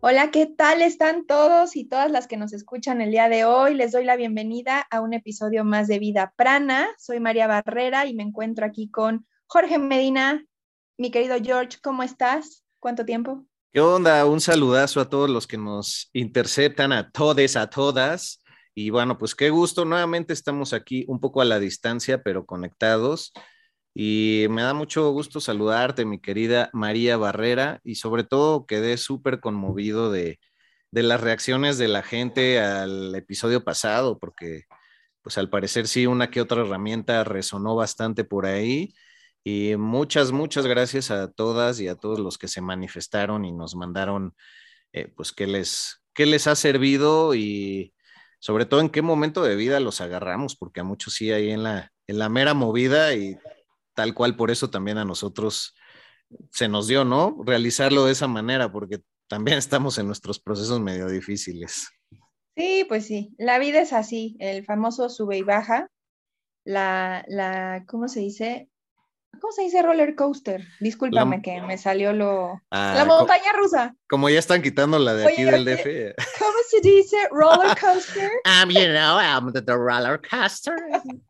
Hola, 0.00 0.30
¿qué 0.30 0.46
tal 0.46 0.80
están 0.80 1.26
todos 1.26 1.74
y 1.74 1.84
todas 1.84 2.08
las 2.12 2.28
que 2.28 2.36
nos 2.36 2.52
escuchan 2.52 3.00
el 3.00 3.10
día 3.10 3.28
de 3.28 3.44
hoy? 3.44 3.74
Les 3.74 3.90
doy 3.90 4.04
la 4.04 4.14
bienvenida 4.14 4.86
a 4.92 5.00
un 5.00 5.12
episodio 5.12 5.64
más 5.64 5.88
de 5.88 5.98
Vida 5.98 6.32
Prana. 6.36 6.86
Soy 6.98 7.18
María 7.18 7.48
Barrera 7.48 8.06
y 8.06 8.14
me 8.14 8.22
encuentro 8.22 8.64
aquí 8.64 8.88
con 8.88 9.26
Jorge 9.46 9.76
Medina. 9.76 10.46
Mi 10.98 11.10
querido 11.10 11.36
George, 11.42 11.78
¿cómo 11.82 12.04
estás? 12.04 12.64
¿Cuánto 12.78 13.04
tiempo? 13.04 13.44
¿Qué 13.72 13.80
onda? 13.80 14.24
Un 14.24 14.40
saludazo 14.40 15.00
a 15.00 15.10
todos 15.10 15.28
los 15.28 15.48
que 15.48 15.58
nos 15.58 16.10
interceptan, 16.12 16.92
a 16.92 17.10
todes, 17.10 17.56
a 17.56 17.68
todas. 17.68 18.40
Y 18.76 18.90
bueno, 18.90 19.18
pues 19.18 19.34
qué 19.34 19.50
gusto. 19.50 19.84
Nuevamente 19.84 20.32
estamos 20.32 20.74
aquí 20.74 21.06
un 21.08 21.18
poco 21.18 21.40
a 21.40 21.44
la 21.44 21.58
distancia, 21.58 22.22
pero 22.22 22.46
conectados. 22.46 23.32
Y 23.94 24.46
me 24.50 24.62
da 24.62 24.74
mucho 24.74 25.10
gusto 25.10 25.40
saludarte, 25.40 26.04
mi 26.04 26.20
querida 26.20 26.70
María 26.72 27.16
Barrera, 27.16 27.80
y 27.84 27.96
sobre 27.96 28.24
todo 28.24 28.66
quedé 28.66 28.96
súper 28.96 29.40
conmovido 29.40 30.10
de, 30.12 30.38
de 30.90 31.02
las 31.02 31.20
reacciones 31.20 31.78
de 31.78 31.88
la 31.88 32.02
gente 32.02 32.60
al 32.60 33.14
episodio 33.14 33.64
pasado, 33.64 34.18
porque 34.18 34.64
pues 35.22 35.38
al 35.38 35.50
parecer 35.50 35.88
sí, 35.88 36.06
una 36.06 36.30
que 36.30 36.40
otra 36.40 36.62
herramienta 36.62 37.24
resonó 37.24 37.74
bastante 37.76 38.24
por 38.24 38.46
ahí. 38.46 38.94
Y 39.44 39.76
muchas, 39.76 40.32
muchas 40.32 40.66
gracias 40.66 41.10
a 41.10 41.30
todas 41.30 41.80
y 41.80 41.88
a 41.88 41.96
todos 41.96 42.18
los 42.18 42.38
que 42.38 42.48
se 42.48 42.60
manifestaron 42.60 43.44
y 43.44 43.52
nos 43.52 43.74
mandaron, 43.76 44.34
eh, 44.92 45.08
pues, 45.16 45.32
qué 45.32 45.46
les, 45.46 46.02
qué 46.14 46.26
les 46.26 46.46
ha 46.46 46.54
servido 46.56 47.34
y 47.34 47.94
sobre 48.40 48.66
todo 48.66 48.80
en 48.80 48.90
qué 48.90 49.02
momento 49.02 49.42
de 49.42 49.56
vida 49.56 49.80
los 49.80 50.00
agarramos, 50.00 50.56
porque 50.56 50.80
a 50.80 50.84
muchos 50.84 51.14
sí 51.14 51.32
ahí 51.32 51.50
en 51.50 51.62
la, 51.62 51.92
en 52.06 52.18
la 52.18 52.28
mera 52.28 52.54
movida 52.54 53.14
y 53.14 53.36
tal 53.98 54.14
cual 54.14 54.36
por 54.36 54.52
eso 54.52 54.70
también 54.70 54.96
a 54.96 55.04
nosotros 55.04 55.74
se 56.52 56.68
nos 56.68 56.86
dio, 56.86 57.04
¿no? 57.04 57.36
Realizarlo 57.44 58.04
de 58.04 58.12
esa 58.12 58.28
manera, 58.28 58.70
porque 58.70 59.00
también 59.26 59.58
estamos 59.58 59.98
en 59.98 60.06
nuestros 60.06 60.38
procesos 60.38 60.78
medio 60.78 61.08
difíciles. 61.08 61.88
Sí, 62.56 62.86
pues 62.88 63.06
sí, 63.06 63.34
la 63.38 63.58
vida 63.58 63.80
es 63.80 63.92
así, 63.92 64.36
el 64.38 64.64
famoso 64.64 65.08
sube 65.08 65.36
y 65.36 65.42
baja, 65.42 65.88
la, 66.64 67.24
la, 67.26 67.82
¿cómo 67.88 68.06
se 68.06 68.20
dice? 68.20 68.68
¿Cómo 69.40 69.50
se 69.52 69.62
dice 69.62 69.82
roller 69.82 70.14
coaster? 70.14 70.64
Discúlpame 70.78 71.36
La- 71.38 71.42
que 71.42 71.60
me 71.62 71.76
salió 71.76 72.12
lo... 72.12 72.60
Ah, 72.70 72.94
la 72.96 73.04
montaña 73.04 73.52
rusa. 73.52 73.96
Como 74.08 74.28
ya 74.30 74.38
están 74.38 74.62
quitando 74.62 74.98
la 75.00 75.14
de 75.14 75.26
aquí 75.26 75.42
del. 75.42 75.64
DF. 75.64 76.14
¿Cómo 76.38 76.58
se 76.68 76.80
dice 76.80 77.16
roller 77.32 77.76
coaster? 77.80 78.30
Um, 78.62 78.70
you 78.70 78.86
know, 78.86 79.18
um, 79.18 79.52
the, 79.52 79.60
the 79.60 79.76
roller 79.76 80.20
coaster 80.20 80.76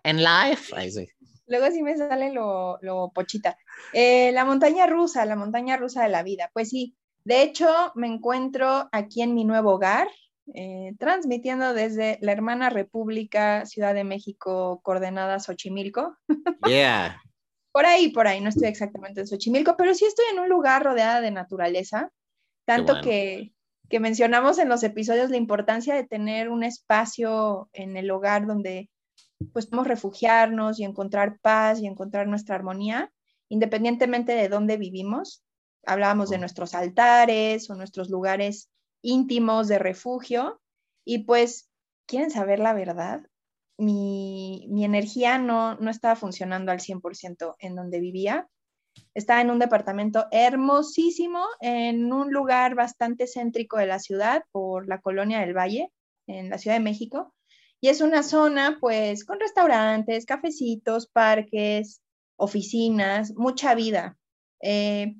in 0.05 0.23
life. 0.23 0.75
Ahí 0.75 0.91
sí. 0.91 1.09
Luego 1.49 1.71
sí 1.71 1.83
me 1.83 1.97
sale 1.97 2.33
lo, 2.33 2.79
lo 2.83 3.11
pochita. 3.15 3.57
Eh, 3.93 4.33
la 4.33 4.45
montaña 4.45 4.87
rusa, 4.87 5.25
la 5.25 5.37
montaña 5.37 5.77
rusa 5.77 6.03
de 6.03 6.09
la 6.11 6.23
vida. 6.23 6.51
Pues 6.53 6.69
sí, 6.69 6.97
de 7.25 7.43
hecho 7.43 7.69
me 7.95 8.07
encuentro 8.07 8.89
aquí 8.93 9.23
en 9.23 9.35
mi 9.35 9.45
nuevo 9.45 9.73
hogar, 9.73 10.09
eh, 10.55 10.95
transmitiendo 10.99 11.75
desde 11.75 12.19
la 12.23 12.33
hermana 12.33 12.71
República 12.71 13.67
Ciudad 13.67 13.95
de 13.95 14.05
México, 14.05 14.81
coordenada 14.83 15.41
Xochimilco. 15.41 16.17
Yeah. 16.69 17.23
Por 17.73 17.87
ahí, 17.87 18.09
por 18.09 18.27
ahí, 18.27 18.41
no 18.41 18.49
estoy 18.49 18.69
exactamente 18.69 19.21
en 19.21 19.27
Xochimilco, 19.27 19.77
pero 19.77 19.95
sí 19.95 20.05
estoy 20.05 20.25
en 20.33 20.41
un 20.41 20.49
lugar 20.49 20.83
rodeada 20.83 21.21
de 21.21 21.31
naturaleza, 21.31 22.11
tanto 22.65 22.95
bueno. 22.95 23.03
que, 23.03 23.53
que 23.89 24.01
mencionamos 24.01 24.59
en 24.59 24.69
los 24.69 24.83
episodios 24.83 25.31
la 25.31 25.37
importancia 25.37 25.95
de 25.95 26.05
tener 26.05 26.49
un 26.49 26.65
espacio 26.65 27.69
en 27.73 27.97
el 27.97 28.11
hogar 28.11 28.47
donde 28.47 28.91
pues 29.53 29.67
podemos 29.67 29.87
refugiarnos 29.87 30.79
y 30.79 30.85
encontrar 30.85 31.39
paz 31.41 31.81
y 31.81 31.87
encontrar 31.87 32.27
nuestra 32.27 32.57
armonía, 32.57 33.13
independientemente 33.49 34.33
de 34.33 34.49
dónde 34.49 34.77
vivimos. 34.77 35.45
Hablábamos 35.87 36.31
de 36.31 36.39
nuestros 36.39 36.75
altares 36.75 37.71
o 37.71 37.75
nuestros 37.75 38.11
lugares 38.11 38.71
íntimos 39.03 39.69
de 39.69 39.79
refugio 39.79 40.61
y 41.05 41.25
pues, 41.25 41.71
¿quieren 42.07 42.31
saber 42.31 42.59
la 42.59 42.75
verdad? 42.75 43.23
Mi, 43.79 44.67
mi 44.71 44.85
energía 44.85 45.39
no, 45.39 45.77
no 45.77 45.91
estaba 45.91 46.17
funcionando 46.17 46.73
al 46.73 46.81
100% 46.81 47.55
en 47.61 47.77
donde 47.77 48.01
vivía. 48.01 48.49
Estaba 49.15 49.41
en 49.41 49.51
un 49.51 49.61
departamento 49.61 50.27
hermosísimo, 50.33 51.45
en 51.61 52.13
un 52.13 52.33
lugar 52.33 52.75
bastante 52.75 53.27
céntrico 53.29 53.79
de 53.79 53.87
la 53.87 54.01
ciudad, 54.01 54.43
por 54.51 54.89
la 54.89 55.01
colonia 55.01 55.39
del 55.41 55.57
Valle, 55.57 55.93
en 56.27 56.51
la 56.51 56.59
Ciudad 56.59 56.77
de 56.77 56.83
México. 56.83 57.33
Y 57.81 57.89
es 57.89 58.01
una 58.01 58.23
zona, 58.23 58.79
pues, 58.81 59.25
con 59.25 59.39
restaurantes, 59.39 60.27
cafecitos, 60.27 61.07
parques, 61.07 62.03
oficinas, 62.37 63.35
mucha 63.35 63.75
vida. 63.75 64.17
Eh, 64.61 65.15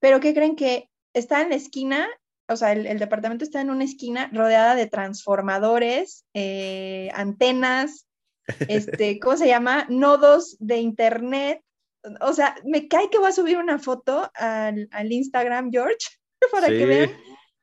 pero 0.00 0.20
¿qué 0.20 0.34
creen 0.34 0.56
que 0.56 0.90
está 1.14 1.40
en 1.42 1.50
la 1.50 1.56
esquina? 1.56 2.08
O 2.48 2.56
sea, 2.56 2.72
el, 2.72 2.86
el 2.86 2.98
departamento 2.98 3.44
está 3.44 3.60
en 3.60 3.70
una 3.70 3.84
esquina 3.84 4.30
rodeada 4.32 4.74
de 4.74 4.86
transformadores, 4.86 6.26
eh, 6.34 7.10
antenas, 7.14 8.06
este, 8.68 9.18
¿cómo 9.18 9.36
se 9.36 9.46
llama? 9.46 9.86
Nodos 9.88 10.56
de 10.58 10.78
internet. 10.78 11.62
O 12.20 12.34
sea, 12.34 12.54
me 12.64 12.86
cae 12.88 13.08
que 13.08 13.18
voy 13.18 13.28
a 13.28 13.32
subir 13.32 13.56
una 13.56 13.78
foto 13.78 14.30
al, 14.34 14.88
al 14.92 15.12
Instagram, 15.12 15.70
George, 15.70 16.06
para 16.52 16.66
que 16.68 16.84
vean 16.84 17.10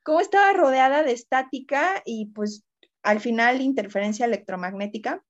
cómo 0.04 0.20
estaba 0.20 0.52
rodeada 0.54 1.04
de 1.04 1.12
estática 1.12 2.02
y 2.06 2.28
pues 2.28 2.64
al 3.04 3.20
final 3.20 3.62
interferencia 3.62 4.26
electromagnética 4.26 5.24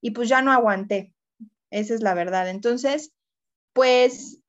y 0.00 0.12
pues 0.12 0.28
ya 0.28 0.42
no 0.42 0.52
aguanté. 0.52 1.12
Esa 1.70 1.94
es 1.94 2.00
la 2.00 2.14
verdad. 2.14 2.48
Entonces, 2.48 3.12
pues 3.72 4.40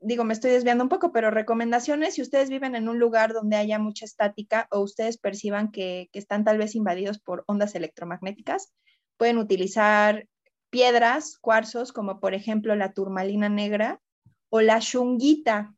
digo, 0.00 0.24
me 0.24 0.32
estoy 0.32 0.50
desviando 0.50 0.84
un 0.84 0.88
poco, 0.88 1.12
pero 1.12 1.30
recomendaciones, 1.30 2.14
si 2.14 2.22
ustedes 2.22 2.48
viven 2.48 2.74
en 2.74 2.88
un 2.88 2.98
lugar 2.98 3.32
donde 3.32 3.56
haya 3.56 3.78
mucha 3.78 4.04
estática 4.04 4.66
o 4.70 4.80
ustedes 4.80 5.18
perciban 5.18 5.70
que, 5.70 6.08
están 6.12 6.44
tal 6.44 6.58
vez 6.58 6.74
invadidos 6.74 7.18
por 7.18 7.44
ondas 7.46 7.74
electromagnéticas, 7.74 8.72
pueden 9.16 9.38
utilizar 9.38 10.26
piedras, 10.70 11.38
cuarzos, 11.38 11.92
como 11.92 12.20
por 12.20 12.34
ejemplo 12.34 12.74
la 12.76 12.92
turmalina 12.92 13.48
negra 13.48 14.00
o 14.48 14.60
la 14.60 14.78
shunguita, 14.80 15.74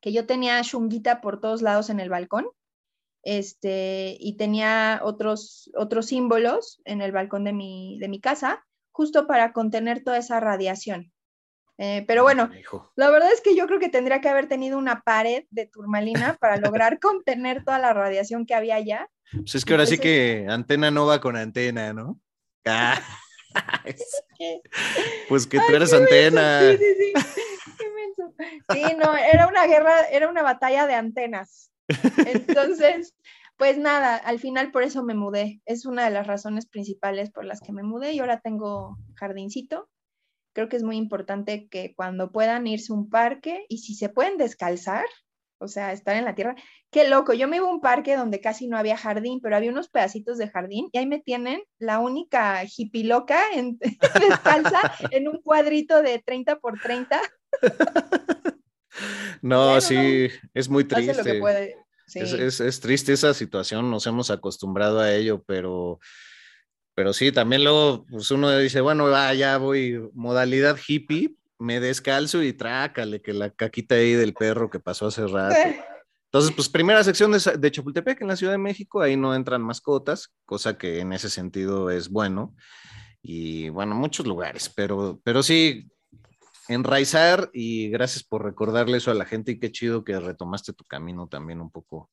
que 0.00 0.12
yo 0.12 0.26
tenía 0.26 0.60
shunguita 0.62 1.20
por 1.20 1.40
todos 1.40 1.62
lados 1.62 1.90
en 1.90 2.00
el 2.00 2.10
balcón, 2.10 2.46
este, 3.22 4.16
y 4.18 4.36
tenía 4.36 5.00
otros, 5.02 5.70
otros 5.76 6.06
símbolos 6.06 6.80
en 6.84 7.00
el 7.00 7.12
balcón 7.12 7.44
de 7.44 7.52
mi, 7.52 7.98
de 7.98 8.08
mi 8.08 8.20
casa, 8.20 8.64
justo 8.90 9.26
para 9.26 9.52
contener 9.52 10.02
toda 10.02 10.18
esa 10.18 10.40
radiación. 10.40 11.12
Eh, 11.78 12.04
pero 12.06 12.22
bueno, 12.22 12.50
Hijo. 12.58 12.92
la 12.96 13.10
verdad 13.10 13.32
es 13.32 13.40
que 13.40 13.56
yo 13.56 13.66
creo 13.66 13.80
que 13.80 13.88
tendría 13.88 14.20
que 14.20 14.28
haber 14.28 14.46
tenido 14.46 14.78
una 14.78 15.00
pared 15.00 15.44
de 15.50 15.66
turmalina 15.66 16.36
para 16.40 16.56
lograr 16.56 17.00
contener 17.00 17.64
toda 17.64 17.78
la 17.78 17.92
radiación 17.92 18.46
que 18.46 18.54
había 18.54 18.76
allá. 18.76 19.08
Pues 19.32 19.54
es 19.54 19.64
que 19.64 19.72
ahora 19.72 19.86
sí 19.86 19.98
que 19.98 20.46
antena 20.48 20.90
no 20.90 21.06
va 21.06 21.20
con 21.20 21.36
antena, 21.36 21.92
¿no? 21.92 22.20
Ah, 22.66 23.00
pues 25.28 25.46
que 25.46 25.58
tú 25.58 25.74
eres 25.74 25.90
menso, 25.90 25.96
antena. 25.96 26.60
Sí, 26.60 26.76
sí, 26.76 26.94
sí. 26.98 27.12
Qué 27.78 27.90
menso. 27.90 28.34
Sí, 28.72 28.96
no, 28.96 29.16
era 29.16 29.46
una 29.46 29.66
guerra, 29.66 30.02
era 30.04 30.28
una 30.28 30.42
batalla 30.42 30.86
de 30.86 30.94
antenas. 30.94 31.71
Entonces, 31.88 33.14
pues 33.56 33.78
nada, 33.78 34.16
al 34.16 34.38
final 34.38 34.72
por 34.72 34.82
eso 34.82 35.04
me 35.04 35.14
mudé. 35.14 35.60
Es 35.66 35.86
una 35.86 36.04
de 36.04 36.10
las 36.10 36.26
razones 36.26 36.66
principales 36.66 37.30
por 37.30 37.44
las 37.44 37.60
que 37.60 37.72
me 37.72 37.82
mudé 37.82 38.12
y 38.12 38.18
ahora 38.18 38.40
tengo 38.40 38.96
jardincito. 39.14 39.88
Creo 40.54 40.68
que 40.68 40.76
es 40.76 40.82
muy 40.82 40.96
importante 40.96 41.68
que 41.68 41.94
cuando 41.94 42.32
puedan 42.32 42.66
irse 42.66 42.92
a 42.92 42.96
un 42.96 43.08
parque 43.08 43.64
y 43.68 43.78
si 43.78 43.94
se 43.94 44.08
pueden 44.08 44.36
descalzar, 44.36 45.06
o 45.62 45.68
sea, 45.68 45.92
estar 45.92 46.16
en 46.16 46.24
la 46.24 46.34
tierra. 46.34 46.56
Qué 46.90 47.08
loco, 47.08 47.32
yo 47.32 47.46
me 47.46 47.56
iba 47.56 47.66
a 47.66 47.70
un 47.70 47.80
parque 47.80 48.16
donde 48.16 48.40
casi 48.40 48.66
no 48.66 48.76
había 48.76 48.96
jardín, 48.96 49.40
pero 49.40 49.56
había 49.56 49.70
unos 49.70 49.88
pedacitos 49.88 50.36
de 50.36 50.48
jardín 50.48 50.88
y 50.92 50.98
ahí 50.98 51.06
me 51.06 51.20
tienen 51.20 51.62
la 51.78 52.00
única 52.00 52.64
hippie 52.64 53.04
loca 53.04 53.40
en, 53.54 53.78
descalza 54.20 54.80
en 55.10 55.28
un 55.28 55.40
cuadrito 55.40 56.02
de 56.02 56.18
30 56.18 56.58
por 56.58 56.80
30. 56.80 57.20
No, 59.40 59.80
sí, 59.80 60.28
es 60.54 60.68
muy 60.68 60.86
Hace 60.90 61.00
lo 61.06 61.12
que 61.14 61.22
triste. 61.22 61.40
puede. 61.40 61.76
Sí. 62.06 62.18
Es, 62.20 62.32
es- 62.32 62.60
es 62.60 62.80
triste 62.80 63.12
esa 63.12 63.32
situación, 63.34 63.90
nos 63.90 64.06
hemos 64.06 64.30
acostumbrado 64.30 65.00
a 65.00 65.12
ello, 65.14 65.42
pero 65.46 65.98
Pero 66.94 67.12
sí, 67.14 67.32
también 67.32 67.64
luego 67.64 68.04
pues 68.10 68.30
uno 68.30 68.50
dice, 68.58 68.80
bueno, 68.82 69.04
va, 69.08 69.32
ya 69.32 69.56
voy 69.56 69.98
modalidad 70.12 70.76
hippie, 70.86 71.34
me 71.58 71.80
descalzo 71.80 72.42
y 72.42 72.52
trácale 72.52 73.22
que 73.22 73.32
la 73.32 73.48
caquita 73.50 73.94
ahí 73.94 74.12
del 74.12 74.34
perro 74.34 74.68
que 74.68 74.78
pasó 74.78 75.06
hace 75.06 75.26
rato. 75.26 75.56
Entonces, 76.26 76.52
pues 76.54 76.68
primera 76.68 77.02
sección 77.04 77.32
de, 77.32 77.38
de, 77.58 77.70
Chapultepec 77.70 78.20
en 78.20 78.28
la 78.28 78.36
Ciudad 78.36 78.52
de 78.52 78.58
México, 78.58 79.00
ahí 79.00 79.16
no 79.16 79.34
entran 79.34 79.62
mascotas, 79.62 80.34
cosa 80.44 80.76
que 80.76 81.00
en 81.00 81.12
ese 81.14 81.30
sentido 81.30 81.90
es 81.90 82.08
bueno. 82.10 82.54
Y 83.22 83.68
bueno, 83.70 83.94
muchos 83.94 84.26
lugares, 84.26 84.68
pero, 84.74 85.20
pero 85.24 85.42
sí, 85.42 85.88
enraizar 86.72 87.50
y 87.52 87.88
gracias 87.90 88.24
por 88.24 88.44
recordarle 88.44 88.98
eso 88.98 89.10
a 89.10 89.14
la 89.14 89.24
gente 89.24 89.52
y 89.52 89.58
qué 89.58 89.70
chido 89.70 90.04
que 90.04 90.18
retomaste 90.18 90.72
tu 90.72 90.84
camino 90.84 91.28
también 91.28 91.60
un 91.60 91.70
poco 91.70 92.10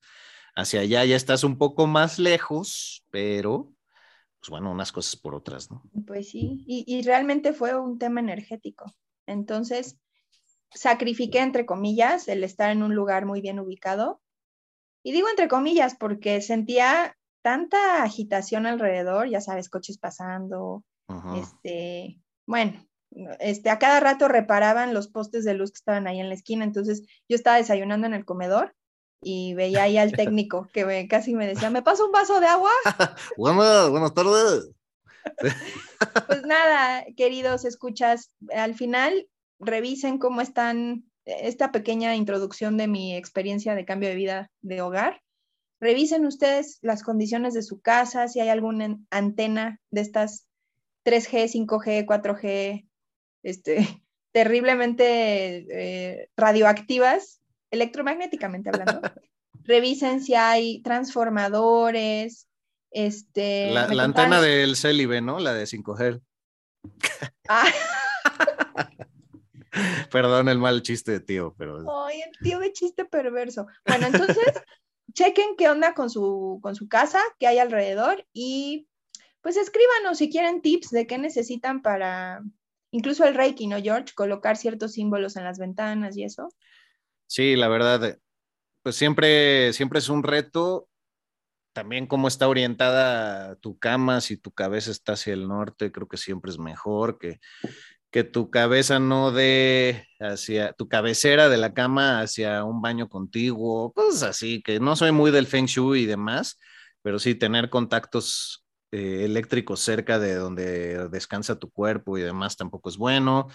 hacia 0.56 0.82
allá. 0.82 1.06
Ya 1.06 1.16
estás 1.16 1.44
un 1.44 1.58
poco 1.58 1.88
más 1.88 2.20
lejos, 2.20 3.06
pero 3.10 3.74
pues 4.40 4.50
bueno, 4.50 4.72
unas 4.72 4.92
cosas 4.92 5.16
por 5.18 5.36
otras, 5.36 5.70
¿no? 5.70 5.84
Pues 6.08 6.30
sí, 6.30 6.64
y, 6.66 6.86
y 6.88 7.02
realmente 7.02 7.54
fue 7.54 7.78
un 7.78 7.98
tema 7.98 8.22
energético. 8.22 8.86
Entonces, 9.26 9.98
sacrifiqué, 10.72 11.40
entre 11.40 11.66
comillas, 11.66 12.28
el 12.28 12.44
estar 12.44 12.72
en 12.72 12.84
un 12.84 12.96
lugar 12.96 13.26
muy 13.26 13.42
bien 13.42 13.60
ubicado. 13.60 14.22
Y 15.04 15.12
digo 15.12 15.30
entre 15.30 15.48
comillas 15.48 15.96
porque 15.96 16.42
sentía 16.42 17.18
tanta 17.42 18.04
agitación 18.04 18.66
alrededor, 18.66 19.30
ya 19.30 19.42
sabes, 19.42 19.70
coches 19.70 19.98
pasando, 19.98 20.84
este, 21.36 22.22
bueno, 22.46 22.86
este, 23.40 23.70
a 23.70 23.80
cada 23.80 24.00
rato 24.00 24.28
reparaban 24.28 24.94
los 24.94 25.08
postes 25.08 25.44
de 25.44 25.54
luz 25.54 25.72
que 25.72 25.78
estaban 25.78 26.08
ahí 26.08 26.20
en 26.20 26.30
la 26.30 26.36
esquina, 26.36 26.64
entonces 26.64 27.04
yo 27.28 27.36
estaba 27.36 27.58
desayunando 27.58 28.08
en 28.08 28.14
el 28.14 28.26
comedor 28.26 28.76
y 29.22 29.54
veía 29.54 29.84
ahí 29.84 29.98
al 29.98 30.12
técnico 30.16 30.70
que 30.74 31.08
casi 31.08 31.36
me 31.36 31.48
decía, 31.48 31.70
¿me 31.70 31.82
pasa 31.82 32.06
un 32.06 32.12
vaso 32.12 32.40
de 32.40 32.48
agua? 32.48 32.72
buenas, 33.38 33.90
buenas 33.90 34.14
tardes. 34.14 34.72
pues 36.28 36.44
nada, 36.44 37.06
queridos 37.18 37.66
escuchas, 37.66 38.32
al 38.54 38.76
final 38.76 39.28
revisen 39.60 40.18
cómo 40.18 40.42
están 40.42 41.06
esta 41.26 41.72
pequeña 41.72 42.16
introducción 42.16 42.78
de 42.78 42.88
mi 42.88 43.16
experiencia 43.16 43.76
de 43.76 43.86
cambio 43.86 44.10
de 44.10 44.16
vida 44.16 44.52
de 44.62 44.82
hogar. 44.82 45.22
Revisen 45.80 46.26
ustedes 46.26 46.80
las 46.82 47.04
condiciones 47.04 47.54
de 47.54 47.62
su 47.62 47.80
casa, 47.80 48.28
si 48.28 48.40
hay 48.40 48.50
alguna 48.50 48.98
antena 49.12 49.80
de 49.92 50.02
estas 50.02 50.48
3G, 51.06 51.66
5G, 51.68 52.06
4G, 52.06 52.89
este, 53.44 53.78
terriblemente 54.32 55.66
eh, 55.70 56.30
radioactivas, 56.36 57.42
electromagnéticamente 57.72 58.70
hablando. 58.70 59.02
Revisen 59.64 60.22
si 60.22 60.36
hay 60.36 60.82
transformadores. 60.82 62.48
Este, 62.92 63.70
la, 63.72 63.88
la 63.88 64.04
antena 64.04 64.42
del 64.42 64.76
Célibe, 64.76 65.22
¿no? 65.22 65.40
La 65.40 65.54
de 65.54 65.66
5G. 65.66 66.22
Ah. 67.48 67.68
Perdón 70.12 70.50
el 70.50 70.58
mal 70.58 70.82
chiste 70.82 71.12
de 71.12 71.20
tío, 71.20 71.54
pero. 71.58 71.86
Ay, 72.06 72.22
el 72.22 72.32
tío 72.42 72.60
de 72.60 72.74
chiste 72.74 73.06
perverso. 73.06 73.68
Bueno, 73.86 74.08
entonces, 74.08 74.54
chequen 75.14 75.56
qué 75.58 75.70
onda 75.70 75.94
con 75.94 76.10
su, 76.10 76.60
con 76.62 76.76
su 76.76 76.88
casa, 76.88 77.22
qué 77.40 77.48
hay 77.48 77.60
alrededor 77.60 78.26
y 78.34 78.88
pues 79.42 79.56
escríbanos 79.58 80.18
si 80.18 80.30
quieren 80.30 80.62
tips 80.62 80.90
de 80.90 81.08
qué 81.08 81.18
necesitan 81.18 81.82
para, 81.82 82.44
incluso 82.92 83.26
el 83.26 83.36
Reiki, 83.36 83.68
¿no, 83.68 83.82
George? 83.82 84.14
Colocar 84.16 84.58
ciertos 84.58 84.94
símbolos 84.94 85.36
en 85.36 85.44
las 85.44 85.60
ventanas 85.60 86.18
y 86.18 86.24
eso. 86.24 86.50
Sí, 87.28 87.56
la 87.56 87.68
verdad, 87.68 88.18
pues 88.84 88.96
siempre, 88.96 89.74
siempre 89.74 90.00
es 90.00 90.10
un 90.10 90.24
reto. 90.24 90.88
También 91.74 92.08
cómo 92.08 92.28
está 92.28 92.48
orientada 92.48 93.56
tu 93.58 93.78
cama, 93.78 94.22
si 94.22 94.38
tu 94.38 94.52
cabeza 94.52 94.92
está 94.92 95.14
hacia 95.14 95.34
el 95.34 95.48
norte, 95.48 95.92
creo 95.92 96.08
que 96.08 96.18
siempre 96.18 96.52
es 96.52 96.58
mejor 96.58 97.20
que 97.20 97.40
que 98.12 98.24
tu 98.24 98.50
cabeza 98.50 99.00
no 99.00 99.32
dé 99.32 100.08
hacia 100.20 100.74
tu 100.74 100.88
cabecera 100.88 101.50
de 101.50 101.58
la 101.58 101.74
cama 101.74 102.22
hacia 102.22 102.64
un 102.64 102.82
baño 102.82 103.08
contiguo, 103.08 103.94
cosas 103.94 104.24
así, 104.24 104.62
que 104.64 104.80
no 104.80 104.96
soy 104.96 105.12
muy 105.12 105.32
del 105.32 105.48
feng 105.48 105.66
shui 105.66 106.02
y 106.02 106.06
demás, 106.06 106.58
pero 107.02 107.20
sí 107.20 107.36
tener 107.36 107.70
contactos 107.70 108.66
eh, 108.92 109.44
cerca 109.76 110.20
de 110.20 110.36
donde 110.36 111.10
descansa 111.10 111.60
tu 111.60 111.70
cuerpo 111.72 112.18
y 112.18 112.22
demás 112.22 112.58
tampoco 112.58 112.90
es 112.90 112.98
bueno. 112.98 113.48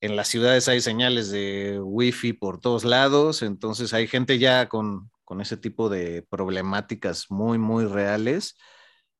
En 0.00 0.16
las 0.16 0.28
ciudades 0.28 0.68
hay 0.68 0.80
señales 0.80 1.30
de 1.30 1.80
wifi 1.80 2.32
por 2.32 2.60
todos 2.60 2.84
lados, 2.84 3.42
entonces 3.42 3.94
hay 3.94 4.08
gente 4.08 4.38
ya 4.38 4.68
con, 4.68 5.10
con 5.24 5.40
ese 5.40 5.56
tipo 5.56 5.88
de 5.88 6.22
problemáticas 6.28 7.30
muy, 7.30 7.58
muy 7.58 7.84
reales 7.86 8.56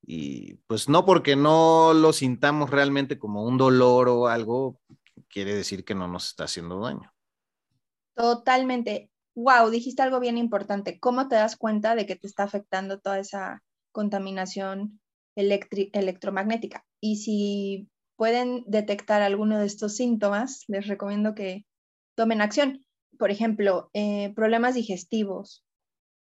y 0.03 0.55
pues 0.67 0.89
no 0.89 1.05
porque 1.05 1.37
no 1.37 1.93
lo 1.95 2.13
sintamos 2.13 2.71
realmente 2.71 3.19
como 3.19 3.45
un 3.45 3.59
dolor 3.59 4.09
o 4.09 4.27
algo, 4.27 4.81
quiere 5.29 5.55
decir 5.55 5.85
que 5.85 5.95
no 5.95 6.09
nos 6.09 6.27
está 6.27 6.45
haciendo 6.45 6.81
daño. 6.81 7.13
Totalmente. 8.15 9.11
Wow, 9.35 9.71
dijiste 9.71 10.03
algo 10.03 10.21
bien 10.21 10.37
importante. 10.37 10.99
¿Cómo 10.99 11.29
te 11.29 11.37
das 11.37 11.57
cuenta 11.57 11.95
de 11.95 12.07
que 12.07 12.17
te 12.17 12.27
está 12.27 12.43
afectando 12.43 13.01
toda 13.01 13.19
esa 13.19 13.63
contaminación 13.93 15.01
electromagnética? 15.37 16.85
Y 17.01 17.17
si 17.17 17.89
pueden 18.17 18.65
detectar 18.67 19.23
alguno 19.23 19.59
de 19.59 19.67
estos 19.67 19.97
síntomas, 19.97 20.65
les 20.69 20.87
recomiendo 20.87 21.35
que 21.35 21.67
tomen 22.15 22.41
acción. 22.41 22.85
Por 23.19 23.31
ejemplo, 23.31 23.91
eh, 23.95 24.33
problemas 24.35 24.75
digestivos, 24.75 25.65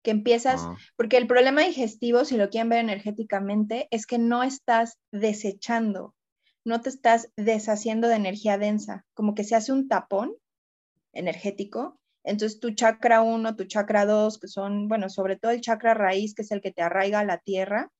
que 0.02 0.10
empiezas, 0.10 0.62
ah. 0.62 0.76
porque 0.96 1.16
el 1.16 1.26
problema 1.26 1.62
digestivo, 1.62 2.24
si 2.24 2.36
lo 2.36 2.50
quieren 2.50 2.68
ver 2.68 2.78
energéticamente, 2.80 3.88
es 3.90 4.06
que 4.06 4.18
no 4.18 4.42
estás 4.42 4.96
desechando, 5.12 6.14
no 6.64 6.80
te 6.80 6.90
estás 6.90 7.30
deshaciendo 7.36 8.08
de 8.08 8.16
energía 8.16 8.58
densa, 8.58 9.04
como 9.14 9.34
que 9.34 9.44
se 9.44 9.56
hace 9.56 9.72
un 9.72 9.88
tapón 9.88 10.34
energético. 11.12 11.98
Entonces 12.24 12.60
tu 12.60 12.72
chakra 12.72 13.22
1, 13.22 13.56
tu 13.56 13.64
chakra 13.64 14.04
2, 14.04 14.38
que 14.38 14.48
son, 14.48 14.88
bueno, 14.88 15.08
sobre 15.08 15.36
todo 15.36 15.52
el 15.52 15.60
chakra 15.60 15.94
raíz, 15.94 16.34
que 16.34 16.42
es 16.42 16.50
el 16.50 16.60
que 16.60 16.72
te 16.72 16.82
arraiga 16.82 17.20
a 17.20 17.24
la 17.24 17.38
tierra, 17.38 17.90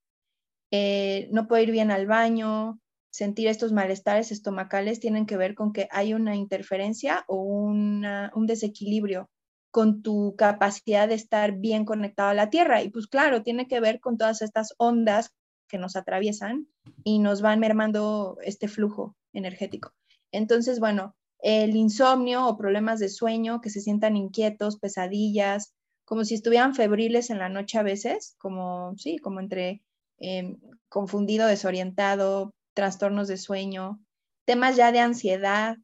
eh, 0.71 1.29
no 1.33 1.49
puede 1.49 1.65
ir 1.65 1.71
bien 1.71 1.91
al 1.91 2.07
baño, 2.07 2.81
sentir 3.11 3.49
estos 3.49 3.73
malestares 3.73 4.33
estomacales 4.33 5.01
tienen 5.01 5.27
que 5.27 5.37
ver 5.37 5.55
con 5.55 5.73
que 5.73 5.89
hay 5.91 6.15
una 6.15 6.37
interferencia 6.37 7.25
o 7.27 7.43
un 7.43 8.47
desequilibrio 8.47 9.29
con 9.71 10.03
tu 10.03 10.35
capacidad 10.37 11.09
de 11.09 11.15
estar 11.15 11.53
bien 11.53 11.85
conectado 11.85 12.31
a 12.31 12.35
la 12.35 12.51
Tierra. 12.51 12.83
Y 12.83 12.91
pues 12.91 13.07
claro, 13.07 13.43
tiene 13.43 13.69
que 13.69 13.81
ver 13.81 14.01
con 14.01 14.17
todas 14.17 14.43
estas 14.43 14.75
ondas 14.79 15.35
que 15.69 15.79
nos 15.79 15.97
atraviesan 15.97 16.67
y 17.05 17.19
nos 17.19 17.43
van 17.43 17.61
mermando 17.61 18.39
este 18.43 18.69
flujo 18.69 19.17
energético. 19.33 19.93
Entonces, 20.33 20.81
bueno, 20.81 21.15
el 21.41 21.77
insomnio 21.77 22.47
o 22.47 22.57
problemas 22.57 22.99
de 22.99 23.09
sueño, 23.09 23.61
que 23.61 23.71
se 23.71 23.81
sientan 23.81 24.17
inquietos, 24.17 24.79
pesadillas, 24.79 25.75
como 26.05 26.25
si 26.25 26.35
estuvieran 26.35 26.75
febriles 26.75 27.31
en 27.31 27.39
la 27.39 27.51
noche 27.51 27.79
a 27.79 27.83
veces, 27.83 28.35
como, 28.39 28.97
sí, 28.97 29.19
como 29.19 29.41
entre 29.41 29.83
em, 30.19 30.59
confundido, 30.89 31.47
desorientado, 31.47 32.55
trastornos 32.75 33.29
de 33.29 33.37
sueño, 33.37 34.01
temas 34.47 34.77
ya 34.77 34.93
de 34.93 35.01
ansiedad, 35.01 35.77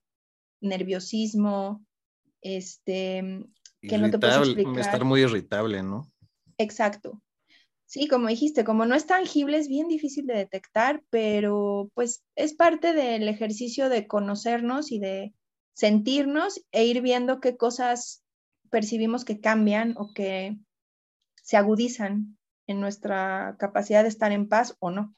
nerviosismo, 0.61 1.85
este, 2.41 3.45
que 3.81 3.99
no 3.99 4.11
te 4.11 4.19
puedes 4.19 4.37
explicar. 4.37 4.79
Estar 4.79 5.05
muy 5.05 5.23
irritable, 5.23 5.83
¿no? 5.83 6.11
Exacto. 6.59 7.21
Sí, 7.87 8.09
como 8.09 8.29
dijiste, 8.29 8.65
como 8.65 8.87
no 8.87 8.95
es 8.95 9.07
tangible, 9.07 9.59
es 9.59 9.69
bien 9.69 9.89
difícil 9.89 10.27
de 10.27 10.35
detectar, 10.35 11.03
pero 11.11 11.91
pues 11.95 12.25
es 12.35 12.55
parte 12.55 12.93
del 12.93 13.29
ejercicio 13.29 13.89
de 13.89 14.07
conocernos 14.07 14.91
y 14.91 14.99
de 14.99 15.35
sentirnos 15.75 16.65
e 16.73 16.87
ir 16.87 17.03
viendo 17.03 17.41
qué 17.41 17.57
cosas 17.57 18.25
percibimos 18.71 19.25
que 19.25 19.41
cambian 19.41 19.95
o 19.97 20.13
que 20.15 20.57
se 21.43 21.57
agudizan 21.57 22.39
en 22.67 22.81
nuestra 22.81 23.57
capacidad 23.59 24.03
de 24.03 24.09
estar 24.09 24.33
en 24.33 24.49
paz 24.49 24.77
o 24.79 24.91
no. 24.91 25.15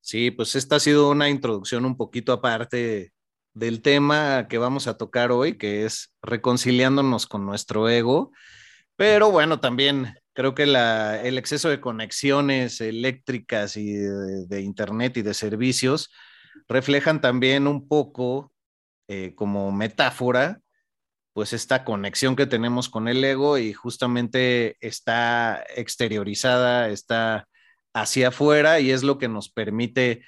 Sí, 0.00 0.30
pues 0.30 0.56
esta 0.56 0.76
ha 0.76 0.80
sido 0.80 1.10
una 1.10 1.28
introducción 1.28 1.84
un 1.84 1.96
poquito 1.96 2.32
aparte 2.32 3.12
del 3.54 3.82
tema 3.82 4.48
que 4.48 4.58
vamos 4.58 4.86
a 4.86 4.96
tocar 4.96 5.30
hoy, 5.30 5.58
que 5.58 5.84
es 5.84 6.12
reconciliándonos 6.22 7.26
con 7.26 7.46
nuestro 7.46 7.88
ego. 7.88 8.32
Pero 8.96 9.30
bueno, 9.30 9.60
también 9.60 10.14
creo 10.32 10.54
que 10.54 10.64
el 10.64 11.38
exceso 11.38 11.68
de 11.68 11.80
conexiones 11.80 12.80
eléctricas 12.80 13.76
y 13.76 13.92
de, 13.92 14.60
Internet 14.60 15.16
y 15.18 15.22
de 15.22 15.34
servicios 15.34 16.10
reflejan 16.68 17.20
también 17.20 17.66
un 17.66 17.86
poco 17.86 18.52
eh, 19.08 19.34
como 19.34 19.72
metáfora, 19.72 20.61
pues 21.32 21.52
esta 21.52 21.84
conexión 21.84 22.36
que 22.36 22.46
tenemos 22.46 22.88
con 22.88 23.08
el 23.08 23.22
ego 23.24 23.58
y 23.58 23.72
justamente 23.72 24.76
está 24.80 25.64
exteriorizada, 25.76 26.88
está 26.88 27.48
hacia 27.94 28.28
afuera 28.28 28.80
y 28.80 28.90
es 28.90 29.02
lo 29.02 29.18
que 29.18 29.28
nos 29.28 29.50
permite 29.50 30.24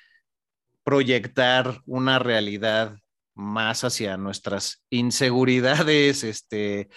proyectar 0.83 1.81
una 1.87 2.19
realidad 2.19 2.97
más 3.35 3.85
hacia 3.85 4.17
nuestras 4.17 4.85
inseguridades, 4.91 6.25
este, 6.25 6.89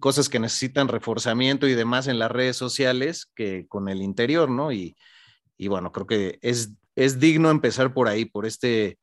cosas 0.00 0.28
que 0.28 0.38
necesitan 0.38 0.88
reforzamiento 0.88 1.66
y 1.66 1.74
demás 1.74 2.08
en 2.08 2.18
las 2.18 2.30
redes 2.30 2.56
sociales 2.56 3.30
que 3.34 3.66
con 3.68 3.88
el 3.88 4.02
interior, 4.02 4.50
¿no? 4.50 4.72
Y, 4.72 4.96
y 5.56 5.68
bueno, 5.68 5.92
creo 5.92 6.06
que 6.06 6.38
es 6.42 6.72
es 6.96 7.18
digno 7.18 7.50
empezar 7.50 7.94
por 7.94 8.08
ahí, 8.08 8.24
por 8.24 8.46
este 8.46 8.98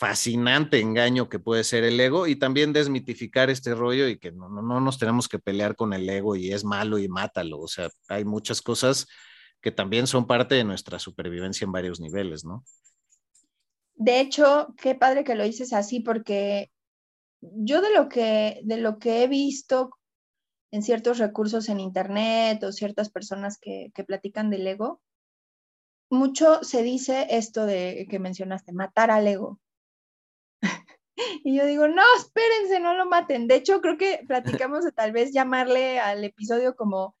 fascinante 0.00 0.80
engaño 0.80 1.28
que 1.28 1.38
puede 1.38 1.62
ser 1.62 1.84
el 1.84 2.00
ego 2.00 2.26
y 2.26 2.34
también 2.34 2.72
desmitificar 2.72 3.50
este 3.50 3.74
rollo 3.74 4.08
y 4.08 4.18
que 4.18 4.32
no, 4.32 4.48
no, 4.48 4.62
no 4.62 4.80
nos 4.80 4.98
tenemos 4.98 5.28
que 5.28 5.38
pelear 5.38 5.76
con 5.76 5.92
el 5.92 6.08
ego 6.08 6.36
y 6.36 6.52
es 6.52 6.64
malo 6.64 6.98
y 6.98 7.06
mátalo. 7.06 7.60
O 7.60 7.68
sea, 7.68 7.90
hay 8.08 8.24
muchas 8.24 8.62
cosas 8.62 9.06
que 9.60 9.70
también 9.70 10.06
son 10.06 10.26
parte 10.26 10.54
de 10.54 10.64
nuestra 10.64 10.98
supervivencia 10.98 11.66
en 11.66 11.72
varios 11.72 12.00
niveles, 12.00 12.46
¿no? 12.46 12.64
De 13.94 14.20
hecho, 14.20 14.74
qué 14.80 14.94
padre 14.94 15.22
que 15.22 15.34
lo 15.34 15.44
dices 15.44 15.74
así 15.74 16.00
porque 16.00 16.70
yo 17.42 17.82
de 17.82 17.92
lo 17.94 18.08
que, 18.08 18.62
de 18.64 18.78
lo 18.78 18.98
que 18.98 19.22
he 19.22 19.28
visto 19.28 19.90
en 20.70 20.82
ciertos 20.82 21.18
recursos 21.18 21.68
en 21.68 21.78
internet 21.78 22.64
o 22.64 22.72
ciertas 22.72 23.10
personas 23.10 23.58
que, 23.58 23.90
que 23.94 24.04
platican 24.04 24.48
del 24.48 24.66
ego, 24.66 25.02
mucho 26.08 26.64
se 26.64 26.82
dice 26.82 27.26
esto 27.28 27.66
de 27.66 28.06
que 28.08 28.18
mencionaste, 28.18 28.72
matar 28.72 29.10
al 29.10 29.28
ego. 29.28 29.60
y 31.44 31.56
yo 31.56 31.66
digo, 31.66 31.88
no, 31.88 32.02
espérense, 32.18 32.80
no 32.80 32.94
lo 32.94 33.06
maten. 33.06 33.46
De 33.46 33.56
hecho, 33.56 33.80
creo 33.80 33.96
que 33.96 34.22
platicamos 34.26 34.84
de 34.84 34.92
tal 34.92 35.12
vez 35.12 35.32
llamarle 35.32 35.98
al 35.98 36.24
episodio 36.24 36.74
como 36.76 37.16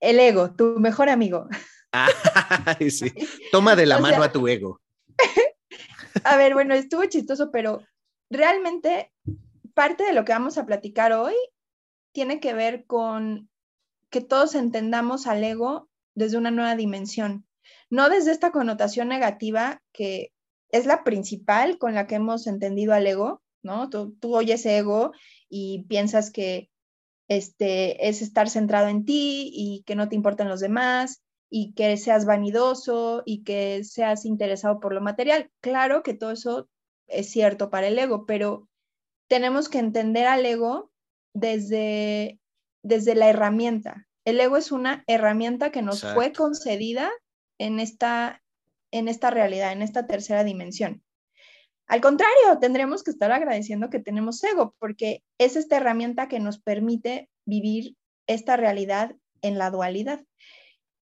el 0.00 0.18
ego, 0.18 0.54
tu 0.54 0.76
mejor 0.78 1.08
amigo. 1.08 1.48
sí. 2.90 3.12
Toma 3.50 3.76
de 3.76 3.86
la 3.86 3.98
mano 3.98 4.22
a 4.22 4.32
tu 4.32 4.46
ego. 4.46 4.80
a 6.24 6.36
ver, 6.36 6.54
bueno, 6.54 6.74
estuvo 6.74 7.04
chistoso, 7.06 7.50
pero 7.50 7.82
realmente 8.30 9.12
parte 9.74 10.04
de 10.04 10.12
lo 10.12 10.24
que 10.24 10.32
vamos 10.32 10.58
a 10.58 10.66
platicar 10.66 11.12
hoy 11.12 11.34
tiene 12.12 12.40
que 12.40 12.54
ver 12.54 12.86
con 12.86 13.48
que 14.10 14.20
todos 14.20 14.54
entendamos 14.54 15.26
al 15.26 15.42
ego 15.42 15.88
desde 16.14 16.36
una 16.36 16.50
nueva 16.50 16.74
dimensión 16.74 17.46
no 17.90 18.08
desde 18.08 18.30
esta 18.30 18.52
connotación 18.52 19.08
negativa 19.08 19.82
que 19.92 20.32
es 20.72 20.86
la 20.86 21.04
principal 21.04 21.78
con 21.78 21.94
la 21.94 22.06
que 22.06 22.16
hemos 22.16 22.46
entendido 22.46 22.92
al 22.92 23.06
ego, 23.06 23.42
¿no? 23.62 23.90
Tú, 23.90 24.16
oyes 24.34 24.64
ego 24.66 25.12
y 25.48 25.84
piensas 25.84 26.30
que 26.30 26.70
este, 27.28 28.08
es 28.08 28.22
estar 28.22 28.48
centrado 28.48 28.88
en 28.88 29.04
ti 29.04 29.50
y 29.54 29.82
que 29.86 29.94
no 29.94 30.08
te 30.08 30.16
importan 30.16 30.48
los 30.48 30.60
demás 30.60 31.22
y 31.48 31.74
que 31.74 31.96
seas 31.96 32.24
vanidoso 32.24 33.22
y 33.24 33.42
que 33.42 33.82
seas 33.84 34.24
interesado 34.24 34.80
por 34.80 34.94
lo 34.94 35.00
material. 35.00 35.50
Claro 35.60 36.02
que 36.02 36.14
todo 36.14 36.30
eso 36.30 36.68
es 37.06 37.30
cierto 37.30 37.70
para 37.70 37.88
el 37.88 37.98
ego, 37.98 38.24
pero 38.24 38.68
tenemos 39.28 39.68
que 39.68 39.78
entender 39.78 40.26
al 40.26 40.46
ego 40.46 40.90
desde, 41.34 42.40
desde 42.82 43.14
la 43.14 43.28
herramienta. 43.28 44.08
El 44.24 44.40
ego 44.40 44.56
es 44.56 44.70
una 44.70 45.04
herramienta 45.06 45.70
que 45.70 45.82
nos 45.82 46.02
fue 46.02 46.32
concedida 46.32 47.10
en 47.58 47.80
esta, 47.80 48.42
en 48.90 49.08
esta 49.08 49.30
realidad, 49.30 49.72
en 49.72 49.82
esta 49.82 50.06
tercera 50.06 50.44
dimensión. 50.44 51.02
Al 51.90 52.00
contrario, 52.00 52.58
tendremos 52.60 53.02
que 53.02 53.10
estar 53.10 53.32
agradeciendo 53.32 53.90
que 53.90 53.98
tenemos 53.98 54.42
ego, 54.44 54.76
porque 54.78 55.24
es 55.38 55.56
esta 55.56 55.76
herramienta 55.76 56.28
que 56.28 56.38
nos 56.38 56.60
permite 56.60 57.28
vivir 57.46 57.96
esta 58.28 58.56
realidad 58.56 59.16
en 59.42 59.58
la 59.58 59.70
dualidad. 59.70 60.24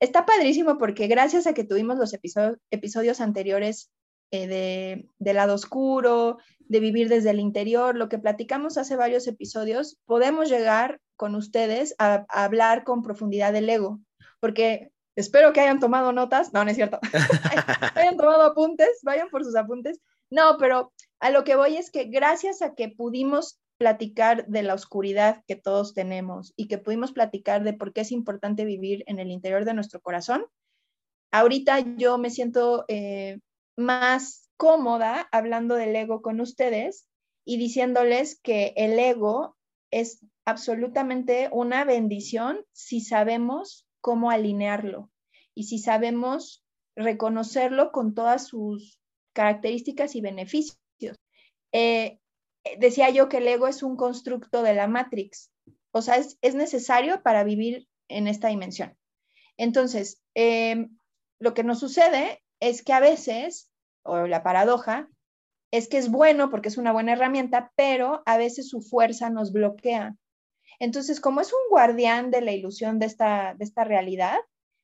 Está 0.01 0.25
padrísimo 0.25 0.77
porque 0.77 1.07
gracias 1.07 1.47
a 1.47 1.53
que 1.53 1.63
tuvimos 1.63 1.97
los 1.97 2.13
episodios, 2.13 3.21
anteriores 3.21 3.89
eh, 4.31 4.47
de, 4.47 5.07
de, 5.19 5.33
lado 5.33 5.53
oscuro, 5.53 6.39
de 6.59 6.81
vivir 6.81 7.07
desde 7.07 7.29
el 7.29 7.39
interior, 7.39 7.95
lo 7.95 8.09
que 8.09 8.19
platicamos 8.19 8.77
hace 8.77 8.97
varios 8.97 9.25
episodios, 9.27 9.97
podemos 10.05 10.49
llegar 10.49 10.99
con 11.15 11.35
ustedes 11.35 11.95
a, 11.97 12.25
a 12.27 12.43
hablar 12.43 12.83
con 12.83 13.03
profundidad 13.03 13.53
del 13.53 13.69
ego, 13.69 14.01
porque 14.41 14.91
Espero 15.15 15.53
que 15.53 15.61
hayan 15.61 15.79
tomado 15.79 16.11
notas. 16.11 16.53
No, 16.53 16.63
no 16.63 16.69
es 16.69 16.75
cierto. 16.75 16.99
hayan 17.95 18.17
tomado 18.17 18.43
apuntes, 18.43 18.99
vayan 19.03 19.29
por 19.29 19.43
sus 19.43 19.55
apuntes. 19.55 19.99
No, 20.29 20.57
pero 20.57 20.91
a 21.19 21.29
lo 21.29 21.43
que 21.43 21.55
voy 21.55 21.77
es 21.77 21.91
que 21.91 22.05
gracias 22.05 22.61
a 22.61 22.73
que 22.73 22.89
pudimos 22.89 23.59
platicar 23.77 24.47
de 24.47 24.63
la 24.63 24.73
oscuridad 24.73 25.43
que 25.47 25.55
todos 25.55 25.93
tenemos 25.93 26.53
y 26.55 26.67
que 26.67 26.77
pudimos 26.77 27.11
platicar 27.11 27.63
de 27.63 27.73
por 27.73 27.91
qué 27.91 28.01
es 28.01 28.11
importante 28.11 28.65
vivir 28.65 29.03
en 29.07 29.19
el 29.19 29.29
interior 29.29 29.65
de 29.65 29.73
nuestro 29.73 29.99
corazón, 30.01 30.45
ahorita 31.31 31.79
yo 31.97 32.17
me 32.17 32.29
siento 32.29 32.85
eh, 32.87 33.39
más 33.75 34.49
cómoda 34.57 35.27
hablando 35.31 35.75
del 35.75 35.95
ego 35.95 36.21
con 36.21 36.39
ustedes 36.39 37.07
y 37.45 37.57
diciéndoles 37.57 38.39
que 38.41 38.73
el 38.77 38.97
ego 38.97 39.57
es 39.91 40.19
absolutamente 40.45 41.49
una 41.51 41.83
bendición 41.83 42.63
si 42.71 43.01
sabemos 43.01 43.82
cómo 44.03 44.31
alinearlo 44.31 45.09
y 45.55 45.63
si 45.63 45.79
sabemos 45.79 46.61
reconocerlo 46.93 47.93
con 47.93 48.13
todas 48.13 48.47
sus 48.47 48.99
características 49.33 50.15
y 50.15 50.21
beneficios. 50.21 51.17
Eh, 51.71 52.19
decía 52.77 53.09
yo 53.09 53.29
que 53.29 53.37
el 53.37 53.47
ego 53.47 53.67
es 53.67 53.81
un 53.81 53.95
constructo 53.95 54.61
de 54.61 54.75
la 54.75 54.87
Matrix, 54.87 55.51
o 55.91 56.01
sea, 56.01 56.17
es, 56.17 56.37
necesario 56.53 57.23
para 57.23 57.45
vivir 57.45 57.87
en 58.09 58.27
esta 58.27 58.49
dimensión. 58.49 58.95
Entonces, 59.57 60.21
em, 60.35 60.97
lo 61.39 61.53
que 61.53 61.63
nos 61.63 61.79
sucede 61.79 62.43
es 62.59 62.83
que 62.83 62.91
a 62.91 62.99
veces, 62.99 63.71
o 64.03 64.27
la 64.27 64.43
paradoja, 64.43 65.07
es 65.71 65.87
que 65.87 65.97
es 65.97 66.11
bueno 66.11 66.49
porque 66.49 66.67
es 66.67 66.77
una 66.77 66.91
buena 66.91 67.13
herramienta, 67.13 67.71
pero 67.77 68.21
a 68.25 68.37
veces 68.37 68.67
su 68.67 68.81
fuerza 68.81 69.29
nos 69.29 69.53
bloquea 69.53 70.17
entonces, 70.79 71.19
como 71.19 71.41
es 71.41 71.51
un 71.51 71.69
guardián 71.69 72.31
de 72.31 72.41
la 72.41 72.51
ilusión 72.51 72.99
de 72.99 73.05
esta, 73.05 73.55
de 73.55 73.63
esta 73.63 73.83
realidad, 73.83 74.37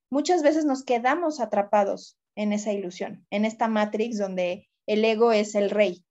muchas 0.09 0.43
veces 0.43 0.65
nos 0.65 0.83
quedamos 0.83 1.39
atrapados 1.39 2.17
en 2.35 2.53
esa 2.53 2.71
ilusión, 2.71 3.25
en 3.29 3.45
esta 3.45 3.67
matrix 3.67 4.17
donde 4.17 4.69
el 4.85 5.03
ego 5.03 5.31
es 5.31 5.55
el 5.55 5.69
rey. 5.69 6.03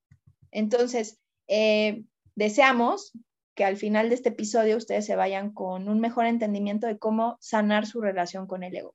Entonces, 0.50 1.18
eh, 1.48 2.04
deseamos 2.34 3.12
que 3.54 3.64
al 3.64 3.76
final 3.76 4.08
de 4.08 4.14
este 4.14 4.28
episodio 4.28 4.76
ustedes 4.76 5.04
se 5.04 5.16
vayan 5.16 5.52
con 5.52 5.88
un 5.88 6.00
mejor 6.00 6.26
entendimiento 6.26 6.86
de 6.86 6.98
cómo 6.98 7.38
sanar 7.40 7.86
su 7.86 8.00
relación 8.00 8.46
con 8.46 8.62
el 8.62 8.76
ego. 8.76 8.94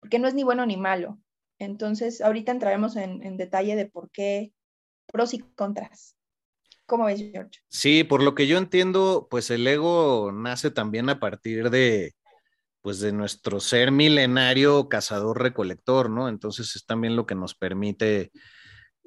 Porque 0.00 0.18
no 0.18 0.26
es 0.26 0.34
ni 0.34 0.42
bueno 0.42 0.66
ni 0.66 0.76
malo. 0.76 1.18
Entonces, 1.58 2.20
ahorita 2.20 2.52
entraremos 2.52 2.96
en, 2.96 3.22
en 3.22 3.36
detalle 3.36 3.76
de 3.76 3.86
por 3.86 4.10
qué 4.10 4.52
pros 5.06 5.32
y 5.32 5.38
contras. 5.38 6.16
¿Cómo 6.86 7.06
ves, 7.06 7.20
George? 7.32 7.60
Sí, 7.68 8.04
por 8.04 8.22
lo 8.22 8.34
que 8.34 8.46
yo 8.46 8.58
entiendo, 8.58 9.26
pues 9.30 9.50
el 9.50 9.66
ego 9.66 10.30
nace 10.32 10.70
también 10.70 11.08
a 11.08 11.18
partir 11.18 11.70
de, 11.70 12.14
pues 12.80 13.00
de 13.00 13.10
nuestro 13.10 13.58
ser 13.58 13.90
milenario 13.90 14.88
cazador-recolector, 14.88 16.08
¿no? 16.08 16.28
Entonces 16.28 16.76
es 16.76 16.86
también 16.86 17.16
lo 17.16 17.26
que 17.26 17.34
nos 17.34 17.56
permite, 17.56 18.30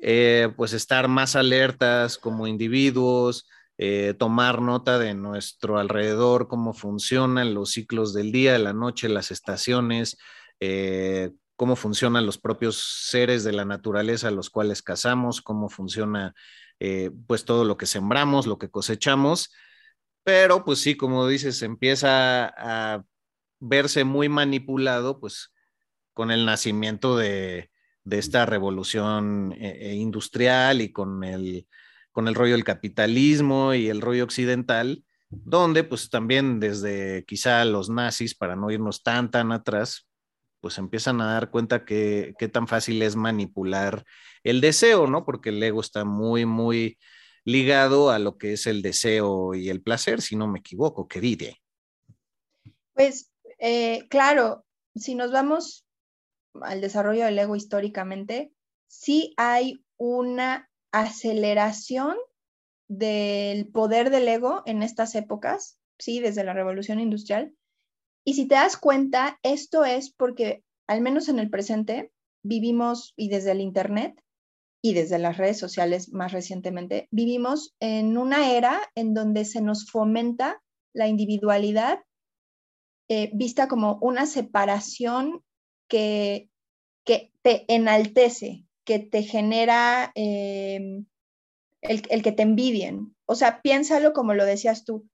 eh, 0.02 0.52
pues 0.58 0.74
estar 0.74 1.08
más 1.08 1.38
alertas 1.38 2.18
como 2.18 2.48
individuos, 2.48 3.48
eh, 3.78 4.14
tomar 4.20 4.62
nota 4.62 5.00
de 5.00 5.14
nuestro 5.14 5.80
alrededor, 5.80 6.50
cómo 6.50 6.74
funcionan 6.74 7.54
los 7.54 7.72
ciclos 7.72 8.14
del 8.14 8.34
día, 8.34 8.52
de 8.52 8.60
la 8.60 8.74
noche, 8.74 9.08
las 9.08 9.32
estaciones, 9.32 10.18
eh, 10.60 11.32
cómo 11.56 11.78
funcionan 11.78 12.26
los 12.26 12.38
propios 12.38 13.06
seres 13.08 13.46
de 13.46 13.54
la 13.54 13.64
naturaleza 13.64 14.28
a 14.28 14.32
los 14.32 14.50
cuales 14.50 14.82
cazamos, 14.82 15.42
cómo 15.42 15.70
funciona 15.70 16.36
eh, 16.80 17.12
pues 17.28 17.46
todo 17.46 17.66
lo 17.66 17.78
que 17.78 17.86
sembramos, 17.86 18.48
lo 18.48 18.58
que 18.58 18.70
cosechamos, 18.70 19.52
pero 20.24 20.66
pues 20.66 20.80
sí, 20.80 20.96
como 20.96 21.28
dices, 21.28 21.62
empieza 21.62 22.48
a 22.58 23.04
verse 23.60 24.04
muy 24.04 24.30
manipulado 24.30 25.20
pues 25.20 25.54
con 26.14 26.32
el 26.32 26.46
nacimiento 26.46 27.18
de, 27.18 27.72
esta 28.10 28.46
revolución 28.46 29.54
eh, 29.54 29.78
eh, 29.92 29.96
industrial 29.96 30.82
y 30.82 30.92
con 30.92 31.24
el, 31.24 31.68
con 32.12 32.28
el 32.28 32.36
rollo 32.36 32.54
del 32.54 32.64
capitalismo 32.64 33.74
y 33.74 33.88
el 33.88 34.02
rollo 34.02 34.24
occidental, 34.24 35.06
donde 35.30 35.84
pues 35.84 36.10
también 36.10 36.60
desde 36.60 37.24
quizá 37.26 37.64
los 37.66 37.90
nazis, 37.90 38.36
para 38.36 38.56
no 38.56 38.72
irnos 38.72 39.04
tan, 39.04 39.30
tan 39.30 39.52
atrás, 39.52 40.09
pues 40.60 40.78
empiezan 40.78 41.22
a 41.22 41.34
dar 41.34 41.50
cuenta 41.50 41.86
que 41.86 42.34
qué 42.38 42.48
tan 42.48 42.68
fácil 42.68 43.02
es 43.02 43.16
manipular 43.16 44.04
el 44.44 44.62
deseo, 44.62 45.08
¿no? 45.08 45.26
Porque 45.26 45.50
el 45.50 45.62
ego 45.62 45.82
está 45.82 46.06
muy, 46.06 46.46
muy 46.46 46.98
ligado 47.46 48.12
a 48.12 48.20
lo 48.20 48.38
que 48.38 48.54
es 48.54 48.68
el 48.68 48.82
deseo 48.82 49.56
y 49.56 49.70
el 49.70 49.82
placer, 49.82 50.22
si 50.22 50.36
no 50.36 50.48
me 50.48 50.60
equivoco, 50.60 51.08
¿qué 51.08 51.20
diré? 51.20 51.62
Pues 52.94 53.32
eh, 53.60 54.08
claro, 54.10 54.66
si 54.96 55.16
nos 55.16 55.32
vamos 55.32 55.86
al 56.62 56.82
desarrollo 56.82 57.26
del 57.26 57.40
ego 57.40 57.56
históricamente, 57.56 58.52
sí 58.88 59.34
hay 59.38 59.84
una 59.98 60.70
aceleración 60.92 62.18
del 62.88 63.68
poder 63.68 64.10
del 64.10 64.28
ego 64.28 64.64
en 64.66 64.82
estas 64.84 65.16
épocas, 65.16 65.80
sí, 65.98 66.20
desde 66.20 66.44
la 66.44 66.54
revolución 66.54 67.00
industrial, 67.00 67.54
y 68.26 68.34
si 68.34 68.48
te 68.48 68.56
das 68.56 68.78
cuenta, 68.78 69.40
esto 69.44 69.86
es 69.86 70.12
porque, 70.12 70.64
al 70.88 71.02
menos 71.02 71.30
en 71.30 71.40
el 71.40 71.50
presente, 71.50 72.12
vivimos, 72.44 73.14
y 73.16 73.30
desde 73.30 73.52
el 73.52 73.62
Internet 73.62 74.22
y 74.82 74.94
desde 74.94 75.20
las 75.20 75.38
redes 75.38 75.58
sociales 75.58 76.14
más 76.14 76.32
recientemente, 76.32 77.08
vivimos 77.12 77.76
en 77.80 78.18
una 78.18 78.52
era 78.52 78.80
en 78.96 79.14
donde 79.14 79.46
se 79.46 79.62
nos 79.62 79.90
fomenta 79.90 80.62
la 80.94 81.08
individualidad 81.08 82.00
eh, 83.10 83.32
vista 83.34 83.68
como 83.68 83.98
una 84.02 84.26
separación 84.26 85.44
que, 85.90 86.50
que 87.06 87.34
te 87.42 87.66
enaltece, 87.74 88.66
que 88.86 89.00
te 89.00 89.24
genera 89.24 90.12
em, 90.14 91.08
el, 91.82 92.04
el 92.10 92.22
que 92.22 92.32
te 92.32 92.44
envidien. 92.44 93.16
O 93.26 93.36
sea, 93.36 93.62
piénsalo 93.62 94.14
como 94.14 94.34
lo 94.34 94.46
decías 94.46 94.86
tú, 94.86 95.10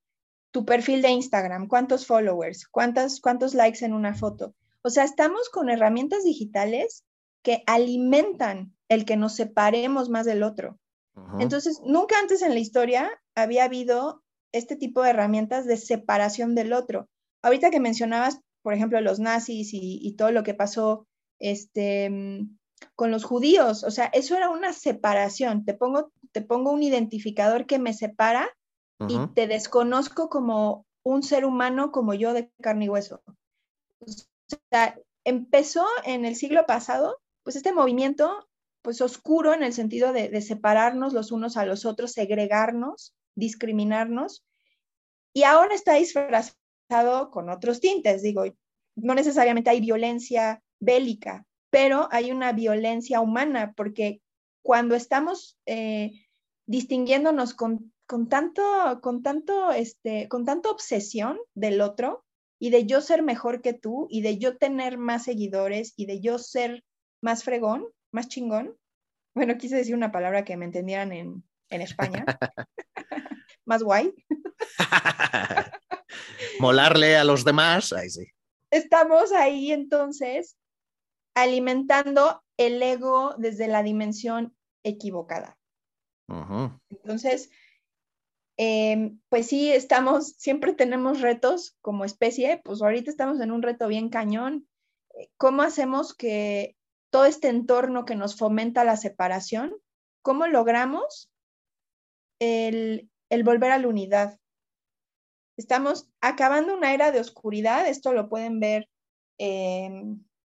tu 0.56 0.64
perfil 0.64 1.02
de 1.02 1.10
Instagram, 1.10 1.68
cuántos 1.68 2.08
followers, 2.08 2.66
cuántos, 2.70 3.20
cuántos 3.20 3.54
likes 3.54 3.84
en 3.84 3.92
una 3.92 4.16
foto. 4.16 4.56
O 4.84 4.90
sea, 4.90 5.04
estamos 5.04 5.50
con 5.50 5.70
herramientas 5.70 6.24
digitales 6.24 7.04
que 7.44 7.62
alimentan 7.68 8.74
el 8.88 9.04
que 9.04 9.18
nos 9.18 9.36
separemos 9.36 10.10
más 10.10 10.26
del 10.26 10.44
otro. 10.44 10.80
Entonces, 11.42 11.82
nunca 11.84 12.18
antes 12.20 12.42
en 12.42 12.54
la 12.54 12.62
historia 12.62 13.12
había 13.36 13.66
habido 13.66 14.24
este 14.54 14.78
tipo 14.78 15.04
de 15.04 15.10
herramientas 15.10 15.66
de 15.66 15.76
separación 15.76 16.56
del 16.56 16.72
otro. 16.72 17.10
Ahorita 17.42 17.70
que 17.70 17.82
mencionabas, 17.82 18.40
por 18.62 18.74
ejemplo, 18.74 19.02
los 19.02 19.20
nazis 19.20 19.72
y, 19.74 20.16
todo 20.16 20.32
lo 20.32 20.44
que 20.44 20.54
pasó 20.54 21.06
este, 21.38 22.48
con 22.96 23.12
los 23.12 23.26
judíos, 23.26 23.84
o 23.84 23.92
sea, 23.92 24.06
eso 24.06 24.38
era 24.38 24.50
una 24.50 24.72
separación. 24.72 25.66
Te 25.66 25.74
pongo, 25.74 26.14
te 26.32 26.40
pongo 26.40 26.72
un 26.72 26.82
identificador 26.82 27.66
que 27.66 27.78
me 27.78 27.94
separa 27.94 28.48
y 29.08 29.28
te 29.34 29.48
desconozco 29.48 30.30
como 30.30 30.86
un 31.04 31.24
ser 31.24 31.46
humano 31.46 31.92
como 31.92 32.14
yo 32.14 32.34
de 32.34 32.52
carne 32.62 32.86
y 32.86 32.90
hueso. 32.90 33.22
Empezó 35.24 35.86
en 36.04 36.26
el 36.26 36.36
siglo 36.36 36.66
pasado, 36.66 37.20
pues 37.44 37.56
este 37.56 37.74
movimiento, 37.74 38.48
pues 38.82 39.02
oscuro 39.02 39.54
en 39.54 39.64
el 39.64 39.74
sentido 39.74 40.14
de, 40.14 40.30
de 40.30 40.42
separarnos 40.42 41.14
los 41.14 41.32
unos 41.32 41.58
a 41.58 41.66
los 41.66 41.86
otros, 41.86 42.12
segregarnos, 42.12 43.16
discriminarnos, 43.36 44.46
y 45.36 45.44
ahora 45.44 45.76
está 45.76 45.96
disfrazado 45.96 47.30
con 47.30 47.50
otros 47.50 47.82
tintes, 47.82 48.22
digo, 48.22 48.46
no 48.96 49.16
necesariamente 49.16 49.70
hay 49.70 49.82
violencia 49.82 50.64
bélica, 50.80 51.46
pero 51.70 52.08
hay 52.12 52.32
una 52.32 52.54
violencia 52.54 53.20
humana, 53.20 53.74
porque 53.76 54.22
cuando 54.64 54.96
estamos 54.96 55.58
eh, 55.66 56.12
distinguiéndonos 56.68 57.54
con, 57.54 57.92
tanto, 58.30 58.64
con 59.02 59.24
tanto, 59.24 59.72
este, 59.72 60.28
con 60.28 60.46
tanta 60.46 60.70
obsesión 60.70 61.40
del 61.54 61.82
otro 61.82 62.26
y 62.60 62.70
de 62.70 62.86
yo 62.86 63.02
ser 63.02 63.24
mejor 63.24 63.62
que 63.62 63.74
tú 63.74 64.08
y 64.10 64.22
de 64.22 64.38
yo 64.38 64.58
tener 64.58 64.98
más 64.98 65.24
seguidores 65.24 65.94
y 65.96 66.06
de 66.06 66.22
yo 66.22 66.40
ser 66.40 66.84
más 67.22 67.44
fregón, 67.44 67.88
más 68.12 68.28
chingón. 68.28 68.78
Bueno, 69.36 69.58
quise 69.58 69.76
decir 69.76 69.96
una 69.96 70.12
palabra 70.12 70.46
que 70.46 70.56
me 70.56 70.66
entendieran 70.66 71.12
en, 71.12 71.44
en 71.70 71.82
España. 71.82 72.26
más 73.66 73.84
guay. 73.84 74.14
Molarle 76.60 77.18
a 77.18 77.24
los 77.24 77.44
demás, 77.44 77.92
ahí 77.92 78.10
sí. 78.10 78.26
Estamos 78.72 79.32
ahí 79.32 79.72
entonces 79.72 80.58
alimentando 81.36 82.44
el 82.58 82.82
ego 82.82 83.36
desde 83.38 83.68
la 83.68 83.84
dimensión 83.84 84.56
equivocada. 84.84 85.58
Entonces, 86.90 87.52
em, 88.58 89.20
pues 89.30 89.48
sí, 89.48 89.72
estamos, 89.72 90.34
siempre 90.38 90.74
tenemos 90.74 91.22
retos 91.22 91.76
como 91.82 92.06
especie, 92.06 92.62
pues 92.64 92.82
ahorita 92.82 93.10
estamos 93.10 93.40
en 93.42 93.52
un 93.52 93.62
reto 93.62 93.88
bien 93.88 94.10
cañón. 94.10 94.68
¿Cómo 95.38 95.62
hacemos 95.62 96.14
que 96.14 96.76
todo 97.10 97.26
este 97.26 97.50
entorno 97.50 98.06
que 98.06 98.16
nos 98.16 98.38
fomenta 98.38 98.84
la 98.84 98.98
separación, 98.98 99.76
cómo 100.22 100.48
logramos 100.48 101.32
el, 102.40 103.10
volver 103.44 103.72
a 103.72 103.78
la 103.78 103.88
unidad? 103.88 104.40
Estamos 105.58 106.10
acabando 106.20 106.76
una 106.76 106.94
era 106.94 107.12
de 107.12 107.22
oscuridad, 107.22 107.88
esto 107.88 108.14
lo 108.14 108.28
pueden 108.30 108.60
ver 108.60 108.90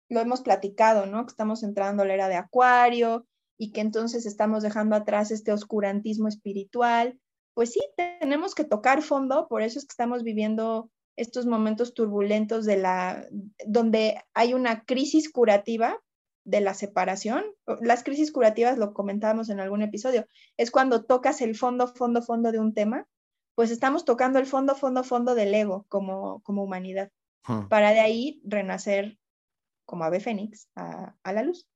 lo 0.09 0.19
hemos 0.19 0.41
platicado, 0.41 1.05
¿no? 1.05 1.25
Que 1.25 1.31
estamos 1.31 1.63
entrando 1.63 2.03
a 2.03 2.05
la 2.05 2.13
era 2.13 2.27
de 2.27 2.35
Acuario 2.35 3.27
y 3.57 3.71
que 3.71 3.81
entonces 3.81 4.25
estamos 4.25 4.63
dejando 4.63 4.95
atrás 4.95 5.31
este 5.31 5.53
oscurantismo 5.53 6.27
espiritual. 6.27 7.19
Pues 7.59 7.73
sí, 7.73 7.81
tenemos 7.97 8.55
que 8.55 8.63
tocar 8.63 9.01
fondo, 9.01 9.49
por 9.49 9.63
eso 9.63 9.79
es 9.79 9.85
que 9.85 9.91
estamos 9.91 10.23
viviendo 10.23 10.89
estos 11.17 11.45
momentos 11.45 11.93
turbulentos 11.93 12.63
de 12.63 12.77
la 12.77 13.27
donde 13.67 14.23
hay 14.33 14.53
una 14.53 14.85
crisis 14.85 15.29
curativa 15.29 15.99
de 16.45 16.61
la 16.61 16.73
separación. 16.73 17.43
Las 17.81 18.05
crisis 18.05 18.31
curativas 18.31 18.77
lo 18.77 18.93
comentábamos 18.93 19.49
en 19.49 19.59
algún 19.59 19.81
episodio, 19.81 20.25
es 20.55 20.71
cuando 20.71 21.03
tocas 21.03 21.41
el 21.41 21.53
fondo, 21.53 21.93
fondo, 21.93 22.21
fondo 22.21 22.53
de 22.53 22.59
un 22.59 22.73
tema, 22.73 23.05
pues 23.55 23.71
estamos 23.71 24.05
tocando 24.05 24.39
el 24.39 24.45
fondo, 24.45 24.73
fondo, 24.73 25.03
fondo 25.03 25.35
del 25.35 25.53
ego 25.53 25.85
como, 25.89 26.41
como 26.43 26.63
humanidad, 26.63 27.11
para 27.67 27.91
de 27.91 27.99
ahí 27.99 28.39
renacer 28.45 29.17
como 29.83 30.05
ave 30.05 30.21
fénix 30.21 30.69
a, 30.77 31.13
la 31.25 31.43
luz 31.43 31.67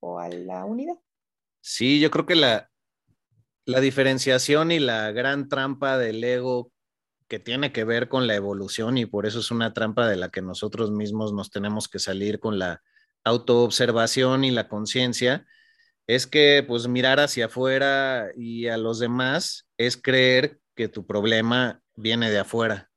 o 0.00 0.18
a 0.18 0.30
la 0.30 0.64
unidad. 0.64 0.98
Sí, 1.60 2.00
yo 2.00 2.10
creo 2.10 2.26
que 2.26 2.34
la, 2.34 2.72
la 3.68 3.80
diferenciación 3.80 4.72
y 4.72 4.78
la 4.78 5.12
gran 5.12 5.50
trampa 5.50 5.98
del 5.98 6.24
ego 6.24 6.72
que 7.28 7.38
tiene 7.38 7.70
que 7.70 7.84
ver 7.84 8.08
con 8.08 8.26
la 8.26 8.34
evolución 8.34 8.96
y 8.96 9.04
por 9.04 9.26
eso 9.26 9.40
es 9.40 9.50
una 9.50 9.74
trampa 9.74 10.08
de 10.08 10.16
la 10.16 10.30
que 10.30 10.40
nosotros 10.40 10.90
mismos 10.90 11.34
nos 11.34 11.50
tenemos 11.50 11.86
que 11.86 11.98
salir 11.98 12.40
con 12.40 12.58
la 12.58 12.82
autoobservación 13.24 14.44
y 14.44 14.52
la 14.52 14.68
conciencia, 14.68 15.46
es 16.06 16.26
que 16.26 16.64
pues 16.66 16.88
mirar 16.88 17.20
hacia 17.20 17.44
afuera 17.44 18.30
y 18.34 18.68
a 18.68 18.78
los 18.78 19.00
demás 19.00 19.68
es 19.76 19.98
creer 19.98 20.60
que 20.74 20.88
tu 20.88 21.06
problema 21.06 21.82
viene 21.94 22.30
de 22.30 22.38
afuera. 22.38 22.90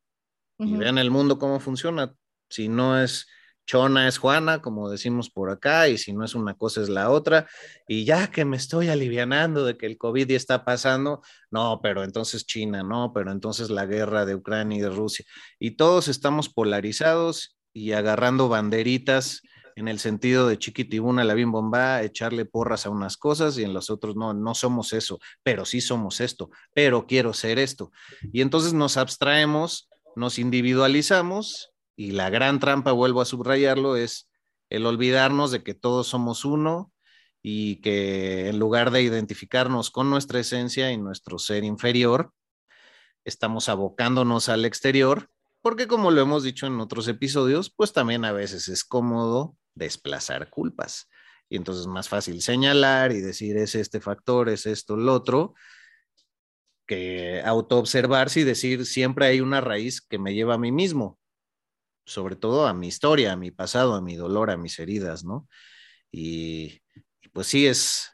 Y 0.58 0.78
vean 0.78 1.00
el 1.00 1.12
mundo 1.12 1.38
cómo 1.38 1.60
funciona. 1.60 2.16
Si 2.50 2.70
no 2.70 2.98
es 3.02 3.28
Chona 3.66 4.08
es 4.08 4.18
Juana, 4.18 4.62
como 4.62 4.90
decimos 4.90 5.30
por 5.30 5.50
acá, 5.50 5.88
y 5.88 5.98
si 5.98 6.14
no 6.14 6.26
es 6.26 6.36
una 6.36 6.56
cosa 6.56 6.82
es 6.82 6.90
la 6.90 7.10
otra, 7.10 7.48
y 7.88 8.06
ya 8.06 8.30
que 8.30 8.46
me 8.46 8.58
estoy 8.58 8.90
alivianando 8.90 9.66
de 9.66 9.78
que 9.78 9.86
el 9.86 9.98
COVID 9.98 10.28
ya 10.28 10.38
está 10.38 10.66
pasando, 10.66 11.22
no, 11.50 11.80
pero 11.82 12.04
entonces 12.04 12.46
China, 12.46 12.84
no, 12.84 13.12
pero 13.14 13.32
entonces 13.32 13.70
la 13.70 13.86
guerra 13.86 14.26
de 14.26 14.36
Ucrania 14.36 14.78
y 14.78 14.82
de 14.82 14.90
Rusia, 14.90 15.26
y 15.60 15.72
todos 15.72 16.08
estamos 16.08 16.50
polarizados 16.50 17.58
y 17.74 17.94
agarrando 17.94 18.50
banderitas 18.50 19.42
en 19.76 19.88
el 19.88 20.00
sentido 20.00 20.48
de 20.48 20.60
chiquitibuna, 20.60 21.24
la 21.24 21.36
bomba, 21.46 22.02
echarle 22.04 22.46
porras 22.46 22.86
a 22.86 22.90
unas 22.90 23.18
cosas 23.18 23.58
y 23.58 23.64
en 23.64 23.74
los 23.74 23.90
otros 23.90 24.16
no, 24.16 24.34
no 24.34 24.54
somos 24.54 24.94
eso, 24.94 25.20
pero 25.44 25.66
sí 25.66 25.82
somos 25.82 26.22
esto, 26.22 26.50
pero 26.74 27.08
quiero 27.08 27.34
ser 27.34 27.60
esto. 27.60 27.92
Y 28.32 28.42
entonces 28.42 28.74
nos 28.74 28.98
abstraemos, 28.98 29.90
nos 30.16 30.40
individualizamos 30.40 31.71
y 32.02 32.10
la 32.10 32.32
gran 32.32 32.60
trampa, 32.60 32.94
vuelvo 32.94 33.22
a 33.22 33.26
subrayarlo, 33.26 33.96
es 33.96 34.28
el 34.72 34.88
olvidarnos 34.88 35.52
de 35.52 35.62
que 35.62 35.76
todos 35.76 36.08
somos 36.08 36.46
uno 36.46 36.92
y 37.44 37.76
que 37.82 38.50
en 38.50 38.58
lugar 38.58 38.90
de 38.90 39.04
identificarnos 39.04 39.92
con 39.92 40.10
nuestra 40.10 40.40
esencia 40.40 40.92
y 40.92 40.98
nuestro 40.98 41.38
ser 41.38 41.64
inferior, 41.64 42.34
estamos 43.24 43.70
abocándonos 43.70 44.50
al 44.50 44.66
exterior, 44.66 45.30
porque 45.62 45.86
como 45.86 46.10
lo 46.10 46.22
hemos 46.22 46.42
dicho 46.42 46.66
en 46.66 46.80
otros 46.80 47.08
episodios, 47.08 47.70
pues 47.70 47.94
también 47.94 48.26
a 48.26 48.32
veces 48.32 48.68
es 48.68 48.84
cómodo 48.84 49.56
desplazar 49.76 50.50
culpas. 50.50 51.08
Y 51.50 51.56
entonces 51.56 51.82
es 51.82 51.88
más 51.88 52.10
fácil 52.10 52.42
señalar 52.42 53.12
y 53.12 53.22
decir 53.22 53.58
es 53.58 53.76
este 53.76 54.02
factor, 54.02 54.50
es 54.50 54.66
esto, 54.66 54.96
el 54.96 55.08
otro, 55.08 55.54
que 56.88 57.44
autoobservarse 57.46 58.40
y 58.40 58.44
decir 58.44 58.88
siempre 58.88 59.28
hay 59.28 59.40
una 59.40 59.62
raíz 59.62 60.02
que 60.02 60.18
me 60.18 60.34
lleva 60.34 60.56
a 60.56 60.58
mí 60.58 60.72
mismo 60.72 61.21
sobre 62.06 62.36
todo 62.36 62.68
a 62.68 62.74
mi 62.74 62.88
historia, 62.88 63.34
a 63.34 63.38
mi 63.38 63.52
pasado, 63.52 63.96
a 63.96 64.02
mi 64.02 64.16
dolor, 64.16 64.52
a 64.52 64.58
mis 64.58 64.80
heridas, 64.80 65.24
¿no? 65.24 65.48
Y, 66.12 66.82
pues 67.34 67.48
sí, 67.48 67.68
es, 67.68 68.12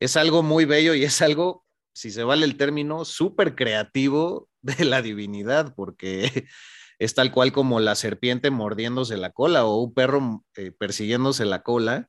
es 0.00 0.16
algo 0.16 0.42
muy 0.42 0.64
bello 0.64 0.94
y 0.94 1.04
es 1.04 1.22
algo, 1.22 1.64
si 1.94 2.10
se 2.10 2.24
vale 2.24 2.44
el 2.44 2.56
término, 2.56 3.04
súper 3.04 3.54
creativo 3.54 4.48
de 4.62 4.84
la 4.84 5.02
divinidad, 5.02 5.74
porque 5.74 6.46
es 6.98 7.14
tal 7.14 7.32
cual 7.32 7.52
como 7.52 7.80
la 7.80 7.94
serpiente 7.94 8.50
mordiéndose 8.50 9.16
la 9.16 9.30
cola 9.30 9.64
o 9.64 9.82
un 9.82 9.94
perro 9.94 10.44
eh, 10.56 10.72
persiguiéndose 10.72 11.44
la 11.44 11.62
cola, 11.62 12.08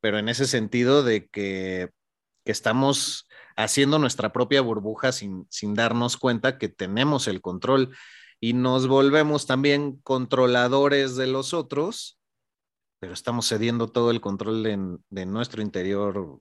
pero 0.00 0.18
en 0.18 0.28
ese 0.28 0.46
sentido 0.46 1.02
de 1.02 1.28
que, 1.28 1.90
que 2.44 2.52
estamos 2.52 3.28
haciendo 3.56 3.98
nuestra 3.98 4.32
propia 4.32 4.60
burbuja 4.60 5.12
sin, 5.12 5.46
sin 5.50 5.74
darnos 5.74 6.16
cuenta 6.16 6.58
que 6.58 6.68
tenemos 6.68 7.28
el 7.28 7.40
control 7.40 7.94
y 8.40 8.52
nos 8.52 8.88
volvemos 8.88 9.46
también 9.46 9.98
controladores 10.02 11.16
de 11.16 11.26
los 11.26 11.54
otros, 11.54 12.20
pero 13.00 13.12
estamos 13.12 13.48
cediendo 13.48 13.88
todo 13.88 14.10
el 14.10 14.20
control 14.20 14.62
de, 14.62 15.26
nuestro 15.26 15.62
interior 15.62 16.40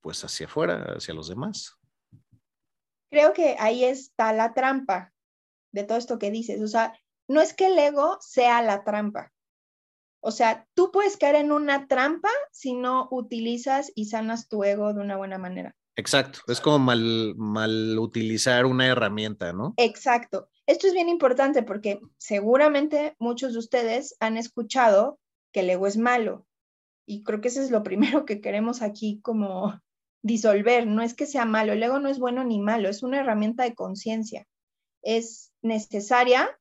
pues 0.00 0.24
hacia 0.24 0.46
afuera, 0.46 0.94
hacia 0.96 1.14
los 1.14 1.28
demás. 1.28 1.78
Creo 3.10 3.32
que 3.32 3.56
ahí 3.58 3.84
está 3.84 4.32
la 4.32 4.54
trampa 4.54 5.12
de 5.72 5.84
todo 5.84 5.98
esto 5.98 6.18
que 6.18 6.30
dices. 6.30 6.60
O 6.62 6.68
sea, 6.68 6.98
no 7.28 7.40
es 7.40 7.54
que 7.54 7.66
el 7.66 7.78
ego 7.78 8.18
sea 8.20 8.60
la 8.62 8.84
trampa. 8.84 9.32
O 10.20 10.30
sea, 10.30 10.66
tú 10.74 10.90
puedes 10.90 11.16
caer 11.16 11.36
en 11.36 11.52
una 11.52 11.86
trampa 11.86 12.30
si 12.50 12.74
no 12.74 13.08
utilizas 13.10 13.92
y 13.94 14.06
sanas 14.06 14.48
tu 14.48 14.64
ego 14.64 14.94
de 14.94 15.00
una 15.00 15.16
buena 15.16 15.38
manera. 15.38 15.76
Exacto, 15.96 16.40
es 16.48 16.60
como 16.60 16.78
mal, 16.80 17.34
mal 17.36 17.98
utilizar 17.98 18.66
una 18.66 18.86
herramienta, 18.86 19.52
¿no? 19.52 19.74
Exacto. 19.76 20.48
Esto 20.66 20.86
es 20.86 20.92
bien 20.92 21.08
importante 21.08 21.62
porque 21.62 22.00
seguramente 22.18 23.14
muchos 23.18 23.52
de 23.52 23.58
ustedes 23.60 24.16
han 24.18 24.36
escuchado 24.36 25.20
que 25.52 25.60
el 25.60 25.70
ego 25.70 25.86
es 25.86 25.96
malo. 25.96 26.46
Y 27.06 27.22
creo 27.22 27.40
que 27.40 27.48
eso 27.48 27.62
es 27.62 27.70
lo 27.70 27.82
primero 27.84 28.24
que 28.24 28.40
queremos 28.40 28.82
aquí 28.82 29.20
como 29.22 29.80
disolver. 30.22 30.86
No 30.86 31.02
es 31.02 31.14
que 31.14 31.26
sea 31.26 31.44
malo, 31.44 31.72
el 31.72 31.82
ego 31.82 32.00
no 32.00 32.08
es 32.08 32.18
bueno 32.18 32.42
ni 32.44 32.60
malo, 32.60 32.88
es 32.88 33.02
una 33.02 33.20
herramienta 33.20 33.62
de 33.62 33.74
conciencia. 33.74 34.46
Es 35.02 35.52
necesaria 35.62 36.58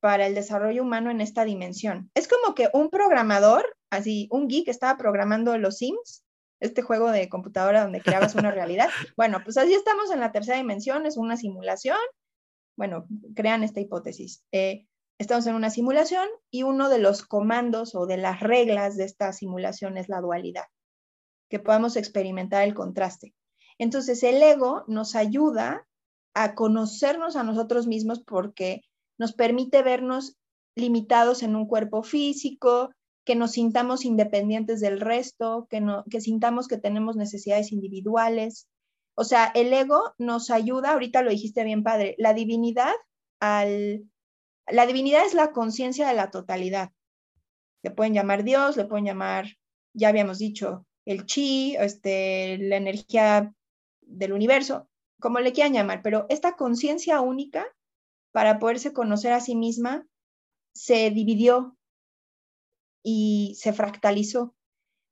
para 0.00 0.26
el 0.26 0.34
desarrollo 0.34 0.82
humano 0.82 1.10
en 1.10 1.20
esta 1.20 1.44
dimensión. 1.44 2.10
Es 2.14 2.28
como 2.28 2.54
que 2.54 2.68
un 2.72 2.90
programador, 2.90 3.76
así, 3.90 4.28
un 4.30 4.46
geek 4.46 4.68
estaba 4.68 4.96
programando 4.96 5.56
los 5.58 5.78
Sims, 5.78 6.22
este 6.60 6.82
juego 6.82 7.10
de 7.10 7.28
computadora 7.28 7.82
donde 7.82 8.00
creabas 8.00 8.34
una 8.34 8.50
realidad. 8.50 8.88
Bueno, 9.16 9.40
pues 9.42 9.56
así 9.56 9.74
estamos 9.74 10.10
en 10.10 10.20
la 10.20 10.32
tercera 10.32 10.58
dimensión, 10.58 11.06
es 11.06 11.16
una 11.16 11.36
simulación. 11.36 11.98
Bueno, 12.76 13.06
crean 13.34 13.64
esta 13.64 13.80
hipótesis. 13.80 14.44
Eh, 14.52 14.86
estamos 15.18 15.46
en 15.46 15.54
una 15.54 15.70
simulación 15.70 16.28
y 16.50 16.62
uno 16.62 16.88
de 16.88 16.98
los 16.98 17.22
comandos 17.22 17.94
o 17.94 18.06
de 18.06 18.16
las 18.16 18.40
reglas 18.40 18.96
de 18.96 19.04
esta 19.04 19.32
simulación 19.32 19.96
es 19.96 20.08
la 20.08 20.20
dualidad, 20.20 20.64
que 21.50 21.58
podamos 21.58 21.96
experimentar 21.96 22.62
el 22.62 22.74
contraste. 22.74 23.34
Entonces, 23.78 24.22
el 24.22 24.42
ego 24.42 24.84
nos 24.86 25.14
ayuda 25.16 25.86
a 26.34 26.54
conocernos 26.54 27.36
a 27.36 27.42
nosotros 27.42 27.86
mismos 27.86 28.20
porque 28.20 28.82
nos 29.18 29.32
permite 29.32 29.82
vernos 29.82 30.36
limitados 30.76 31.42
en 31.42 31.56
un 31.56 31.66
cuerpo 31.66 32.02
físico, 32.02 32.90
que 33.28 33.36
nos 33.36 33.52
sintamos 33.52 34.06
independientes 34.06 34.80
del 34.80 35.02
resto, 35.02 35.66
que, 35.68 35.82
no, 35.82 36.02
que 36.10 36.22
sintamos 36.22 36.66
que 36.66 36.78
tenemos 36.78 37.14
necesidades 37.14 37.72
individuales. 37.72 38.70
O 39.14 39.22
sea, 39.22 39.52
el 39.54 39.70
ego 39.70 40.14
nos 40.16 40.50
ayuda, 40.50 40.92
ahorita 40.92 41.20
lo 41.20 41.28
dijiste 41.28 41.62
bien 41.62 41.82
padre, 41.82 42.14
la 42.16 42.32
divinidad 42.32 42.94
al... 43.38 44.08
La 44.66 44.86
divinidad 44.86 45.26
es 45.26 45.34
la 45.34 45.52
conciencia 45.52 46.08
de 46.08 46.14
la 46.14 46.30
totalidad. 46.30 46.90
Le 47.82 47.90
pueden 47.90 48.14
llamar 48.14 48.44
Dios, 48.44 48.78
le 48.78 48.86
pueden 48.86 49.04
llamar, 49.04 49.58
ya 49.92 50.08
habíamos 50.08 50.38
dicho, 50.38 50.86
el 51.04 51.26
chi, 51.26 51.76
este, 51.76 52.56
la 52.56 52.76
energía 52.76 53.54
del 54.00 54.32
universo, 54.32 54.88
como 55.20 55.40
le 55.40 55.52
quieran 55.52 55.74
llamar, 55.74 56.00
pero 56.02 56.24
esta 56.30 56.56
conciencia 56.56 57.20
única 57.20 57.66
para 58.32 58.58
poderse 58.58 58.94
conocer 58.94 59.32
a 59.34 59.40
sí 59.40 59.54
misma, 59.54 60.06
se 60.72 61.10
dividió 61.10 61.77
y 63.02 63.56
se 63.58 63.72
fractalizó. 63.72 64.54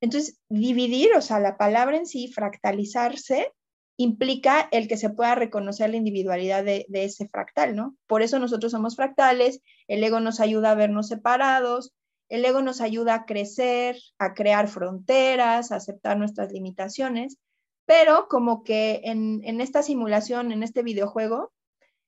Entonces, 0.01 0.38
dividir, 0.49 1.14
o 1.16 1.22
sea, 1.22 1.40
la 1.40 1.57
palabra 1.57 1.96
en 1.96 2.07
sí, 2.07 2.29
fractalizarse, 2.29 3.53
implica 3.96 4.68
el 4.72 4.88
que 4.88 4.96
se 4.96 5.11
pueda 5.11 5.35
reconocer 5.35 5.90
la 5.90 5.96
individualidad 5.96 6.64
de, 6.64 6.87
ese 6.92 7.29
fractal, 7.29 7.75
¿no? 7.75 7.96
Por 8.07 8.22
eso 8.22 8.38
nosotros 8.38 8.72
somos 8.72 8.96
fractales, 8.96 9.62
el 9.88 10.05
ego 10.05 10.20
nos 10.20 10.40
ayuda 10.40 10.72
a 10.72 10.75
vernos 10.75 11.09
separados, 11.09 11.94
el 12.29 12.44
ego 12.44 12.61
nos 12.61 12.81
ayuda 12.81 13.14
a 13.14 13.25
crecer, 13.25 13.96
a 14.18 14.35
crear 14.35 14.68
fronteras, 14.68 15.72
a 15.72 15.77
aceptar 15.77 16.18
nuestras 16.18 16.53
limitaciones, 16.53 17.38
pero 17.87 18.29
como 18.29 18.64
que 18.64 19.01
en, 19.05 19.40
en 19.44 19.61
esta 19.61 19.83
simulación, 19.83 20.53
en 20.53 20.62
este 20.62 20.83
videojuego, 20.83 21.53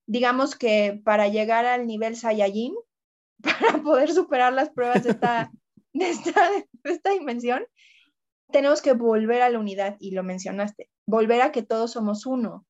digamos 0.06 0.56
que 0.56 1.00
para 1.04 1.28
llegar 1.28 1.64
al 1.64 1.86
nivel 1.86 2.16
Saiyajin, 2.16 2.74
para 3.42 3.82
poder 3.82 4.12
superar 4.12 4.52
las 4.52 4.70
pruebas 4.70 5.04
de 5.04 5.10
esta, 5.10 5.52
de 5.92 6.10
esta, 6.10 7.10
dimensión, 7.10 7.64
tenemos 8.50 8.82
que 8.82 8.92
volver 8.92 9.42
a 9.42 9.50
la 9.50 9.58
unidad, 9.58 9.96
y 10.00 10.12
lo 10.12 10.22
mencionaste, 10.22 10.88
volver 11.06 11.42
a 11.42 11.52
que 11.52 11.62
todos 11.62 11.92
somos 11.92 12.26
uno, 12.26 12.66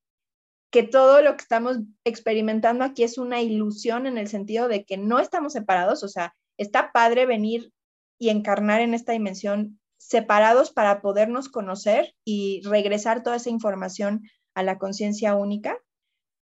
que 0.70 0.82
todo 0.82 1.22
lo 1.22 1.36
que 1.36 1.42
estamos 1.42 1.78
experimentando 2.04 2.84
aquí 2.84 3.02
es 3.02 3.18
una 3.18 3.40
ilusión 3.40 4.06
en 4.06 4.18
el 4.18 4.28
sentido 4.28 4.68
de 4.68 4.84
que 4.84 4.96
no 4.96 5.18
estamos 5.18 5.52
separados, 5.52 6.02
o 6.02 6.08
sea, 6.08 6.34
está 6.58 6.92
padre 6.92 7.26
venir 7.26 7.72
y 8.18 8.30
encarnar 8.30 8.80
en 8.80 8.94
esta 8.94 9.12
dimensión 9.12 9.78
separados 9.98 10.72
para 10.72 11.00
podernos 11.00 11.48
conocer 11.48 12.14
y 12.24 12.62
regresar 12.64 13.22
toda 13.22 13.36
esa 13.36 13.50
información 13.50 14.22
a 14.54 14.62
la 14.62 14.78
conciencia 14.78 15.34
única, 15.34 15.78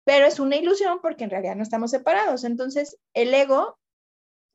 pero 0.04 0.26
es 0.26 0.40
una 0.40 0.56
ilusión 0.56 0.98
porque 1.00 1.24
en 1.24 1.30
realidad 1.30 1.56
no 1.56 1.62
estamos 1.62 1.90
separados. 1.90 2.44
Entonces, 2.44 2.98
el 3.14 3.32
ego 3.32 3.78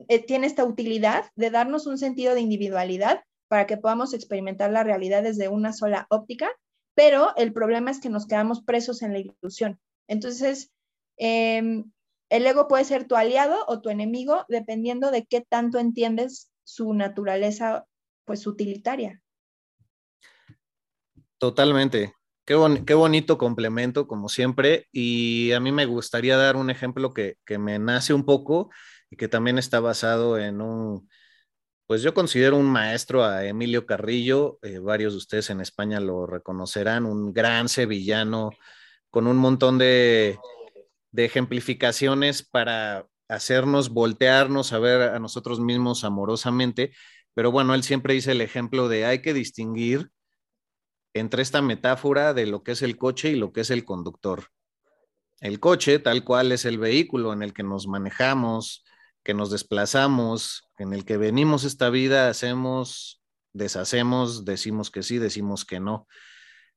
eh, 0.08 0.26
tiene 0.26 0.48
esta 0.48 0.64
utilidad 0.64 1.26
de 1.36 1.50
darnos 1.50 1.88
un 1.88 1.98
sentido 1.98 2.34
de 2.34 2.42
individualidad 2.42 3.24
para 3.48 3.66
que 3.66 3.78
podamos 3.78 4.14
experimentar 4.14 4.72
la 4.72 4.84
realidad 4.84 5.24
desde 5.24 5.48
una 5.48 5.74
sola 5.74 6.06
óptica, 6.10 6.50
pero 6.96 7.36
el 7.36 7.54
problema 7.54 7.92
es 7.92 8.00
que 8.00 8.10
nos 8.10 8.28
quedamos 8.28 8.64
presos 8.64 9.02
en 9.02 9.14
la 9.14 9.20
ilusión. 9.20 9.80
Entonces, 10.08 10.72
em, 11.18 11.92
el 12.30 12.46
ego 12.46 12.68
puede 12.68 12.84
ser 12.84 13.08
tu 13.08 13.16
aliado 13.16 13.66
o 13.68 13.82
tu 13.82 13.90
enemigo 13.90 14.46
dependiendo 14.50 15.12
de 15.12 15.26
qué 15.26 15.42
tanto 15.42 15.80
entiendes 15.80 16.52
su 16.64 16.94
naturaleza, 16.94 17.86
pues 18.26 18.46
utilitaria. 18.46 19.22
Totalmente. 21.38 22.14
Qué, 22.48 22.56
bonito 22.56 23.38
complemento, 23.38 24.08
como 24.08 24.30
siempre. 24.30 24.88
Y 24.94 25.52
a 25.52 25.60
mí 25.60 25.74
me 25.74 25.86
gustaría 25.86 26.38
dar 26.38 26.56
un 26.56 26.70
ejemplo 26.70 27.14
que, 27.14 27.36
me 27.60 27.78
nace 27.78 28.14
un 28.14 28.24
poco 28.24 28.70
y 29.10 29.18
que 29.18 29.28
también 29.28 29.58
está 29.58 29.80
basado 29.80 30.38
en 30.38 30.62
un, 30.62 31.10
pues 31.88 32.02
yo 32.02 32.14
considero 32.14 32.58
un 32.58 32.66
maestro 32.70 33.24
a 33.24 33.46
Emilio 33.46 33.86
Carrillo, 33.86 34.60
eh, 34.62 34.80
varios 34.80 35.14
de 35.14 35.18
ustedes 35.18 35.50
en 35.50 35.62
España 35.62 36.00
lo 36.00 36.26
reconocerán, 36.26 37.06
un 37.06 37.34
gran 37.34 37.70
sevillano 37.70 38.52
con 39.10 39.28
un 39.28 39.38
montón 39.38 39.78
de, 39.78 40.38
de 41.12 41.26
ejemplificaciones 41.26 42.44
para 42.44 43.08
hacernos 43.30 43.90
voltearnos 43.90 44.74
a 44.74 44.80
ver 44.80 45.02
a 45.02 45.20
nosotros 45.20 45.60
mismos 45.60 46.04
amorosamente. 46.04 46.92
Pero 47.34 47.52
bueno, 47.52 47.74
él 47.74 47.84
siempre 47.84 48.14
dice 48.14 48.32
el 48.32 48.42
ejemplo 48.42 48.88
de 48.90 49.06
hay 49.06 49.22
que 49.22 49.34
distinguir 49.34 50.10
entre 51.14 51.42
esta 51.42 51.62
metáfora 51.62 52.34
de 52.34 52.46
lo 52.46 52.64
que 52.64 52.74
es 52.74 52.82
el 52.82 52.98
coche 52.98 53.30
y 53.30 53.36
lo 53.36 53.52
que 53.52 53.62
es 53.62 53.70
el 53.70 53.86
conductor. 53.86 54.48
El 55.40 55.60
coche, 55.60 56.00
tal 56.00 56.24
cual, 56.24 56.52
es 56.52 56.66
el 56.66 56.80
vehículo 56.80 57.34
en 57.34 57.44
el 57.44 57.54
que 57.54 57.64
nos 57.64 57.88
manejamos, 57.88 58.84
que 59.28 59.34
nos 59.34 59.52
desplazamos, 59.52 60.70
en 60.78 60.94
el 60.94 61.04
que 61.04 61.18
venimos 61.18 61.66
esta 61.66 61.90
vida, 61.90 62.30
hacemos, 62.30 63.22
deshacemos, 63.52 64.46
decimos 64.46 64.90
que 64.90 65.04
sí, 65.04 65.18
decimos 65.18 65.66
que 65.66 65.82
no. 65.82 66.08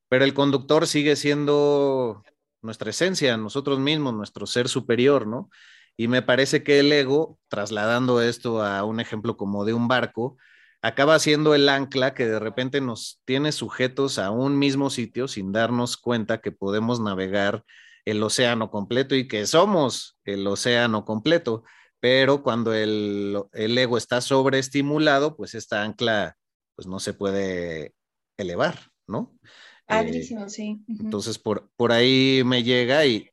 Pero 0.08 0.24
el 0.24 0.34
conductor 0.34 0.88
sigue 0.88 1.14
siendo 1.14 2.24
nuestra 2.60 2.90
esencia, 2.90 3.36
nosotros 3.36 3.78
mismos, 3.78 4.14
nuestro 4.14 4.46
ser 4.46 4.68
superior, 4.68 5.28
¿no? 5.28 5.48
Y 5.96 6.08
me 6.08 6.22
parece 6.22 6.64
que 6.64 6.80
el 6.80 6.90
ego, 6.90 7.38
trasladando 7.46 8.20
esto 8.20 8.64
a 8.64 8.82
un 8.82 8.98
ejemplo 8.98 9.36
como 9.36 9.64
de 9.64 9.72
un 9.72 9.86
barco, 9.86 10.36
acaba 10.82 11.20
siendo 11.20 11.54
el 11.54 11.68
ancla 11.68 12.14
que 12.14 12.26
de 12.26 12.40
repente 12.40 12.80
nos 12.80 13.20
tiene 13.26 13.52
sujetos 13.52 14.18
a 14.18 14.32
un 14.32 14.58
mismo 14.58 14.90
sitio 14.90 15.28
sin 15.28 15.52
darnos 15.52 15.96
cuenta 15.96 16.40
que 16.40 16.50
podemos 16.50 16.98
navegar 16.98 17.64
el 18.04 18.20
océano 18.24 18.72
completo 18.72 19.14
y 19.14 19.28
que 19.28 19.46
somos 19.46 20.18
el 20.24 20.44
océano 20.48 21.04
completo. 21.04 21.62
Pero 22.00 22.42
cuando 22.42 22.72
el, 22.72 23.44
ego 23.52 23.98
está 23.98 24.20
sobreestimulado, 24.20 25.36
pues 25.36 25.54
esta 25.54 25.82
ancla 25.82 26.36
pues 26.74 26.88
no 26.88 26.98
se 26.98 27.12
puede 27.12 27.94
elevar, 28.38 28.78
¿no? 29.06 29.38
Padrísimo, 29.86 30.48
sí. 30.48 30.82
Entonces 30.88 31.38
por, 31.38 31.70
por 31.76 31.92
ahí 31.92 32.42
me 32.44 32.62
llega 32.62 33.04
y, 33.04 33.28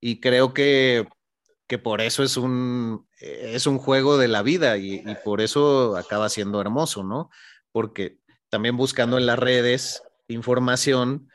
y 0.00 0.20
creo 0.20 0.54
que 0.54 1.06
que 1.68 1.78
por 1.78 2.00
eso 2.00 2.24
es 2.24 2.36
un, 2.38 3.06
es 3.20 3.66
un 3.66 3.78
juego 3.78 4.16
de 4.16 4.26
la 4.26 4.42
vida 4.42 4.78
y, 4.78 5.04
por 5.22 5.42
eso 5.42 5.96
acaba 5.96 6.30
siendo 6.30 6.60
hermoso, 6.60 7.04
¿no? 7.04 7.30
Porque 7.72 8.18
también 8.48 8.76
buscando 8.76 9.18
en 9.18 9.26
las 9.26 9.38
redes 9.38 10.02
información, 10.28 11.28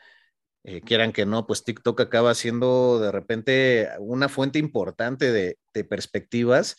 eh, 0.64 0.80
quieran 0.80 1.12
que 1.12 1.26
no, 1.26 1.46
pues 1.46 1.64
TikTok 1.64 2.00
acaba 2.00 2.34
siendo 2.34 2.98
de 2.98 3.12
repente 3.12 3.90
una 4.00 4.28
fuente 4.28 4.58
importante 4.58 5.30
de, 5.32 5.58
perspectivas, 5.84 6.76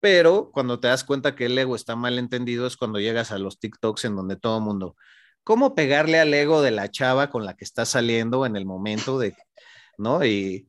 pero 0.00 0.50
cuando 0.52 0.80
te 0.80 0.88
das 0.88 1.04
cuenta 1.04 1.34
que 1.34 1.46
el 1.46 1.58
ego 1.58 1.76
está 1.76 1.96
mal 1.96 2.18
entendido 2.18 2.66
es 2.66 2.76
cuando 2.76 2.98
llegas 2.98 3.30
a 3.32 3.38
los 3.38 3.60
TikToks 3.60 4.06
en 4.06 4.16
donde 4.16 4.36
todo 4.36 4.58
el 4.58 4.64
mundo, 4.64 4.96
¿cómo 5.44 5.74
pegarle 5.74 6.18
al 6.18 6.32
ego 6.34 6.62
de 6.62 6.70
la 6.70 6.90
chava 6.90 7.30
con 7.30 7.44
la 7.44 7.54
que 7.54 7.64
está 7.64 7.84
saliendo 7.84 8.46
en 8.46 8.56
el 8.56 8.66
momento 8.66 9.18
de, 9.18 9.36
¿no? 9.98 10.24
Y, 10.24 10.66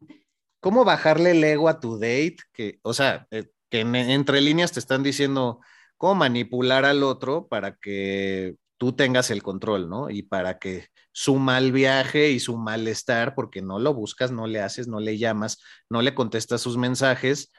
¿Cómo 0.61 0.85
bajarle 0.85 1.31
el 1.31 1.43
ego 1.43 1.69
a 1.69 1.79
tu 1.79 1.97
date? 1.97 2.37
Que, 2.53 2.79
o 2.83 2.93
sea, 2.93 3.27
eh, 3.31 3.49
que 3.69 3.79
entre 3.81 4.41
líneas 4.41 4.71
te 4.71 4.79
están 4.79 5.01
diciendo 5.01 5.59
cómo 5.97 6.15
manipular 6.15 6.85
al 6.85 7.01
otro 7.03 7.47
para 7.47 7.75
que 7.77 8.55
tú 8.81 8.93
tengas 8.93 9.29
el 9.29 9.43
control, 9.43 9.87
¿no? 9.87 10.09
Y 10.09 10.23
para 10.23 10.57
que 10.57 10.87
su 11.11 11.35
mal 11.35 11.71
viaje 11.71 12.31
y 12.31 12.39
su 12.39 12.57
malestar, 12.57 13.35
porque 13.35 13.61
no 13.61 13.77
lo 13.77 13.93
buscas, 13.93 14.31
no 14.31 14.47
le 14.47 14.59
haces, 14.59 14.87
no 14.87 14.99
le 14.99 15.19
llamas, 15.19 15.61
no 15.87 16.01
le 16.01 16.15
contestas 16.15 16.61
sus 16.61 16.77
mensajes, 16.77 17.51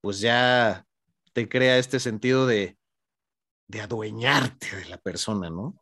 pues 0.00 0.20
ya 0.20 0.86
te 1.34 1.50
crea 1.50 1.76
este 1.76 2.00
sentido 2.00 2.46
de, 2.46 2.78
de 3.68 3.82
adueñarte 3.82 4.74
de 4.74 4.86
la 4.86 4.96
persona, 4.96 5.50
¿no? 5.50 5.76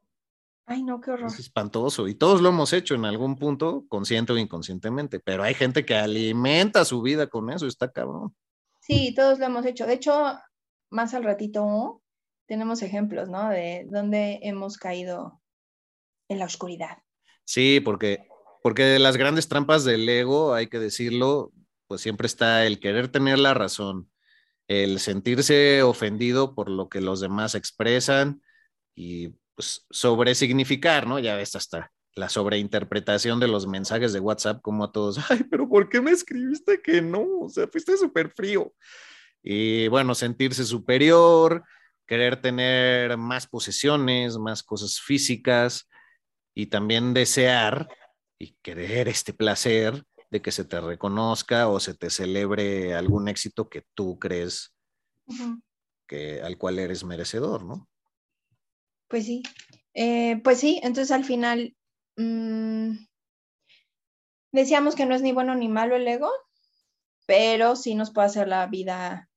Ay, 0.66 0.82
no, 0.82 1.00
qué 1.00 1.12
horror. 1.12 1.28
Es 1.28 1.38
espantoso. 1.38 2.08
Y 2.08 2.16
todos 2.16 2.40
lo 2.40 2.48
hemos 2.48 2.72
hecho 2.72 2.96
en 2.96 3.04
algún 3.04 3.36
punto, 3.36 3.84
consciente 3.88 4.32
o 4.32 4.36
inconscientemente, 4.36 5.20
pero 5.20 5.44
hay 5.44 5.54
gente 5.54 5.86
que 5.86 5.94
alimenta 5.94 6.84
su 6.84 7.02
vida 7.02 7.28
con 7.28 7.52
eso, 7.52 7.68
está 7.68 7.92
cabrón. 7.92 8.34
Sí, 8.80 9.14
todos 9.14 9.38
lo 9.38 9.46
hemos 9.46 9.64
hecho. 9.64 9.86
De 9.86 9.94
hecho, 9.94 10.40
más 10.90 11.14
al 11.14 11.22
ratito 11.22 12.02
tenemos 12.48 12.82
ejemplos, 12.82 13.28
¿no? 13.28 13.48
De 13.50 13.86
dónde 13.88 14.40
hemos 14.42 14.78
caído 14.78 15.40
en 16.28 16.38
la 16.38 16.46
oscuridad. 16.46 16.98
Sí, 17.44 17.80
porque, 17.80 18.26
porque 18.62 18.98
las 18.98 19.16
grandes 19.16 19.48
trampas 19.48 19.84
del 19.84 20.08
ego, 20.08 20.54
hay 20.54 20.66
que 20.66 20.78
decirlo, 20.78 21.52
pues 21.86 22.00
siempre 22.00 22.26
está 22.26 22.66
el 22.66 22.80
querer 22.80 23.08
tener 23.08 23.38
la 23.38 23.54
razón, 23.54 24.10
el 24.66 24.98
sentirse 24.98 25.82
ofendido 25.82 26.54
por 26.54 26.68
lo 26.68 26.88
que 26.88 27.00
los 27.00 27.20
demás 27.20 27.54
expresan 27.54 28.42
y 28.94 29.28
pues 29.54 29.86
sobresignificar, 29.90 31.06
¿no? 31.06 31.18
Ya 31.18 31.36
ves 31.36 31.54
hasta 31.54 31.92
la 32.14 32.28
sobreinterpretación 32.28 33.40
de 33.40 33.48
los 33.48 33.66
mensajes 33.66 34.12
de 34.12 34.20
WhatsApp 34.20 34.60
como 34.62 34.84
a 34.84 34.92
todos, 34.92 35.18
ay, 35.30 35.44
pero 35.50 35.68
¿por 35.68 35.88
qué 35.88 36.00
me 36.00 36.10
escribiste 36.10 36.80
que 36.80 37.02
no? 37.02 37.26
O 37.40 37.48
sea, 37.48 37.68
fuiste 37.68 37.96
súper 37.96 38.30
frío. 38.30 38.74
Y 39.42 39.88
bueno, 39.88 40.14
sentirse 40.14 40.64
superior, 40.64 41.62
querer 42.08 42.40
tener 42.40 43.16
más 43.18 43.46
posesiones, 43.46 44.38
más 44.38 44.62
cosas 44.64 44.98
físicas 44.98 45.88
y 46.54 46.66
también 46.66 47.14
desear 47.14 47.88
y 48.38 48.56
querer 48.62 49.08
este 49.08 49.34
placer 49.34 50.04
de 50.30 50.42
que 50.42 50.50
se 50.50 50.64
te 50.64 50.80
reconozca 50.80 51.68
o 51.68 51.78
se 51.78 51.94
te 51.94 52.10
celebre 52.10 52.94
algún 52.94 53.28
éxito 53.28 53.68
que 53.68 53.84
tú 53.94 54.18
crees 54.18 54.74
que 56.06 56.40
al 56.40 56.56
cual 56.56 56.78
eres 56.78 57.04
merecedor, 57.04 57.64
¿no? 57.64 57.86
Pues 59.08 59.26
sí, 59.26 59.42
eh, 59.92 60.40
pues 60.42 60.58
sí, 60.58 60.80
entonces 60.82 61.10
al 61.10 61.24
final 61.24 61.76
mm, 62.16 62.92
decíamos 64.52 64.94
que 64.94 65.04
no 65.04 65.14
es 65.14 65.20
ni 65.20 65.32
bueno 65.32 65.54
ni 65.54 65.68
malo 65.68 65.96
el 65.96 66.08
ego, 66.08 66.30
pero 67.26 67.76
sí 67.76 67.94
nos 67.94 68.12
puede 68.12 68.28
hacer 68.28 68.48
la 68.48 68.66
vida 68.66 69.28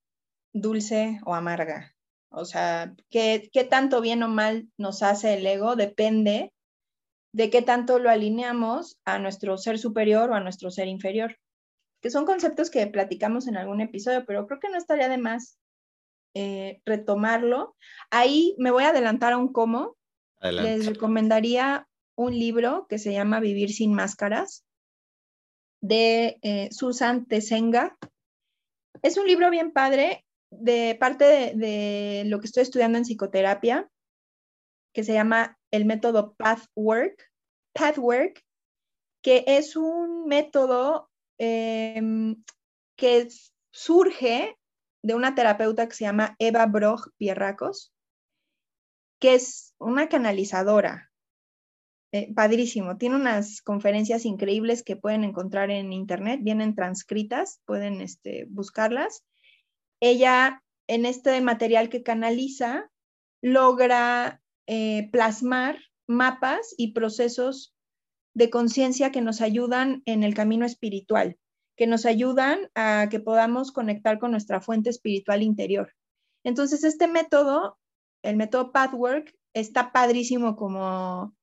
dulce 0.54 1.20
o 1.26 1.36
amarga. 1.36 1.91
O 2.32 2.46
sea, 2.46 2.96
qué, 3.10 3.50
qué 3.52 3.66
tanto 3.66 4.00
bien 4.00 4.24
o 4.24 4.30
mal 4.30 4.70
nos 4.78 5.04
hace 5.04 5.34
el 5.34 5.46
ego 5.46 5.76
depende 5.76 6.54
de 7.34 7.50
qué 7.50 7.62
tanto 7.62 8.00
lo 8.00 8.10
alineamos 8.10 9.00
a 9.06 9.20
nuestro 9.20 9.58
ser 9.58 9.78
superior 9.78 10.32
o 10.32 10.36
a 10.36 10.40
nuestro 10.40 10.72
ser 10.72 10.88
inferior, 10.88 11.38
que 12.02 12.10
son 12.10 12.26
conceptos 12.26 12.70
que 12.70 12.88
platicamos 12.88 13.48
en 13.48 13.58
algún 13.58 13.82
episodio, 13.82 14.26
pero 14.26 14.48
creo 14.48 14.60
que 14.60 14.70
no 14.70 14.78
estaría 14.78 15.10
de 15.10 15.18
más 15.18 15.58
eh, 16.34 16.82
retomarlo. 16.86 17.76
Ahí 18.10 18.56
me 18.58 18.72
voy 18.72 18.84
a 18.84 18.90
adelantar 18.90 19.34
a 19.34 19.38
un 19.38 19.52
cómo. 19.52 19.98
Les 20.42 20.88
recomendaría 20.88 21.88
un 22.16 22.34
libro 22.34 22.88
que 22.90 22.98
se 22.98 23.14
llama 23.14 23.40
Vivir 23.40 23.72
sin 23.72 23.94
máscaras 23.94 24.66
de 25.82 26.40
eh, 26.42 26.70
Susan 26.72 27.26
Tesenga. 27.26 27.96
Es 29.04 29.18
un 29.18 29.28
libro 29.28 29.52
bien 29.52 29.72
padre 29.72 30.26
de 30.52 30.96
parte 31.00 31.54
de, 31.56 32.24
lo 32.28 32.40
que 32.40 32.46
estoy 32.46 32.64
estudiando 32.64 32.98
en 32.98 33.06
psicoterapia, 33.06 33.90
que 34.94 35.04
se 35.04 35.14
llama 35.14 35.58
el 35.72 35.86
método 35.86 36.36
Pathwork. 36.36 37.32
Pathwork, 37.74 38.44
que 39.24 39.46
es 39.48 39.76
un 39.78 40.26
método 40.26 41.10
em, 41.38 42.44
que 42.98 43.30
surge 43.72 44.58
de 45.04 45.16
una 45.16 45.34
terapeuta 45.34 45.88
que 45.88 45.96
se 45.96 46.04
llama 46.04 46.36
Eva 46.38 46.66
Broch 46.66 47.08
Pierracos, 47.18 47.94
que 49.20 49.36
es 49.36 49.74
una 49.80 50.10
canalizadora. 50.10 51.12
Eh, 52.14 52.34
padrísimo, 52.34 52.98
tiene 52.98 53.16
unas 53.16 53.62
conferencias 53.62 54.26
increíbles 54.26 54.84
que 54.84 54.98
pueden 54.98 55.24
encontrar 55.24 55.72
en 55.72 55.94
internet, 55.94 56.42
vienen 56.44 56.76
transcritas, 56.76 57.62
pueden 57.66 58.02
este, 58.02 58.48
buscarlas. 58.50 59.24
Ella, 60.02 60.64
en 60.88 61.06
este 61.06 61.40
material 61.42 61.90
que 61.90 62.04
canaliza, 62.04 62.90
logra 63.42 64.42
eh, 64.68 65.10
plasmar 65.12 65.80
mapas 66.08 66.74
y 66.78 66.94
procesos 66.94 67.74
de 68.34 68.50
conciencia 68.50 69.12
que 69.12 69.22
nos 69.22 69.42
ayudan 69.42 70.02
en 70.06 70.24
el 70.24 70.34
camino 70.34 70.66
espiritual, 70.66 71.38
que 71.78 71.88
nos 71.88 72.06
ayudan 72.06 72.70
a 72.76 73.08
que 73.10 73.20
podamos 73.20 73.72
conectar 73.72 74.20
con 74.20 74.32
nuestra 74.32 74.60
fuente 74.60 74.90
espiritual 74.90 75.44
interior. 75.44 75.94
Entonces, 76.44 76.84
este 76.84 77.08
método, 77.08 77.78
el 78.24 78.38
método 78.38 78.72
Pathwork, 78.72 79.34
está 79.54 79.92
padrísimo 79.92 80.56
como, 80.56 81.36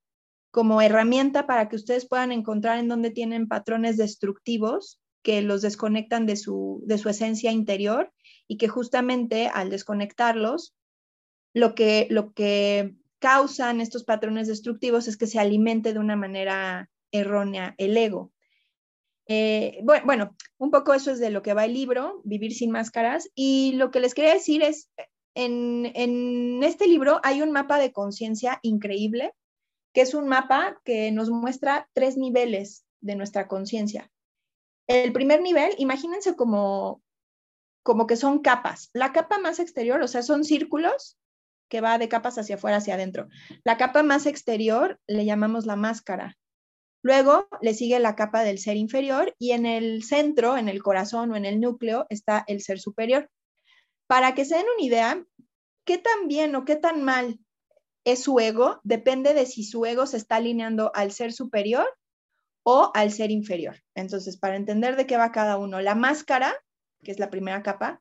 como 0.50 0.80
herramienta 0.80 1.46
para 1.46 1.68
que 1.68 1.76
ustedes 1.76 2.08
puedan 2.08 2.32
encontrar 2.32 2.78
en 2.78 2.88
dónde 2.88 3.10
tienen 3.10 3.48
patrones 3.48 3.96
destructivos 3.96 5.00
que 5.22 5.42
los 5.42 5.62
desconectan 5.62 6.26
de 6.26 6.36
su, 6.36 6.82
de 6.86 6.98
su 6.98 7.08
esencia 7.08 7.52
interior 7.52 8.12
y 8.48 8.56
que 8.56 8.66
justamente 8.66 9.46
al 9.46 9.70
desconectarlos, 9.70 10.74
lo 11.54 11.74
que, 11.74 12.08
lo 12.10 12.32
que 12.32 12.94
causan 13.18 13.80
estos 13.80 14.04
patrones 14.04 14.48
destructivos 14.48 15.06
es 15.06 15.16
que 15.16 15.26
se 15.26 15.38
alimente 15.38 15.92
de 15.92 15.98
una 15.98 16.16
manera 16.16 16.90
errónea 17.12 17.74
el 17.78 17.96
ego. 17.96 18.32
Eh, 19.26 19.84
bueno, 20.04 20.34
un 20.56 20.70
poco 20.70 20.94
eso 20.94 21.10
es 21.10 21.20
de 21.20 21.30
lo 21.30 21.42
que 21.42 21.52
va 21.52 21.66
el 21.66 21.74
libro, 21.74 22.22
Vivir 22.24 22.54
sin 22.54 22.70
máscaras. 22.70 23.30
Y 23.34 23.72
lo 23.74 23.90
que 23.90 24.00
les 24.00 24.14
quería 24.14 24.32
decir 24.32 24.62
es, 24.62 24.90
en, 25.34 25.92
en 25.94 26.62
este 26.62 26.88
libro 26.88 27.20
hay 27.22 27.42
un 27.42 27.52
mapa 27.52 27.78
de 27.78 27.92
conciencia 27.92 28.58
increíble, 28.62 29.34
que 29.92 30.00
es 30.00 30.14
un 30.14 30.28
mapa 30.28 30.80
que 30.84 31.10
nos 31.12 31.30
muestra 31.30 31.88
tres 31.92 32.16
niveles 32.16 32.86
de 33.00 33.16
nuestra 33.16 33.46
conciencia. 33.46 34.10
El 34.86 35.12
primer 35.12 35.42
nivel, 35.42 35.74
imagínense 35.76 36.34
como, 36.34 37.02
como 37.88 38.06
que 38.06 38.16
son 38.16 38.40
capas. 38.40 38.90
La 38.92 39.14
capa 39.14 39.38
más 39.38 39.58
exterior, 39.58 40.02
o 40.02 40.08
sea, 40.08 40.22
son 40.22 40.44
círculos 40.44 41.18
que 41.70 41.80
va 41.80 41.96
de 41.96 42.10
capas 42.10 42.36
hacia 42.36 42.56
afuera, 42.56 42.76
hacia 42.76 42.92
adentro. 42.92 43.28
La 43.64 43.78
capa 43.78 44.02
más 44.02 44.26
exterior 44.26 45.00
le 45.06 45.24
llamamos 45.24 45.64
la 45.64 45.74
máscara. 45.74 46.36
Luego 47.02 47.48
le 47.62 47.72
sigue 47.72 47.98
la 47.98 48.14
capa 48.14 48.42
del 48.42 48.58
ser 48.58 48.76
inferior 48.76 49.34
y 49.38 49.52
en 49.52 49.64
el 49.64 50.02
centro, 50.02 50.58
en 50.58 50.68
el 50.68 50.82
corazón 50.82 51.32
o 51.32 51.36
en 51.36 51.46
el 51.46 51.60
núcleo, 51.60 52.04
está 52.10 52.44
el 52.46 52.60
ser 52.60 52.78
superior. 52.78 53.30
Para 54.06 54.34
que 54.34 54.44
se 54.44 54.56
den 54.56 54.66
una 54.76 54.84
idea, 54.84 55.24
qué 55.86 55.96
tan 55.96 56.28
bien 56.28 56.54
o 56.56 56.66
qué 56.66 56.76
tan 56.76 57.02
mal 57.02 57.40
es 58.04 58.22
su 58.22 58.38
ego 58.38 58.82
depende 58.84 59.32
de 59.32 59.46
si 59.46 59.64
su 59.64 59.86
ego 59.86 60.04
se 60.04 60.18
está 60.18 60.36
alineando 60.36 60.92
al 60.94 61.10
ser 61.10 61.32
superior 61.32 61.88
o 62.64 62.90
al 62.92 63.12
ser 63.12 63.30
inferior. 63.30 63.82
Entonces, 63.94 64.36
para 64.36 64.56
entender 64.56 64.94
de 64.94 65.06
qué 65.06 65.16
va 65.16 65.32
cada 65.32 65.56
uno, 65.56 65.80
la 65.80 65.94
máscara, 65.94 66.54
que 67.02 67.10
es 67.10 67.18
la 67.18 67.30
primera 67.30 67.62
capa, 67.62 68.00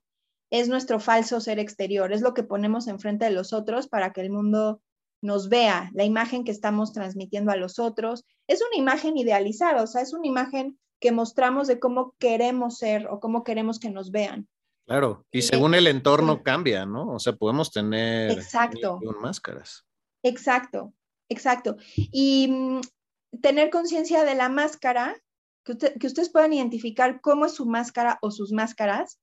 es 0.49 0.69
nuestro 0.69 0.99
falso 0.99 1.41
ser 1.41 1.59
exterior, 1.59 2.11
es 2.13 2.21
lo 2.21 2.33
que 2.33 2.43
ponemos 2.43 2.87
enfrente 2.87 3.25
de 3.25 3.31
los 3.31 3.53
otros 3.53 3.87
para 3.87 4.13
que 4.13 4.21
el 4.21 4.29
mundo 4.29 4.81
nos 5.21 5.49
vea, 5.49 5.89
la 5.93 6.03
imagen 6.03 6.43
que 6.43 6.51
estamos 6.51 6.93
transmitiendo 6.93 7.51
a 7.51 7.57
los 7.57 7.79
otros. 7.79 8.23
Es 8.47 8.61
una 8.61 8.77
imagen 8.77 9.17
idealizada, 9.17 9.83
o 9.83 9.87
sea, 9.87 10.01
es 10.01 10.13
una 10.13 10.27
imagen 10.27 10.79
que 10.99 11.11
mostramos 11.11 11.67
de 11.67 11.79
cómo 11.79 12.15
queremos 12.19 12.77
ser 12.77 13.07
o 13.07 13.19
cómo 13.19 13.43
queremos 13.43 13.79
que 13.79 13.89
nos 13.89 14.11
vean. 14.11 14.47
Claro, 14.87 15.25
y 15.31 15.41
según 15.41 15.75
el 15.75 15.85
entorno 15.87 16.43
cambia, 16.43 16.85
¿no? 16.85 17.11
O 17.11 17.19
sea, 17.19 17.33
podemos 17.33 17.71
tener 17.71 18.31
exacto. 18.31 18.99
máscaras. 19.19 19.85
Exacto, 20.23 20.93
exacto. 21.29 21.75
Y 21.95 22.47
mm, 22.49 22.81
tener 23.41 23.69
conciencia 23.69 24.23
de 24.23 24.35
la 24.35 24.47
máscara, 24.47 25.21
que, 25.67 25.93
que 25.99 26.07
ustedes 26.07 26.29
puedan 26.29 26.53
identificar 26.53 27.19
cómo 27.21 27.45
es 27.45 27.53
su 27.53 27.65
máscara 27.65 28.17
o 28.21 28.31
sus 28.31 28.51
máscaras, 28.51 29.19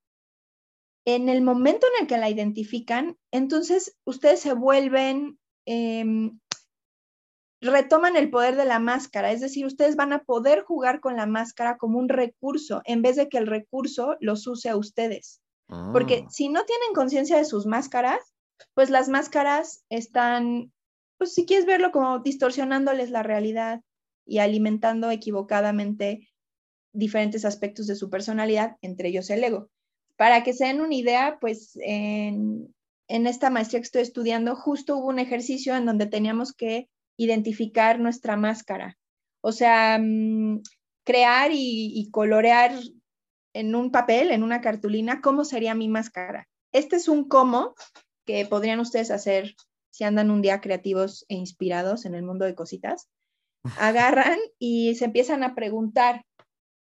en 1.07 1.28
el 1.28 1.42
momento 1.42 1.87
en 1.87 2.02
el 2.02 2.09
que 2.09 2.18
la 2.18 2.30
identifican, 2.30 3.18
entonces 3.30 3.96
ustedes 4.04 4.40
se 4.40 4.54
vuelven, 4.54 5.38
em, 5.66 6.38
retoman 7.61 8.16
el 8.16 8.30
poder 8.30 8.57
de 8.57 8.64
la 8.64 8.78
máscara, 8.78 9.33
es 9.33 9.40
decir, 9.40 9.66
ustedes 9.66 9.96
van 9.96 10.12
a 10.12 10.24
poder 10.24 10.62
jugar 10.62 11.00
con 11.00 11.16
la 11.16 11.26
máscara 11.26 11.76
como 11.76 11.98
un 11.98 12.09
recurso 12.09 12.83
en 12.85 13.02
vez 13.02 13.16
de 13.16 13.28
que 13.28 13.38
el 13.38 13.46
recurso 13.46 14.16
los 14.20 14.46
use 14.46 14.68
a 14.68 14.76
ustedes. 14.76 15.40
Porque 15.92 16.24
ah. 16.26 16.30
si 16.30 16.50
no 16.50 16.64
tienen 16.64 16.94
conciencia 16.94 17.38
de 17.38 17.46
sus 17.46 17.64
máscaras, 17.64 18.20
pues 18.74 18.90
las 18.90 19.09
máscaras 19.09 19.85
están, 19.88 20.72
pues 21.16 21.33
si 21.33 21.46
quieres 21.46 21.64
verlo 21.64 21.90
como 21.90 22.18
distorsionándoles 22.18 23.11
la 23.11 23.22
realidad 23.22 23.80
y 24.26 24.38
alimentando 24.38 25.11
equivocadamente 25.11 26.28
diferentes 26.94 27.44
aspectos 27.44 27.87
de 27.87 27.96
su 27.96 28.09
personalidad, 28.09 28.76
entre 28.80 29.09
ellos 29.09 29.28
el 29.28 29.44
ego. 29.44 29.68
Para 30.16 30.42
que 30.42 30.54
se 30.54 30.66
den 30.66 30.80
una 30.80 30.94
idea, 30.94 31.38
pues 31.40 31.76
en, 31.83 32.74
esta 33.09 33.50
maestría 33.50 33.80
que 33.80 33.85
estoy 33.85 34.02
estudiando, 34.02 34.57
justo 34.57 34.96
hubo 34.96 35.09
un 35.09 35.18
ejercicio 35.18 35.76
en 35.76 35.85
donde 35.85 36.07
teníamos 36.07 36.52
que 36.52 36.88
identificar 37.18 38.00
nuestra 38.00 38.37
máscara. 38.37 38.96
O 39.42 39.52
sea, 39.52 39.98
mm, 40.00 40.62
crear 41.04 41.50
y, 41.52 42.09
colorear 42.11 42.72
en 43.52 43.74
un 43.74 43.90
papel, 43.90 44.30
en 44.30 44.42
una 44.42 44.61
cartulina, 44.61 45.20
cómo 45.20 45.44
sería 45.44 45.74
mi 45.74 45.88
máscara. 45.88 46.48
Este 46.72 46.96
es 46.96 47.09
un 47.09 47.28
cómo 47.28 47.74
que 48.24 48.46
podrían 48.46 48.80
ustedes 48.80 49.11
hacer 49.11 49.54
si 49.90 50.04
andan 50.04 50.30
un 50.30 50.42
día 50.42 50.61
creativos 50.61 51.24
e 51.28 51.35
inspirados 51.35 52.04
en 52.04 52.14
el 52.14 52.22
mundo 52.22 52.44
de 52.44 52.54
cositas. 52.54 53.09
Agarran 53.78 54.38
y 54.59 54.94
se 54.96 55.04
empiezan 55.04 55.44
a 55.44 55.54
preguntar, 55.54 56.24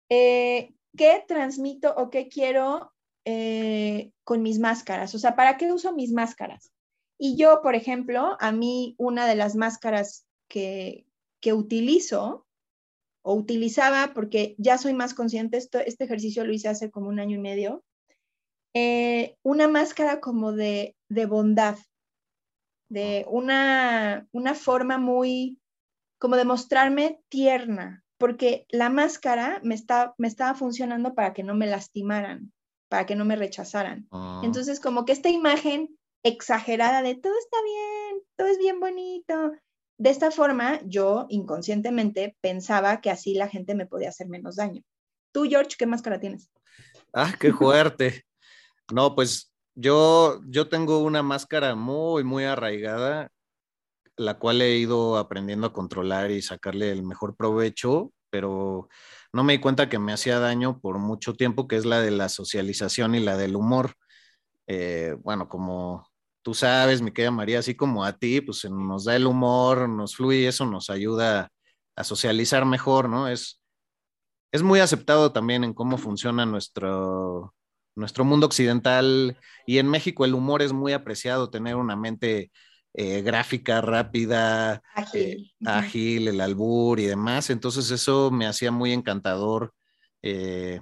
eh, 0.10 0.74
¿qué 0.96 1.24
transmito 1.28 1.94
o 1.96 2.10
qué 2.10 2.28
quiero 2.28 2.94
eh, 3.26 4.12
con 4.26 4.42
mis 4.42 4.60
máscaras. 4.60 5.16
O 5.16 5.20
sea, 5.20 5.36
¿para 5.36 5.58
qué 5.58 5.72
uso 5.72 5.94
mis 5.94 6.12
máscaras? 6.12 6.74
Y 7.18 7.38
yo, 7.38 7.62
por 7.62 7.74
ejemplo, 7.74 8.36
a 8.39 8.52
mí 8.52 8.96
una 8.98 9.28
de 9.28 9.36
las 9.36 9.56
máscaras 9.56 10.26
que, 10.50 11.06
que 11.42 11.54
utilizo 11.54 12.46
o 13.22 13.34
utilizaba, 13.34 14.12
porque 14.13 14.56
ya 14.58 14.78
soy 14.78 14.94
más 14.94 15.13
consciente, 15.13 15.56
esto, 15.56 15.80
este 15.80 16.04
ejercicio 16.04 16.44
lo 16.44 16.52
hice 16.52 16.68
hace 16.68 16.92
como 16.92 17.08
un 17.08 17.20
año 17.22 17.38
y 17.38 17.42
medio, 17.42 17.86
eh, 18.74 19.38
una 19.42 19.70
máscara 19.70 20.20
como 20.20 20.52
de, 20.52 20.98
de 21.08 21.26
bondad, 21.26 21.78
de 22.89 23.26
una, 23.30 24.28
una 24.34 24.54
forma 24.54 24.98
muy, 24.98 25.60
como 26.20 26.36
de 26.36 26.44
mostrarme 26.44 27.22
tierna, 27.30 28.03
porque 28.17 28.65
la 28.69 28.89
máscara 28.89 29.60
me, 29.63 29.76
está, 29.76 30.13
me 30.17 30.28
estaba 30.28 30.56
funcionando 30.56 31.13
para 31.13 31.34
que 31.34 31.43
no 31.43 31.56
me 31.56 31.67
lastimaran, 31.67 32.52
para 32.89 33.06
que 33.06 33.15
no 33.15 33.26
me 33.26 33.36
rechazaran. 33.36 34.08
Ah. 34.12 34.41
Entonces, 34.43 34.80
como 34.80 35.06
que 35.06 35.12
esta 35.12 35.30
imagen 35.30 35.97
exagerada 36.23 37.02
de 37.02 37.15
todo 37.15 37.34
está 37.38 37.58
bien, 37.63 38.23
todo 38.38 38.47
es 38.47 38.58
bien 38.58 38.80
bonito. 38.80 39.52
De 39.97 40.10
esta 40.10 40.32
forma, 40.32 40.80
yo 40.86 41.26
inconscientemente 41.30 42.36
pensaba 42.41 43.02
que 43.02 43.10
así 43.10 43.36
la 43.36 43.47
gente 43.47 43.76
me 43.76 43.86
podía 43.86 44.10
hacer 44.10 44.28
menos 44.28 44.56
daño. 44.56 44.82
Tú, 45.32 45.45
George, 45.45 45.76
¿qué 45.78 45.86
máscara 45.86 46.19
tienes? 46.19 46.49
Ah, 47.13 47.34
qué 47.39 47.52
fuerte. 47.52 48.23
No, 48.91 49.15
pues 49.15 49.52
yo, 49.76 50.41
yo 50.47 50.69
tengo 50.69 50.99
una 50.99 51.23
máscara 51.23 51.76
muy, 51.76 52.23
muy 52.23 52.43
arraigada, 52.43 53.32
la 54.17 54.39
cual 54.39 54.62
he 54.62 54.78
ido 54.78 55.17
aprendiendo 55.17 55.67
a 55.67 55.73
controlar 55.73 56.32
y 56.32 56.41
sacarle 56.41 56.91
el 56.91 57.04
mejor 57.04 57.36
provecho, 57.36 58.12
pero 58.30 58.89
no 59.32 59.43
me 59.43 59.54
di 59.54 59.60
cuenta 59.60 59.89
que 59.89 59.99
me 59.99 60.13
hacía 60.13 60.39
daño 60.39 60.80
por 60.80 60.99
mucho 60.99 61.34
tiempo, 61.36 61.67
que 61.67 61.76
es 61.78 61.86
la 61.86 62.02
de 62.02 62.12
la 62.12 62.30
socialización 62.30 63.15
y 63.15 63.19
la 63.19 63.38
del 63.38 63.56
humor. 63.56 63.93
Eh, 64.67 65.15
bueno, 65.21 65.49
como 65.49 66.08
tú 66.43 66.54
sabes, 66.54 67.02
mi 67.02 67.12
querida 67.12 67.32
María, 67.32 67.60
así 67.60 67.76
como 67.76 68.04
a 68.06 68.13
ti, 68.17 68.41
pues 68.41 68.65
nos 68.69 69.06
da 69.06 69.15
el 69.15 69.26
humor, 69.26 69.89
nos 69.89 70.15
fluye, 70.15 70.47
eso 70.47 70.65
nos 70.65 70.89
ayuda 70.89 71.49
a 71.95 72.04
socializar 72.04 72.65
mejor, 72.65 73.10
¿no? 73.10 73.28
Es, 73.28 73.62
es 74.52 74.62
muy 74.63 74.80
aceptado 74.80 75.32
también 75.32 75.63
en 75.63 75.73
cómo 75.73 75.97
funciona 75.97 76.45
nuestro, 76.45 77.54
nuestro 77.95 78.26
mundo 78.26 78.45
occidental 78.45 79.38
y 79.65 79.78
en 79.80 79.89
México 79.89 80.26
el 80.26 80.34
humor 80.34 80.62
es 80.62 80.73
muy 80.73 80.93
apreciado, 80.93 81.49
tener 81.49 81.76
una 81.76 81.95
mente 81.95 82.52
eh, 82.94 83.22
gráfica, 83.22 83.82
rápida, 83.82 84.82
Ágil. 84.94 85.22
eh, 85.22 85.52
ágil, 85.66 86.28
el 86.28 86.42
albur 86.42 87.00
y 87.00 87.06
demás. 87.06 87.50
Entonces 87.50 87.90
eso 87.92 88.32
me 88.32 88.46
hacía 88.48 88.72
muy 88.72 88.92
encantador 88.94 89.74
eh, 90.22 90.82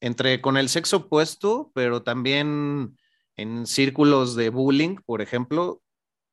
entre 0.00 0.40
con 0.40 0.56
el 0.56 0.68
sexo 0.68 0.96
opuesto, 0.98 1.70
pero 1.74 2.02
también 2.02 2.96
en 3.36 3.66
círculos 3.66 4.34
de 4.36 4.50
bullying, 4.50 4.96
por 5.04 5.22
ejemplo, 5.22 5.80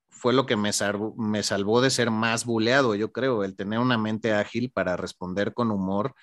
fue 0.09 0.33
lo 0.33 0.45
que 0.45 0.55
me, 0.57 0.69
salvó- 0.71 1.15
me 1.15 1.41
salvó 1.41 1.81
de 1.81 1.89
ser 1.89 2.11
más 2.11 2.45
buleado, 2.45 2.95
yo 2.95 3.11
creo, 3.11 3.43
el 3.43 3.55
tener 3.55 3.79
una 3.79 3.97
mente 3.97 4.33
ágil 4.33 4.71
para 4.71 4.97
responder 4.97 5.53
con 5.53 5.71
humor 5.71 6.13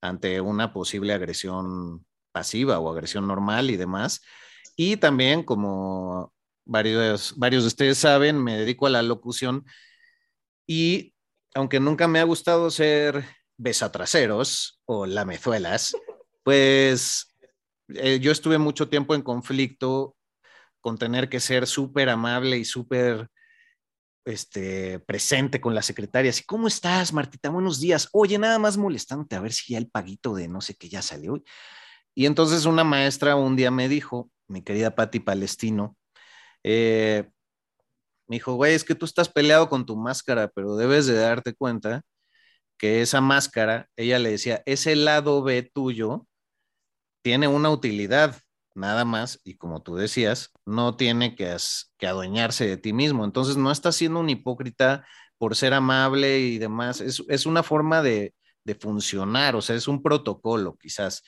ante 0.00 0.40
una 0.40 0.72
posible 0.72 1.12
agresión 1.12 2.04
pasiva 2.32 2.78
o 2.78 2.90
agresión 2.90 3.26
normal 3.26 3.70
y 3.70 3.76
demás. 3.76 4.22
Y 4.76 4.96
también, 4.96 5.42
como 5.42 6.32
varios, 6.64 7.34
varios 7.36 7.64
de 7.64 7.68
ustedes 7.68 7.98
saben, 7.98 8.42
me 8.42 8.56
dedico 8.58 8.86
a 8.86 8.90
la 8.90 9.02
locución 9.02 9.64
y 10.66 11.14
aunque 11.54 11.80
nunca 11.80 12.08
me 12.08 12.20
ha 12.20 12.24
gustado 12.24 12.70
ser 12.70 13.24
besatraseros 13.58 14.80
o 14.86 15.06
lamezuelas, 15.06 15.94
pues 16.42 17.34
eh, 17.88 18.18
yo 18.20 18.32
estuve 18.32 18.58
mucho 18.58 18.88
tiempo 18.88 19.14
en 19.14 19.22
conflicto 19.22 20.16
con 20.80 20.98
tener 20.98 21.28
que 21.28 21.40
ser 21.40 21.66
súper 21.66 22.08
amable 22.08 22.58
y 22.58 22.64
súper 22.64 23.28
este, 24.24 24.98
presente 25.00 25.60
con 25.60 25.74
las 25.74 25.86
secretarias. 25.86 26.40
¿Y 26.40 26.44
cómo 26.44 26.68
estás, 26.68 27.12
Martita? 27.12 27.50
Buenos 27.50 27.80
días. 27.80 28.08
Oye, 28.12 28.38
nada 28.38 28.58
más 28.58 28.76
molestándote 28.76 29.36
a 29.36 29.40
ver 29.40 29.52
si 29.52 29.72
ya 29.72 29.78
el 29.78 29.88
paguito 29.88 30.34
de 30.34 30.48
no 30.48 30.60
sé 30.60 30.74
qué 30.74 30.88
ya 30.88 31.02
salió. 31.02 31.42
Y 32.14 32.26
entonces 32.26 32.66
una 32.66 32.84
maestra 32.84 33.36
un 33.36 33.56
día 33.56 33.70
me 33.70 33.88
dijo, 33.88 34.30
mi 34.48 34.62
querida 34.62 34.94
Patti 34.94 35.20
Palestino, 35.20 35.96
eh, 36.64 37.28
me 38.26 38.36
dijo, 38.36 38.54
güey, 38.54 38.74
es 38.74 38.84
que 38.84 38.94
tú 38.94 39.04
estás 39.04 39.28
peleado 39.28 39.68
con 39.68 39.86
tu 39.86 39.96
máscara, 39.96 40.48
pero 40.54 40.76
debes 40.76 41.06
de 41.06 41.14
darte 41.14 41.54
cuenta 41.54 42.02
que 42.78 43.02
esa 43.02 43.20
máscara, 43.20 43.88
ella 43.96 44.18
le 44.18 44.30
decía, 44.32 44.62
ese 44.66 44.96
lado 44.96 45.42
B 45.42 45.62
tuyo 45.62 46.26
tiene 47.22 47.48
una 47.48 47.70
utilidad, 47.70 48.40
nada 48.74 49.04
más, 49.04 49.40
y 49.44 49.56
como 49.56 49.82
tú 49.82 49.96
decías, 49.96 50.50
no 50.66 50.96
tiene 50.96 51.36
que, 51.36 51.56
que 51.98 52.06
adueñarse 52.06 52.66
de 52.66 52.76
ti 52.76 52.92
mismo. 52.92 53.24
Entonces 53.24 53.56
no 53.56 53.70
estás 53.70 53.96
siendo 53.96 54.20
un 54.20 54.30
hipócrita 54.30 55.06
por 55.38 55.56
ser 55.56 55.74
amable 55.74 56.40
y 56.40 56.58
demás. 56.58 57.00
Es, 57.00 57.22
es 57.28 57.46
una 57.46 57.62
forma 57.62 58.02
de, 58.02 58.34
de 58.64 58.74
funcionar, 58.74 59.56
o 59.56 59.62
sea, 59.62 59.76
es 59.76 59.88
un 59.88 60.02
protocolo 60.02 60.76
quizás. 60.80 61.22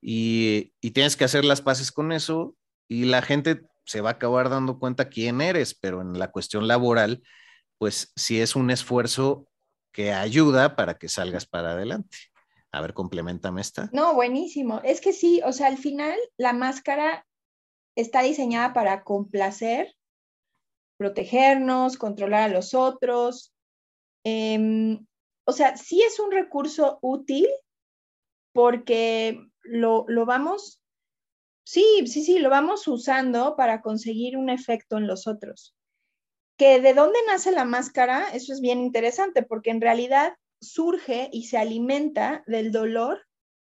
Y, 0.00 0.72
y 0.80 0.92
tienes 0.92 1.16
que 1.16 1.24
hacer 1.24 1.44
las 1.44 1.62
paces 1.62 1.92
con 1.92 2.12
eso 2.12 2.54
y 2.88 3.04
la 3.04 3.22
gente 3.22 3.62
se 3.88 4.02
va 4.02 4.10
a 4.10 4.12
acabar 4.12 4.50
dando 4.50 4.78
cuenta 4.78 5.08
quién 5.08 5.40
eres, 5.40 5.74
pero 5.74 6.02
en 6.02 6.18
la 6.18 6.30
cuestión 6.30 6.68
laboral, 6.68 7.22
pues 7.78 8.12
sí 8.16 8.38
es 8.38 8.54
un 8.54 8.70
esfuerzo 8.70 9.48
que 9.92 10.12
ayuda 10.12 10.76
para 10.76 10.98
que 10.98 11.08
salgas 11.08 11.46
para 11.46 11.72
adelante. 11.72 12.18
A 12.70 12.82
ver, 12.82 12.92
complementame 12.92 13.62
esta. 13.62 13.88
No, 13.94 14.14
buenísimo. 14.14 14.82
Es 14.84 15.00
que 15.00 15.14
sí, 15.14 15.40
o 15.42 15.54
sea, 15.54 15.68
al 15.68 15.78
final 15.78 16.18
la 16.36 16.52
máscara 16.52 17.26
está 17.96 18.20
diseñada 18.20 18.74
para 18.74 19.04
complacer, 19.04 19.96
protegernos, 20.98 21.96
controlar 21.96 22.42
a 22.42 22.52
los 22.52 22.74
otros. 22.74 23.54
Em, 24.22 25.06
o 25.46 25.52
sea, 25.52 25.78
sí 25.78 26.02
es 26.02 26.20
un 26.20 26.30
recurso 26.30 26.98
útil 27.00 27.48
porque 28.52 29.48
lo, 29.62 30.04
lo 30.08 30.26
vamos, 30.26 30.77
sí, 31.68 32.06
sí, 32.06 32.24
sí, 32.24 32.38
lo 32.38 32.48
vamos 32.48 32.88
usando 32.88 33.54
para 33.54 33.82
conseguir 33.82 34.38
un 34.38 34.48
efecto 34.48 34.96
en 34.96 35.06
los 35.06 35.26
otros. 35.26 35.76
Que 36.56 36.80
de 36.80 36.94
dónde 36.94 37.18
nace 37.26 37.52
la 37.52 37.66
máscara, 37.66 38.30
eso 38.32 38.54
es 38.54 38.62
bien 38.62 38.80
interesante, 38.80 39.42
porque 39.42 39.68
en 39.68 39.82
realidad 39.82 40.32
surge 40.62 41.28
y 41.30 41.44
se 41.44 41.58
alimenta 41.58 42.42
del 42.46 42.72
dolor 42.72 43.20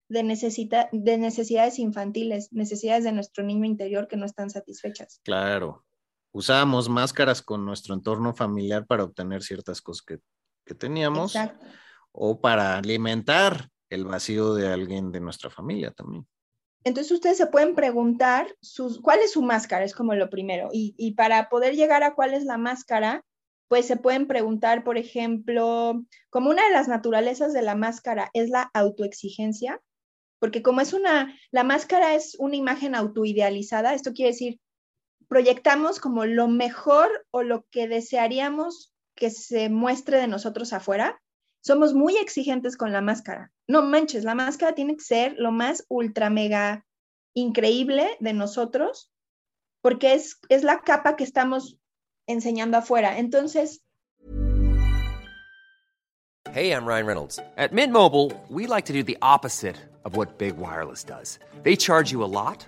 de, 0.07 0.21
necesita, 0.21 0.87
de 0.91 1.17
necesidades 1.17 1.79
infantiles, 1.79 2.53
necesidades 2.53 3.05
de 3.05 3.11
nuestro 3.11 3.43
niño 3.43 3.65
interior 3.65 4.07
que 4.07 4.17
no 4.17 4.27
están 4.27 4.51
satisfechas. 4.51 5.19
Claro. 5.23 5.83
Usábamos 6.31 6.87
máscaras 6.89 7.41
con 7.41 7.65
nuestro 7.65 7.95
entorno 7.95 8.35
familiar 8.35 8.85
para 8.85 9.03
obtener 9.03 9.41
ciertas 9.41 9.81
cosas 9.81 10.05
que, 10.05 10.19
que 10.63 10.75
teníamos 10.75 11.35
Exacto. 11.35 11.65
o 12.11 12.39
para 12.39 12.77
alimentar 12.77 13.67
el 13.89 14.05
vacío 14.05 14.53
de 14.53 14.71
alguien 14.71 15.11
de 15.11 15.21
nuestra 15.21 15.49
familia 15.49 15.89
también. 15.89 16.27
Entonces 16.85 17.11
ustedes 17.11 17.37
se 17.37 17.47
pueden 17.47 17.75
preguntar 17.75 18.55
sus, 18.61 19.01
cuál 19.01 19.19
es 19.19 19.31
su 19.33 19.41
máscara, 19.41 19.83
es 19.83 19.93
como 19.93 20.13
lo 20.15 20.29
primero. 20.29 20.69
Y, 20.71 20.95
y 20.97 21.15
para 21.15 21.49
poder 21.49 21.75
llegar 21.75 22.03
a 22.03 22.13
cuál 22.13 22.33
es 22.33 22.45
la 22.45 22.57
máscara, 22.57 23.25
pues 23.67 23.87
se 23.87 23.97
pueden 23.97 24.27
preguntar, 24.27 24.83
por 24.83 24.97
ejemplo, 24.97 26.01
como 26.29 26.49
una 26.49 26.63
de 26.63 26.71
las 26.71 26.87
naturalezas 26.87 27.53
de 27.53 27.63
la 27.63 27.75
máscara 27.75 28.29
es 28.33 28.49
la 28.49 28.69
autoexigencia, 28.73 29.81
porque 30.39 30.61
como 30.61 30.81
es 30.81 30.93
una, 30.93 31.35
la 31.51 31.63
máscara 31.63 32.13
es 32.13 32.35
una 32.37 32.55
imagen 32.55 32.93
autoidealizada, 32.93 33.93
esto 33.93 34.13
quiere 34.13 34.31
decir, 34.31 34.59
proyectamos 35.27 35.99
como 35.99 36.25
lo 36.25 36.47
mejor 36.47 37.25
o 37.31 37.41
lo 37.41 37.65
que 37.71 37.87
desearíamos 37.87 38.93
que 39.15 39.31
se 39.31 39.69
muestre 39.69 40.19
de 40.19 40.27
nosotros 40.27 40.73
afuera. 40.73 41.19
Somos 41.65 41.95
muy 41.95 42.15
exigentes 42.17 42.77
con 42.77 42.91
la 42.91 43.01
máscara. 43.01 43.51
No 43.67 43.81
manches, 43.81 44.23
la 44.23 44.35
máscara 44.35 44.75
tiene 44.75 44.95
que 44.97 45.03
ser 45.03 45.33
lo 45.39 45.51
más 45.51 45.83
ultra 45.89 46.29
mega 46.29 46.85
increíble 47.33 48.17
de 48.19 48.33
nosotros, 48.33 49.11
porque 49.81 50.13
es, 50.13 50.37
es 50.49 50.63
la 50.63 50.81
capa 50.81 51.15
que 51.15 51.23
estamos 51.23 51.79
enseñando 52.27 52.77
afuera. 52.77 53.17
Entonces, 53.17 53.81
Hey, 56.53 56.71
I'm 56.71 56.85
Ryan 56.85 57.07
Reynolds. 57.07 57.39
At 57.57 57.73
Mint 57.73 57.91
Mobile, 57.91 58.31
we 58.47 58.67
like 58.67 58.85
to 58.85 58.93
do 58.93 59.01
the 59.01 59.17
opposite 59.23 59.75
of 60.05 60.15
what 60.15 60.37
Big 60.37 60.57
Wireless 60.57 61.03
does. 61.03 61.39
They 61.63 61.75
charge 61.75 62.11
you 62.11 62.23
a 62.23 62.29
lot, 62.29 62.67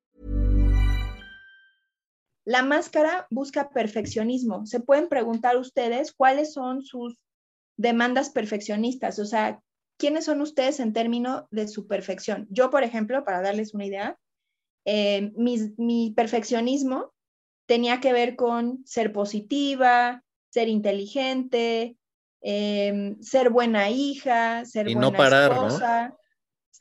La 2.45 2.63
máscara 2.63 3.27
busca 3.29 3.69
perfeccionismo. 3.69 4.65
Se 4.65 4.79
pueden 4.79 5.07
preguntar 5.09 5.57
ustedes 5.57 6.11
cuáles 6.11 6.53
son 6.53 6.81
sus 6.83 7.17
demandas 7.77 8.29
perfeccionistas, 8.29 9.19
o 9.19 9.25
sea, 9.25 9.59
quiénes 9.97 10.25
son 10.25 10.41
ustedes 10.41 10.79
en 10.79 10.93
términos 10.93 11.43
de 11.51 11.67
su 11.67 11.87
perfección. 11.87 12.47
Yo, 12.49 12.69
por 12.69 12.83
ejemplo, 12.83 13.23
para 13.23 13.41
darles 13.41 13.73
una 13.73 13.85
idea, 13.85 14.17
eh, 14.85 15.31
mi, 15.35 15.73
mi 15.77 16.11
perfeccionismo 16.15 17.13
tenía 17.67 17.99
que 17.99 18.11
ver 18.13 18.35
con 18.35 18.83
ser 18.85 19.13
positiva, 19.13 20.23
ser 20.49 20.67
inteligente, 20.67 21.95
eh, 22.41 23.15
ser 23.21 23.51
buena 23.51 23.89
hija, 23.91 24.65
ser 24.65 24.89
Y 24.89 24.95
buena 24.95 25.11
no 25.11 25.17
parar, 25.17 25.55
¿no? 25.55 25.67
esposa. 25.67 26.17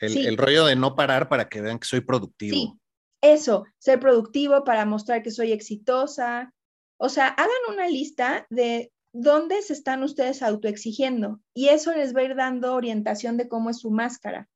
El, 0.01 0.11
Sí. 0.11 0.27
el 0.27 0.39
rollo 0.39 0.65
de 0.65 0.77
no 0.77 0.97
parar 0.97 1.29
para 1.29 1.49
que 1.49 1.61
vean 1.61 1.79
que 1.79 1.87
soy 1.87 2.01
productivo. 2.01 2.57
Sí, 2.57 2.80
eso, 3.21 3.64
ser 3.79 4.01
productivo 4.01 4.64
para 4.64 4.85
mostrar 4.85 5.23
que 5.23 5.31
soy 5.31 5.53
exitosa. 5.53 6.53
O 6.97 7.09
sea, 7.09 7.29
hagan 7.29 7.51
una 7.68 7.89
lista 7.89 8.47
de 8.51 8.93
dónde 9.12 9.61
se 9.62 9.73
están 9.73 10.03
ustedes 10.03 10.43
autoexigiendo 10.43 11.41
y 11.55 11.68
eso 11.68 11.93
les 11.93 12.14
va 12.14 12.21
a 12.21 12.25
ir 12.25 12.37
dando 12.37 12.75
orientación 12.75 13.37
de 13.37 13.49
cómo 13.49 13.71
es 13.71 13.81
su 13.81 13.91
máscara. 13.91 14.49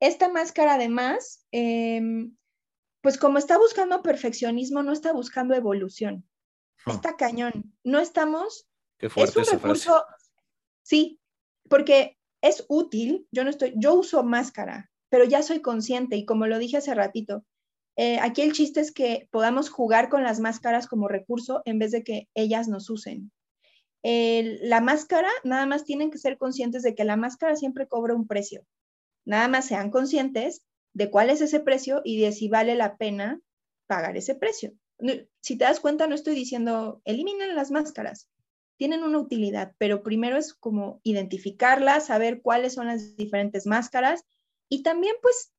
Esta 0.00 0.28
máscara, 0.28 0.74
además, 0.74 1.44
em, 1.50 2.36
pues 3.00 3.18
como 3.18 3.38
está 3.38 3.58
buscando 3.58 4.02
perfeccionismo, 4.02 4.82
no 4.82 4.92
está 4.92 5.12
buscando 5.12 5.54
evolución. 5.54 6.28
Hmm. 6.84 6.90
Está 6.92 7.16
cañón. 7.16 7.72
No 7.82 8.00
estamos 8.00 8.66
Qué 8.98 9.06
es 9.06 9.12
fuerte 9.12 9.38
un 9.38 9.42
esa 9.42 9.58
frase. 9.58 9.88
recurso, 9.88 10.04
sí, 10.82 11.20
porque 11.68 12.18
es 12.42 12.64
útil. 12.68 13.26
Yo 13.30 13.44
no 13.44 13.50
estoy, 13.50 13.72
yo 13.76 13.94
uso 13.94 14.22
máscara, 14.22 14.90
pero 15.08 15.24
ya 15.24 15.42
soy 15.42 15.60
consciente 15.60 16.16
y 16.16 16.24
como 16.24 16.46
lo 16.46 16.58
dije 16.58 16.76
hace 16.76 16.94
ratito, 16.94 17.44
eh, 17.96 18.18
aquí 18.20 18.42
el 18.42 18.52
chiste 18.52 18.80
es 18.80 18.92
que 18.92 19.28
podamos 19.30 19.70
jugar 19.70 20.08
con 20.08 20.22
las 20.22 20.40
máscaras 20.40 20.86
como 20.86 21.08
recurso 21.08 21.62
en 21.64 21.78
vez 21.78 21.92
de 21.92 22.02
que 22.02 22.28
ellas 22.34 22.68
nos 22.68 22.90
usen. 22.90 23.30
La 24.02 24.82
máscara, 24.82 25.30
nada 25.44 25.64
más 25.64 25.84
tienen 25.84 26.10
que 26.10 26.18
ser 26.18 26.36
conscientes 26.36 26.82
de 26.82 26.94
que 26.94 27.04
la 27.04 27.16
máscara 27.16 27.56
siempre 27.56 27.88
cobra 27.88 28.14
un 28.14 28.26
precio. 28.26 28.66
Nada 29.24 29.48
más 29.48 29.66
sean 29.66 29.90
conscientes 29.90 30.62
de 30.92 31.10
cuál 31.10 31.30
es 31.30 31.40
ese 31.40 31.60
precio 31.60 32.02
y 32.04 32.20
de 32.20 32.32
si 32.32 32.48
vale 32.48 32.74
la 32.74 32.98
pena 32.98 33.40
pagar 33.86 34.16
ese 34.18 34.34
precio. 34.34 34.74
Si 35.40 35.56
te 35.56 35.64
das 35.64 35.80
cuenta, 35.80 36.06
no 36.06 36.14
estoy 36.14 36.34
diciendo 36.34 37.00
eliminen 37.06 37.56
las 37.56 37.70
máscaras 37.70 38.28
tienen 38.76 39.02
una 39.02 39.18
utilidad, 39.18 39.74
pero 39.78 40.02
primero 40.02 40.36
es 40.36 40.54
como 40.54 41.00
identificarlas, 41.04 42.06
saber 42.06 42.42
cuáles 42.42 42.74
son 42.74 42.86
las 42.86 43.16
diferentes 43.16 43.66
máscaras 43.66 44.24
y 44.68 44.82
también 44.82 45.14
pues 45.22 45.52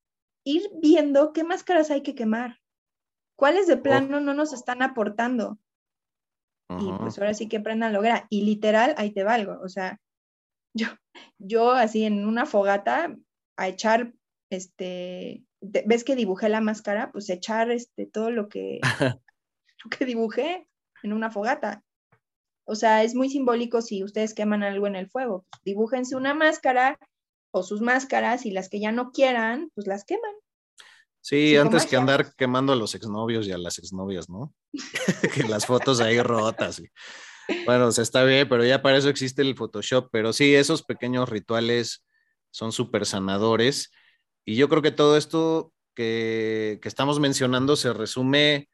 ir 0.46 0.70
viendo 0.82 1.34
qué 1.34 1.44
máscaras 1.44 1.92
hay 1.92 2.02
que 2.02 2.16
quemar, 2.16 2.62
cuáles 3.36 3.68
de 3.68 3.76
plano 3.78 4.20
no 4.22 4.34
nos 4.34 4.54
están 4.54 4.82
aportando. 4.82 5.60
Y 6.80 6.92
pues 7.00 7.18
ahora 7.20 7.34
sí 7.34 7.48
que 7.48 7.58
aprendan 7.58 7.90
a 7.92 7.94
lograr. 7.94 8.26
Y 8.30 8.44
literal, 8.44 8.96
ahí 8.98 9.12
te 9.12 9.24
valgo. 9.24 9.60
O 9.62 9.70
sea, 9.70 10.00
yo, 10.74 10.88
yo 11.38 11.72
así 11.72 12.06
en 12.06 12.26
una 12.28 12.46
fogata 12.46 13.16
a 13.58 13.68
echar, 13.68 14.14
este, 14.50 15.44
te- 15.72 15.84
¿ves 15.86 16.04
que 16.04 16.16
dibujé 16.16 16.50
la 16.50 16.62
máscara? 16.62 17.12
Pues 17.12 17.30
echar 17.30 17.70
este, 17.72 18.06
todo 18.08 18.32
lo 18.32 18.50
que, 18.50 18.80
lo 19.84 19.90
que 19.90 20.06
dibujé 20.06 20.68
en 21.04 21.14
una 21.14 21.30
fogata. 21.30 21.84
O 22.68 22.74
sea, 22.76 23.04
es 23.04 23.14
muy 23.14 23.30
simbólico 23.30 23.82
si 23.84 24.04
ustedes 24.04 24.34
queman 24.34 24.64
algo 24.64 24.88
en 24.88 24.96
el 24.96 25.08
fuego. 25.08 25.46
Dibújense 25.64 26.16
una 26.16 26.34
máscara 26.34 26.98
o 27.56 27.64
sus 27.64 27.80
máscaras 27.80 28.46
y 28.46 28.52
las 28.52 28.68
que 28.68 28.82
ya 28.82 28.92
no 28.92 29.12
quieran, 29.12 29.72
pues 29.76 29.88
las 29.88 30.04
queman. 30.04 30.34
Sí, 31.22 31.56
antes 31.56 31.86
que 31.86 31.96
andar 31.96 32.36
quemando 32.36 32.74
a 32.74 32.76
los 32.76 32.94
exnovios 32.96 33.48
y 33.48 33.54
a 33.54 33.58
las 33.58 33.80
exnovias, 33.80 34.30
¿no? 34.30 34.54
que 35.34 35.44
las 35.44 35.66
fotos 35.66 36.02
ahí 36.02 36.22
rotas. 36.22 36.80
y- 36.80 36.90
Bueno, 37.66 37.88
o 37.88 37.92
sea, 37.94 38.02
está 38.04 38.26
bien, 38.26 38.50
pero 38.50 38.66
ya 38.66 38.82
para 38.82 38.98
eso 38.98 39.08
existe 39.08 39.42
el 39.42 39.56
Photoshop. 39.56 40.10
Pero 40.12 40.34
sí, 40.34 40.54
esos 40.54 40.84
pequeños 40.84 41.30
rituales 41.30 42.04
son 42.52 42.74
súper 42.74 43.06
sanadores. 43.06 43.92
Y 44.46 44.58
yo 44.58 44.68
creo 44.68 44.82
que 44.82 44.92
todo 44.92 45.16
esto 45.16 45.72
que, 45.96 46.80
que 46.82 46.90
estamos 46.90 47.22
mencionando 47.22 47.78
se 47.78 47.94
resume 47.94 48.70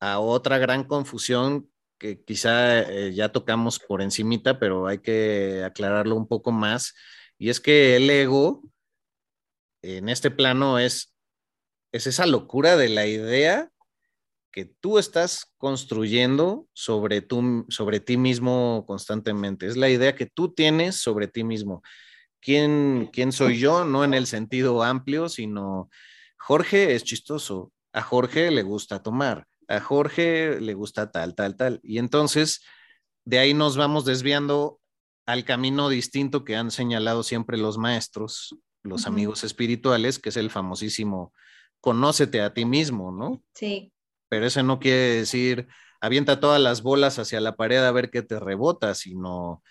a 0.00 0.18
otra 0.18 0.56
gran 0.56 0.84
confusión 0.84 1.70
que 1.98 2.22
quizá 2.24 2.80
eh, 2.80 3.12
ya 3.12 3.30
tocamos 3.32 3.78
por 3.78 4.00
encimita, 4.00 4.58
pero 4.58 4.86
hay 4.86 4.98
que 4.98 5.62
aclararlo 5.64 6.16
un 6.16 6.26
poco 6.26 6.52
más. 6.52 6.94
Y 7.38 7.50
es 7.50 7.60
que 7.60 7.96
el 7.96 8.10
ego 8.10 8.62
en 9.82 10.08
este 10.08 10.30
plano 10.30 10.78
es, 10.78 11.14
es 11.92 12.06
esa 12.06 12.26
locura 12.26 12.76
de 12.76 12.88
la 12.88 13.06
idea 13.06 13.70
que 14.50 14.64
tú 14.64 14.98
estás 14.98 15.54
construyendo 15.56 16.66
sobre, 16.72 17.26
sobre 17.68 18.00
ti 18.00 18.16
mismo 18.16 18.84
constantemente. 18.86 19.66
Es 19.66 19.76
la 19.76 19.88
idea 19.88 20.16
que 20.16 20.26
tú 20.26 20.52
tienes 20.52 20.96
sobre 20.96 21.28
ti 21.28 21.44
mismo. 21.44 21.82
¿Quién, 22.40 23.08
¿Quién 23.12 23.32
soy 23.32 23.58
yo? 23.58 23.84
No 23.84 24.04
en 24.04 24.14
el 24.14 24.26
sentido 24.26 24.82
amplio, 24.82 25.28
sino 25.28 25.90
Jorge 26.38 26.94
es 26.94 27.04
chistoso, 27.04 27.72
a 27.92 28.02
Jorge 28.02 28.50
le 28.50 28.62
gusta 28.62 29.02
tomar, 29.02 29.46
a 29.66 29.80
Jorge 29.80 30.60
le 30.60 30.74
gusta 30.74 31.10
tal, 31.10 31.34
tal, 31.34 31.56
tal. 31.56 31.80
Y 31.82 31.98
entonces 31.98 32.64
de 33.24 33.38
ahí 33.38 33.54
nos 33.54 33.76
vamos 33.76 34.04
desviando 34.04 34.80
al 35.28 35.44
camino 35.44 35.90
distinto 35.90 36.42
que 36.42 36.56
han 36.56 36.70
señalado 36.70 37.22
siempre 37.22 37.58
los 37.58 37.76
maestros, 37.76 38.56
los 38.82 39.06
amigos 39.06 39.44
espirituales, 39.44 40.18
que 40.18 40.30
es 40.30 40.38
el 40.38 40.48
famosísimo 40.48 41.34
conócete 41.82 42.40
a 42.40 42.54
ti 42.54 42.64
mismo, 42.64 43.12
¿no? 43.12 43.42
Sí, 43.54 43.92
Pero 44.30 44.46
eso 44.46 44.62
no 44.62 44.80
quiere 44.80 45.16
decir 45.16 45.68
avienta 46.00 46.40
todas 46.40 46.62
las 46.62 46.82
bolas 46.82 47.18
hacia 47.18 47.42
la 47.42 47.56
pared 47.56 47.84
a 47.84 47.92
ver 47.92 48.10
qué 48.10 48.22
te 48.22 48.40
rebota, 48.40 48.94
sino 48.94 49.62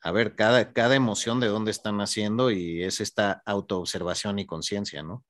a 0.00 0.10
ver 0.10 0.34
cada, 0.34 0.72
cada 0.72 0.96
emoción 0.96 1.38
de 1.38 1.46
dónde 1.46 1.70
están 1.70 2.00
haciendo 2.00 2.50
y 2.50 2.82
es 2.82 3.00
esta 3.00 3.44
autoobservación 3.46 4.40
y 4.40 4.46
conciencia, 4.46 5.04
¿no? 5.04 5.24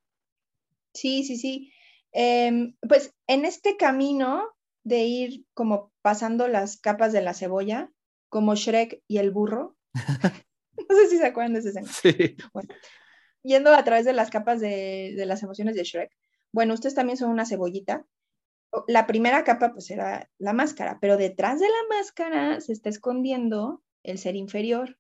sí, 0.95 1.23
sí, 1.25 1.37
sí. 1.37 1.71
Em, 2.13 2.75
pues 2.89 3.13
en 3.27 3.45
este 3.45 3.77
camino 3.77 4.49
de 4.85 5.05
ir 5.05 5.45
como 5.53 5.93
pasando 6.01 6.49
las 6.49 6.79
capas 6.79 7.13
de 7.13 7.21
la 7.21 7.35
cebolla, 7.35 7.91
como 8.37 8.55
Shrek 8.55 9.03
y 9.09 9.17
el 9.17 9.31
burro, 9.31 9.79
no 10.77 10.95
sé 10.95 11.09
si 11.09 11.17
se 11.17 11.25
acuerdan 11.25 11.55
de 11.55 11.61
esa 11.61 11.71
escena. 11.71 11.89
Sí. 11.89 12.37
yendo 13.43 13.73
a 13.73 13.83
través 13.83 14.05
de 14.05 14.13
las 14.13 14.29
capas 14.29 14.61
de, 14.61 15.15
de 15.17 15.25
las 15.25 15.43
emociones 15.43 15.75
de 15.75 15.85
Shrek. 15.85 16.13
Bueno, 16.53 16.75
ustedes 16.75 16.95
también 16.95 17.17
son 17.17 17.31
una 17.31 17.47
cebollita. 17.47 18.05
La 18.89 19.07
primera 19.07 19.43
capa 19.43 19.73
pues 19.73 19.91
era 19.91 20.29
la 20.37 20.53
máscara, 20.53 20.99
pero 21.01 21.17
detrás 21.17 21.61
de 21.61 21.67
la 21.67 21.97
máscara 21.97 22.61
se 22.61 22.75
está 22.75 22.91
escondiendo 22.91 23.83
el 24.03 24.19
ser 24.19 24.37
inferior 24.37 24.99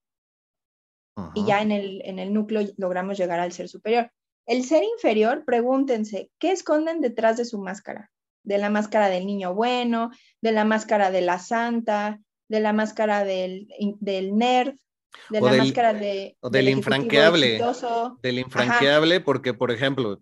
y 1.34 1.44
ya 1.44 1.60
en 1.60 1.72
el, 1.72 2.00
en 2.06 2.18
el 2.18 2.32
núcleo 2.32 2.66
logramos 2.78 3.18
llegar 3.18 3.38
al 3.38 3.52
ser 3.52 3.68
superior. 3.68 4.10
El 4.46 4.64
ser 4.64 4.82
inferior, 4.82 5.44
pregúntense, 5.44 6.30
¿qué 6.38 6.52
esconden 6.52 7.02
detrás 7.02 7.36
de 7.36 7.44
su 7.44 7.58
máscara? 7.58 8.10
De 8.44 8.56
la 8.56 8.70
máscara 8.70 9.10
del 9.10 9.26
niño 9.26 9.52
bueno, 9.52 10.10
de 10.40 10.52
la 10.52 10.64
máscara 10.64 11.10
de 11.10 11.20
la 11.20 11.38
santa, 11.38 12.22
de 12.48 12.60
la 12.60 12.72
máscara 12.72 13.24
del, 13.24 13.68
del 14.00 14.36
nerd, 14.36 14.74
de 15.30 15.40
O 15.40 15.46
la 15.46 15.52
del- 15.52 15.60
máscara 15.60 15.94
de, 15.94 16.36
o 16.40 16.50
del 16.50 16.68
infranqueable. 16.68 17.60
del 18.22 18.38
infranqueable, 18.38 19.20
porque, 19.20 19.54
por 19.54 19.70
ejemplo, 19.70 20.20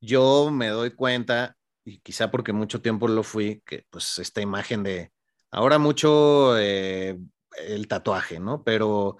yo 0.00 0.50
me 0.50 0.68
doy 0.68 0.92
cuenta, 0.92 1.56
y 1.84 2.00
quizá 2.00 2.30
porque 2.30 2.52
mucho 2.52 2.80
tiempo 2.82 3.08
lo 3.08 3.22
fui, 3.22 3.62
que 3.66 3.84
pues 3.90 4.18
esta 4.18 4.40
imagen 4.40 4.82
de, 4.82 5.12
ahora 5.50 5.78
mucho 5.78 6.58
eh, 6.58 7.18
el 7.66 7.88
tatuaje, 7.88 8.40
¿no? 8.40 8.62
Pero 8.64 9.16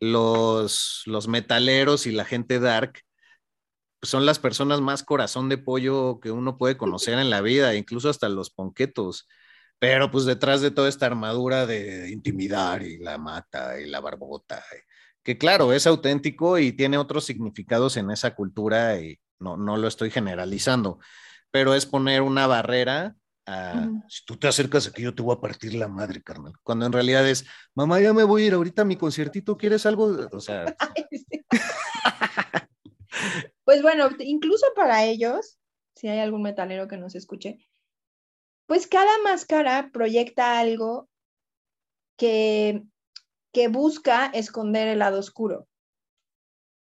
los, 0.00 1.02
los 1.06 1.28
metaleros 1.28 2.06
y 2.06 2.12
la 2.12 2.24
gente 2.24 2.60
dark 2.60 3.00
pues, 4.00 4.10
son 4.10 4.26
las 4.26 4.38
personas 4.38 4.80
más 4.80 5.02
corazón 5.02 5.48
de 5.48 5.58
pollo 5.58 6.20
que 6.20 6.30
uno 6.30 6.56
puede 6.58 6.76
conocer 6.76 7.18
en 7.18 7.30
la 7.30 7.40
vida, 7.40 7.74
incluso 7.74 8.08
hasta 8.10 8.28
los 8.28 8.50
ponquetos. 8.50 9.28
Pero 9.82 10.12
pues 10.12 10.26
detrás 10.26 10.60
de 10.60 10.70
toda 10.70 10.88
esta 10.88 11.06
armadura 11.06 11.66
de 11.66 12.08
intimidar 12.12 12.84
y 12.84 12.98
la 12.98 13.18
mata 13.18 13.80
y 13.80 13.86
la 13.86 13.98
barbota, 13.98 14.62
que 15.24 15.36
claro, 15.36 15.72
es 15.72 15.88
auténtico 15.88 16.56
y 16.56 16.70
tiene 16.70 16.98
otros 16.98 17.24
significados 17.24 17.96
en 17.96 18.12
esa 18.12 18.36
cultura 18.36 19.00
y 19.00 19.18
no, 19.40 19.56
no 19.56 19.76
lo 19.76 19.88
estoy 19.88 20.12
generalizando, 20.12 21.00
pero 21.50 21.74
es 21.74 21.84
poner 21.84 22.22
una 22.22 22.46
barrera 22.46 23.16
a, 23.44 23.90
si 24.06 24.24
tú 24.24 24.36
te 24.36 24.46
acercas 24.46 24.86
aquí 24.86 25.02
yo 25.02 25.16
te 25.16 25.22
voy 25.22 25.34
a 25.34 25.40
partir 25.40 25.74
la 25.74 25.88
madre, 25.88 26.22
carnal. 26.22 26.52
Cuando 26.62 26.86
en 26.86 26.92
realidad 26.92 27.28
es, 27.28 27.44
mamá, 27.74 27.98
ya 28.00 28.12
me 28.12 28.22
voy 28.22 28.44
a 28.44 28.46
ir 28.46 28.54
ahorita 28.54 28.82
a 28.82 28.84
mi 28.84 28.94
conciertito, 28.94 29.56
¿quieres 29.56 29.84
algo? 29.84 30.06
O 30.32 30.38
sea... 30.38 30.76
pues 33.64 33.82
bueno, 33.82 34.10
incluso 34.20 34.64
para 34.76 35.02
ellos, 35.02 35.58
si 35.96 36.06
hay 36.06 36.20
algún 36.20 36.42
metalero 36.42 36.86
que 36.86 36.98
nos 36.98 37.16
escuche, 37.16 37.66
pues 38.72 38.86
cada 38.86 39.18
máscara 39.22 39.90
proyecta 39.92 40.58
algo 40.58 41.06
que, 42.16 42.82
que 43.52 43.68
busca 43.68 44.30
esconder 44.32 44.88
el 44.88 45.00
lado 45.00 45.18
oscuro. 45.18 45.68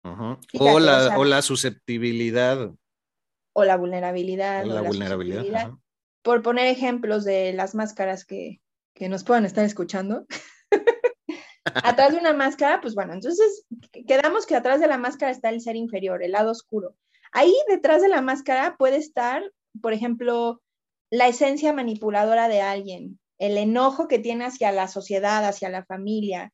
o, 0.05 0.78
la, 0.78 1.18
o, 1.18 1.24
la, 1.24 1.43
susceptibilidad. 1.43 2.70
O 3.55 3.64
la 3.64 3.76
vulnerabilidad. 3.76 4.66
O 4.66 4.68
la, 4.72 4.82
vulnerabilidad. 4.82 5.72
Por 6.22 6.43
poner 6.43 6.68
ejemplos 6.68 7.24
de 7.24 7.53
las 7.55 7.74
máscaras 7.74 8.24
que, 8.24 8.61
que 8.95 9.09
nos 9.09 9.24
puedan 9.24 9.45
estar 9.45 9.64
escuchando. 9.64 10.26
atrás 11.64 12.12
de 12.12 12.18
una 12.18 12.34
máscara, 12.34 12.80
pues 12.80 12.95
bueno, 12.95 13.14
entonces 13.14 13.66
quedamos 14.07 14.47
que 14.47 14.55
atrás 14.55 14.80
de 14.80 14.86
la 14.86 14.97
máscara 14.97 15.32
está 15.32 15.49
el 15.49 15.61
ser 15.61 15.74
inferior, 15.74 16.22
el 16.22 16.30
lado 16.30 16.53
oscuro. 16.53 16.95
Ahí 17.32 17.53
detrás 17.68 18.01
de 18.01 18.09
la 18.09 18.22
máscara 18.22 18.76
puede 18.76 18.99
estar, 18.99 19.43
por 19.82 19.93
ejemplo, 19.93 20.62
la 21.11 21.28
esencia 21.28 21.72
manipuladora 21.72 22.48
de 22.48 22.61
alguien, 22.61 23.18
el 23.38 23.58
enojo 23.58 24.06
que 24.06 24.18
tiene 24.18 24.44
hacia 24.44 24.70
la 24.70 24.86
sociedad, 24.86 25.44
hacia 25.44 25.68
la 25.68 25.84
familia, 25.84 26.52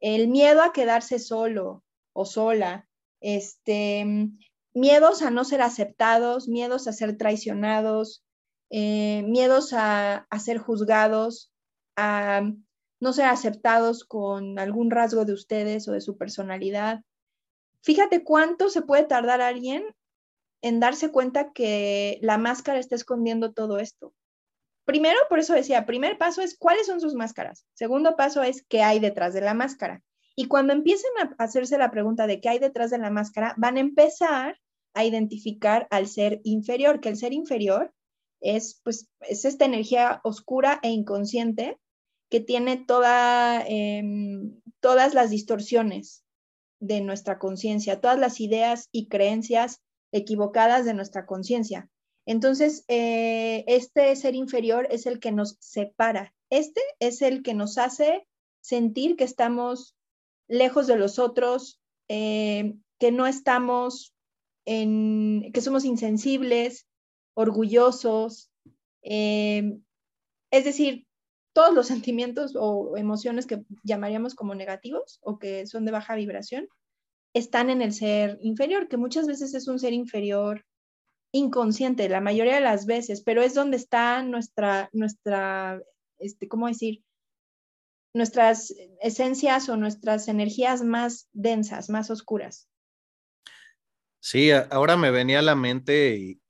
el 0.00 0.28
miedo 0.28 0.62
a 0.62 0.72
quedarse 0.72 1.18
solo 1.18 1.84
o 2.12 2.24
sola, 2.24 2.88
este, 3.20 4.30
miedos 4.72 5.22
a 5.22 5.30
no 5.30 5.44
ser 5.44 5.60
aceptados, 5.60 6.48
miedos 6.48 6.86
a 6.88 6.92
ser 6.92 7.16
traicionados, 7.16 8.24
eh, 8.70 9.22
miedos 9.26 9.72
a, 9.72 10.26
a, 10.30 10.38
ser 10.38 10.58
juzgados, 10.58 11.52
a 11.96 12.42
no 13.00 13.12
ser 13.12 13.26
aceptados 13.26 14.04
con 14.04 14.58
algún 14.58 14.90
rasgo 14.90 15.24
de 15.24 15.32
ustedes 15.32 15.88
o 15.88 15.92
de 15.92 16.00
su 16.00 16.16
personalidad. 16.16 17.02
Fíjate 17.82 18.24
cuánto 18.24 18.70
se 18.70 18.82
puede 18.82 19.04
tardar 19.04 19.40
alguien 19.40 19.84
en 20.62 20.80
darse 20.80 21.10
cuenta 21.10 21.52
que 21.52 22.18
la 22.22 22.38
máscara 22.38 22.78
está 22.78 22.94
escondiendo 22.94 23.52
todo 23.52 23.78
esto. 23.78 24.12
Primero, 24.84 25.18
por 25.28 25.38
eso 25.38 25.54
decía, 25.54 25.86
primer 25.86 26.16
paso 26.18 26.40
es 26.40 26.56
cuáles 26.56 26.86
son 26.86 27.00
sus 27.00 27.14
máscaras. 27.14 27.66
Segundo 27.74 28.16
paso 28.16 28.42
es 28.42 28.64
qué 28.68 28.82
hay 28.82 29.00
detrás 29.00 29.34
de 29.34 29.42
la 29.42 29.54
máscara. 29.54 30.02
Y 30.34 30.46
cuando 30.46 30.72
empiecen 30.72 31.10
a 31.18 31.42
hacerse 31.42 31.78
la 31.78 31.90
pregunta 31.90 32.26
de 32.26 32.40
qué 32.40 32.48
hay 32.48 32.58
detrás 32.58 32.90
de 32.90 32.98
la 32.98 33.10
máscara, 33.10 33.54
van 33.58 33.76
a 33.76 33.80
empezar 33.80 34.58
a 34.94 35.04
identificar 35.04 35.86
al 35.90 36.06
ser 36.06 36.40
inferior, 36.44 37.00
que 37.00 37.10
el 37.10 37.16
ser 37.16 37.32
inferior 37.32 37.92
es, 38.40 38.80
pues, 38.82 39.08
es 39.20 39.44
esta 39.44 39.64
energía 39.64 40.20
oscura 40.24 40.80
e 40.82 40.90
inconsciente 40.90 41.78
que 42.30 42.40
tiene 42.40 42.76
toda, 42.76 43.64
em, 43.66 44.60
todas 44.80 45.14
las 45.14 45.30
distorsiones 45.30 46.24
de 46.80 47.00
nuestra 47.00 47.38
conciencia, 47.38 48.00
todas 48.00 48.18
las 48.18 48.40
ideas 48.40 48.88
y 48.92 49.08
creencias 49.08 49.82
equivocadas 50.12 50.84
de 50.84 50.94
nuestra 50.94 51.26
conciencia. 51.26 51.88
Entonces, 52.26 52.84
eh, 52.88 53.64
este 53.66 54.14
ser 54.14 54.34
inferior 54.34 54.86
es 54.90 55.06
el 55.06 55.18
que 55.18 55.32
nos 55.32 55.56
separa. 55.60 56.34
Este 56.50 56.80
es 57.00 57.22
el 57.22 57.42
que 57.42 57.54
nos 57.54 57.78
hace 57.78 58.26
sentir 58.60 59.16
que 59.16 59.24
estamos 59.24 59.96
lejos 60.46 60.86
de 60.86 60.96
los 60.96 61.18
otros, 61.18 61.80
eh, 62.08 62.74
que 62.98 63.12
no 63.12 63.26
estamos 63.26 64.14
en, 64.66 65.50
que 65.52 65.60
somos 65.60 65.84
insensibles, 65.84 66.86
orgullosos. 67.34 68.50
Eh, 69.02 69.78
es 70.50 70.64
decir, 70.64 71.06
todos 71.54 71.74
los 71.74 71.86
sentimientos 71.94 72.54
o 72.56 72.96
emociones 72.96 73.46
que 73.46 73.62
llamaríamos 73.84 74.34
como 74.34 74.54
negativos 74.54 75.18
o 75.22 75.38
que 75.38 75.66
son 75.66 75.84
de 75.84 75.92
baja 75.92 76.14
vibración, 76.14 76.68
están 77.34 77.70
en 77.70 77.82
el 77.82 77.92
ser 77.92 78.38
inferior, 78.42 78.88
que 78.88 78.96
muchas 78.96 79.26
veces 79.26 79.54
es 79.54 79.68
un 79.68 79.78
ser 79.78 79.92
inferior 79.92 80.64
inconsciente, 81.32 82.08
la 82.08 82.20
mayoría 82.20 82.54
de 82.54 82.60
las 82.60 82.86
veces, 82.86 83.22
pero 83.22 83.42
es 83.42 83.54
donde 83.54 83.76
está 83.76 84.22
nuestra, 84.22 84.88
nuestra, 84.92 85.80
este, 86.18 86.48
¿cómo 86.48 86.68
decir? 86.68 87.04
Nuestras 88.14 88.74
esencias 89.02 89.68
o 89.68 89.76
nuestras 89.76 90.28
energías 90.28 90.82
más 90.82 91.28
densas, 91.32 91.90
más 91.90 92.10
oscuras. 92.10 92.68
Sí, 94.20 94.50
ahora 94.70 94.96
me 94.96 95.10
venía 95.10 95.40
a 95.40 95.42
la 95.42 95.54
mente 95.54 96.40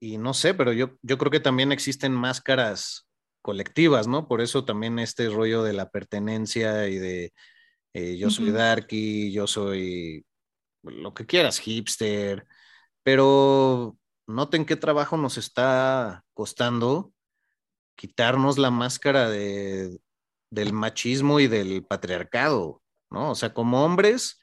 y, 0.00 0.18
no 0.18 0.32
sé, 0.32 0.54
pero 0.54 0.72
yo, 0.72 0.96
yo 1.02 1.18
creo 1.18 1.30
que 1.30 1.40
también 1.40 1.72
existen 1.72 2.12
máscaras 2.12 3.08
colectivas, 3.42 4.06
¿no? 4.06 4.26
Por 4.26 4.40
eso 4.40 4.64
también 4.64 4.98
este 4.98 5.28
rollo 5.28 5.62
de 5.62 5.74
la 5.74 5.90
pertenencia 5.90 6.88
y 6.88 6.98
de 6.98 7.32
eh, 7.94 8.16
yo 8.16 8.28
soy 8.28 8.50
darky, 8.50 9.32
yo 9.32 9.46
soy 9.46 10.26
lo 10.82 11.14
que 11.14 11.26
quieras, 11.26 11.60
hipster, 11.60 12.46
pero 13.02 13.96
noten 14.26 14.66
qué 14.66 14.76
trabajo 14.76 15.16
nos 15.16 15.38
está 15.38 16.24
costando 16.34 17.12
quitarnos 17.96 18.58
la 18.58 18.70
máscara 18.70 19.30
de, 19.30 19.98
del 20.50 20.72
machismo 20.72 21.40
y 21.40 21.46
del 21.46 21.84
patriarcado, 21.84 22.82
¿no? 23.10 23.30
O 23.30 23.34
sea, 23.36 23.54
como 23.54 23.84
hombres, 23.84 24.40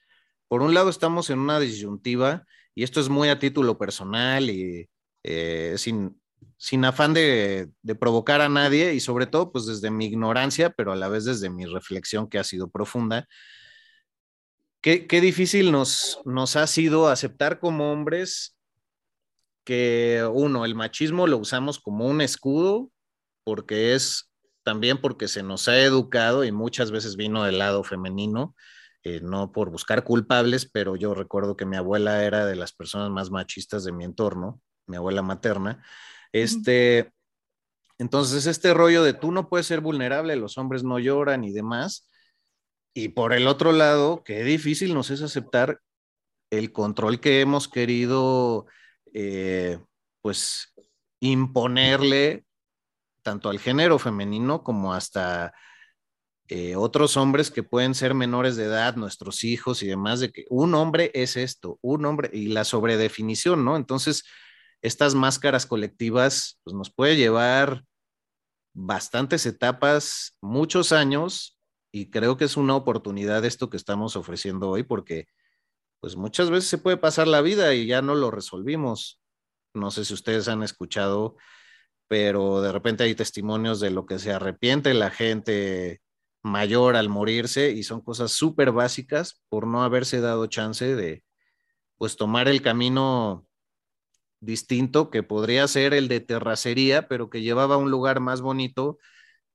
por 0.47 0.61
un 0.61 0.73
lado 0.73 0.89
estamos 0.89 1.29
en 1.29 1.39
una 1.39 1.59
disyuntiva, 1.59 2.45
y 2.73 2.83
esto 2.83 3.01
es 3.01 3.09
muy 3.09 3.29
a 3.29 3.39
título 3.39 3.77
personal 3.77 4.49
y 4.49 4.89
eh, 5.23 5.75
sin, 5.77 6.20
sin 6.61 6.85
afán 6.85 7.15
de, 7.15 7.71
provocar 7.99 8.39
a 8.39 8.47
nadie 8.47 8.93
y 8.93 8.99
sobre 8.99 9.25
todo 9.25 9.51
pues 9.51 9.65
desde 9.65 9.89
mi 9.89 10.05
ignorancia, 10.05 10.69
pero 10.69 10.91
a 10.91 10.95
la 10.95 11.07
vez 11.07 11.25
desde 11.25 11.49
mi 11.49 11.65
reflexión 11.65 12.29
que 12.29 12.37
ha 12.37 12.43
sido 12.43 12.69
profunda. 12.69 13.27
Qué, 14.79 15.07
difícil 15.09 15.71
nos, 15.71 16.21
nos 16.23 16.55
ha 16.55 16.67
sido 16.67 17.07
aceptar 17.09 17.59
como 17.59 17.91
hombres 17.91 18.55
que 19.63 20.23
uno, 20.31 20.63
el 20.63 20.75
machismo 20.75 21.25
lo 21.25 21.39
usamos 21.39 21.79
como 21.79 22.05
un 22.05 22.21
escudo 22.21 22.91
porque 23.43 23.95
es 23.95 24.31
también 24.61 25.01
porque 25.01 25.27
se 25.27 25.41
nos 25.41 25.67
ha 25.67 25.79
educado 25.79 26.43
y 26.43 26.51
muchas 26.51 26.91
veces 26.91 27.15
vino 27.15 27.43
del 27.43 27.57
lado 27.57 27.83
femenino, 27.83 28.55
eh, 29.01 29.19
no 29.23 29.51
por 29.51 29.71
buscar 29.71 30.03
culpables, 30.03 30.69
pero 30.71 30.95
yo 30.95 31.15
recuerdo 31.15 31.57
que 31.57 31.65
mi 31.65 31.75
abuela 31.75 32.23
era 32.23 32.45
de 32.45 32.55
las 32.55 32.71
personas 32.71 33.09
más 33.09 33.31
machistas 33.31 33.83
de 33.83 33.93
mi 33.93 34.03
entorno, 34.03 34.61
mi 34.85 34.97
abuela 34.97 35.23
materna, 35.23 35.83
este, 36.33 37.11
entonces, 37.97 38.47
este 38.47 38.73
rollo 38.73 39.03
de 39.03 39.13
tú 39.13 39.31
no 39.31 39.47
puedes 39.47 39.67
ser 39.67 39.81
vulnerable, 39.81 40.35
los 40.35 40.57
hombres 40.57 40.83
no 40.83 40.99
lloran 40.99 41.43
y 41.43 41.51
demás. 41.51 42.09
Y 42.93 43.09
por 43.09 43.33
el 43.33 43.47
otro 43.47 43.71
lado, 43.71 44.23
qué 44.23 44.43
difícil 44.43 44.93
nos 44.93 45.11
es 45.11 45.21
aceptar 45.21 45.79
el 46.49 46.71
control 46.71 47.19
que 47.19 47.41
hemos 47.41 47.67
querido, 47.67 48.65
eh, 49.13 49.79
pues, 50.21 50.73
imponerle 51.19 52.45
tanto 53.21 53.49
al 53.49 53.59
género 53.59 53.99
femenino 53.99 54.63
como 54.63 54.93
hasta 54.93 55.53
eh, 56.47 56.75
otros 56.75 57.15
hombres 57.15 57.49
que 57.49 57.63
pueden 57.63 57.95
ser 57.95 58.13
menores 58.13 58.55
de 58.55 58.65
edad, 58.65 58.95
nuestros 58.95 59.43
hijos 59.43 59.83
y 59.83 59.87
demás, 59.87 60.19
de 60.19 60.31
que 60.31 60.45
un 60.49 60.75
hombre 60.75 61.11
es 61.13 61.37
esto, 61.37 61.79
un 61.81 62.05
hombre, 62.05 62.29
y 62.33 62.47
la 62.47 62.65
sobredefinición, 62.65 63.63
¿no? 63.63 63.77
Entonces, 63.77 64.25
estas 64.81 65.15
máscaras 65.15 65.65
colectivas 65.65 66.59
pues, 66.63 66.75
nos 66.75 66.91
puede 66.91 67.15
llevar 67.15 67.83
bastantes 68.73 69.45
etapas, 69.45 70.37
muchos 70.41 70.91
años, 70.91 71.57
y 71.91 72.09
creo 72.09 72.37
que 72.37 72.45
es 72.45 72.57
una 72.57 72.75
oportunidad 72.75 73.43
esto 73.43 73.69
que 73.69 73.77
estamos 73.77 74.15
ofreciendo 74.15 74.69
hoy, 74.69 74.83
porque 74.83 75.27
pues 75.99 76.15
muchas 76.15 76.49
veces 76.49 76.69
se 76.69 76.77
puede 76.77 76.97
pasar 76.97 77.27
la 77.27 77.41
vida 77.41 77.73
y 77.73 77.85
ya 77.85 78.01
no 78.01 78.15
lo 78.15 78.31
resolvimos. 78.31 79.21
No 79.73 79.91
sé 79.91 80.05
si 80.05 80.13
ustedes 80.13 80.47
han 80.47 80.63
escuchado, 80.63 81.35
pero 82.07 82.61
de 82.61 82.71
repente 82.71 83.03
hay 83.03 83.13
testimonios 83.13 83.79
de 83.79 83.91
lo 83.91 84.05
que 84.05 84.19
se 84.19 84.33
arrepiente 84.33 84.93
la 84.93 85.11
gente 85.11 86.01
mayor 86.43 86.95
al 86.95 87.09
morirse 87.09 87.71
y 87.71 87.83
son 87.83 88.01
cosas 88.01 88.31
súper 88.31 88.71
básicas 88.71 89.41
por 89.49 89.67
no 89.67 89.83
haberse 89.83 90.21
dado 90.21 90.47
chance 90.47 90.95
de 90.95 91.23
pues 91.97 92.17
tomar 92.17 92.47
el 92.47 92.63
camino 92.63 93.45
distinto 94.41 95.09
que 95.09 95.23
podría 95.23 95.67
ser 95.67 95.93
el 95.93 96.07
de 96.07 96.19
terracería, 96.19 97.07
pero 97.07 97.29
que 97.29 97.41
llevaba 97.41 97.75
a 97.75 97.77
un 97.77 97.91
lugar 97.91 98.19
más 98.19 98.41
bonito 98.41 98.97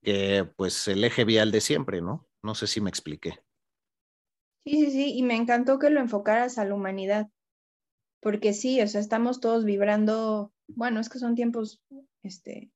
que 0.03 0.49
pues 0.57 0.89
el 0.89 1.05
eje 1.05 1.25
vial 1.25 1.51
de 1.51 1.61
siempre, 1.61 2.01
¿no? 2.01 2.27
No 2.43 2.55
sé 2.55 2.67
si 2.67 2.81
me 2.81 2.89
expliqué. 2.89 3.41
Sí, 4.65 4.85
sí, 4.85 4.91
sí, 4.91 5.17
y 5.17 5.23
me 5.23 5.37
encantó 5.37 5.79
que 5.79 5.91
lo 5.91 6.01
enfocaras 6.01 6.59
a 6.59 6.65
la 6.65 6.75
humanidad, 6.75 7.29
porque 8.21 8.53
sí, 8.53 8.81
o 8.81 8.89
sea, 8.89 9.01
estamos 9.01 9.41
todos 9.41 9.65
vibrando, 9.65 10.53
bueno, 10.69 11.01
es 11.01 11.09
que 11.09 11.19
son 11.19 11.35
tiempos, 11.35 11.81
este, 12.23 12.71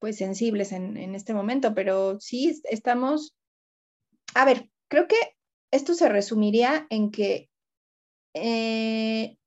pues 0.00 0.16
sensibles 0.16 0.72
en, 0.72 1.14
este 1.14 1.34
momento, 1.34 1.74
pero 1.74 2.18
sí 2.18 2.60
estamos, 2.64 3.34
a 4.34 4.44
ver, 4.44 4.68
creo 4.88 5.06
que 5.06 5.16
esto 5.70 5.94
se 5.94 6.08
resumiría 6.08 6.86
en 6.90 7.12
que 7.12 7.48
eh, 8.34 9.38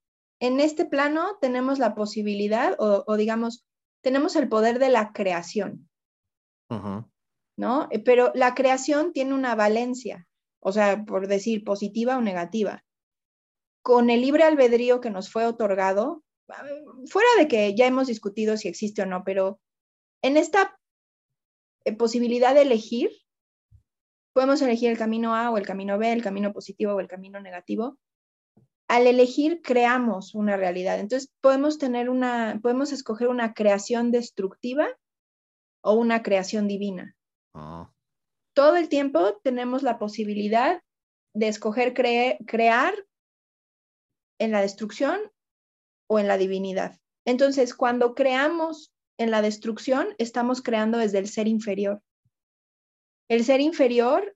en 0.46 0.60
este 0.60 0.86
plano 0.86 1.38
tenemos 1.42 1.80
la 1.80 1.96
posibilidad 1.96 2.76
o, 2.78 3.18
digamos, 3.18 3.66
tenemos 4.04 4.36
el 4.36 4.48
poder 4.48 4.78
de 4.80 4.90
la 4.90 5.12
creación, 5.12 5.90
¿no? 7.58 7.88
Eh, 7.90 8.00
pero 8.00 8.32
la 8.36 8.54
creación 8.54 9.12
tiene 9.14 9.34
una 9.34 9.56
valencia, 9.56 10.28
o 10.60 10.72
sea, 10.72 11.04
por 11.06 11.28
decir 11.28 11.64
positiva 11.64 12.18
o 12.18 12.22
negativa. 12.22 12.84
Con 13.82 14.10
el 14.10 14.22
libre 14.22 14.44
albedrío 14.44 15.02
que 15.02 15.10
nos 15.10 15.32
fue 15.32 15.46
otorgado, 15.46 16.24
fuera 17.08 17.30
de 17.40 17.48
que 17.48 17.76
ya 17.76 17.88
hemos 17.88 18.08
discutido 18.08 18.58
si 18.58 18.68
existe 18.68 19.02
o 19.02 19.06
no, 19.06 19.24
pero 19.24 19.60
en 20.22 20.38
esta 20.38 20.78
eh, 21.86 21.94
posibilidad 21.94 22.54
de 22.54 22.62
elegir, 22.62 23.10
podemos 24.34 24.62
elegir 24.62 24.92
el 24.92 24.98
camino 24.98 25.34
A 25.34 25.50
o 25.50 25.58
el 25.58 25.66
camino 25.66 25.98
B, 25.98 26.12
el 26.12 26.22
camino 26.22 26.54
positivo 26.54 26.94
o 26.94 27.00
el 27.00 27.08
camino 27.08 27.40
negativo. 27.40 27.98
Al 28.88 29.08
elegir, 29.08 29.62
creamos 29.62 30.36
una 30.36 30.58
realidad. 30.58 31.00
Entonces, 31.00 31.32
podemos 31.42 31.78
tener 31.78 32.10
una, 32.10 32.60
podemos 32.62 32.92
escoger 32.92 33.28
una 33.28 33.54
creación 33.54 34.12
destructiva 34.12 34.88
o 35.82 35.94
una 35.94 36.22
creación 36.24 36.68
divina. 36.68 37.16
Ah. 37.54 37.92
Todo 38.54 38.76
el 38.76 38.90
tiempo 38.90 39.38
tenemos 39.44 39.84
la 39.84 39.98
posibilidad 40.00 40.82
de 41.34 41.48
escoger 41.48 41.94
crear 41.94 42.94
en 44.40 44.52
la 44.52 44.62
destrucción 44.62 45.20
o 46.08 46.20
en 46.20 46.28
la 46.28 46.38
divinidad. 46.38 47.00
Entonces, 47.26 47.74
cuando 47.74 48.16
creamos 48.16 48.94
en 49.18 49.32
la 49.32 49.42
destrucción, 49.42 50.16
estamos 50.18 50.62
creando 50.62 50.98
desde 50.98 51.20
el 51.20 51.28
ser 51.28 51.48
inferior. 51.48 52.02
El 53.28 53.44
ser 53.44 53.60
inferior, 53.60 54.35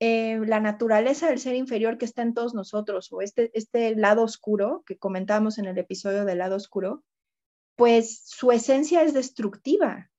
eh, 0.00 0.38
la 0.46 0.60
naturaleza 0.60 1.28
del 1.28 1.40
ser 1.40 1.54
inferior 1.54 1.98
que 1.98 2.04
está 2.04 2.22
en 2.22 2.34
todos 2.34 2.54
nosotros, 2.54 3.12
o 3.12 3.20
este, 3.20 3.50
este 3.54 3.96
lado 3.96 4.22
oscuro 4.22 4.84
que 4.86 4.96
comentamos 4.96 5.58
en 5.58 5.66
el 5.66 5.78
episodio 5.78 6.24
del 6.24 6.38
lado 6.38 6.56
oscuro, 6.56 7.02
pues 7.76 8.22
su 8.24 8.52
esencia 8.52 9.02
es 9.02 9.14
destructiva. 9.14 10.10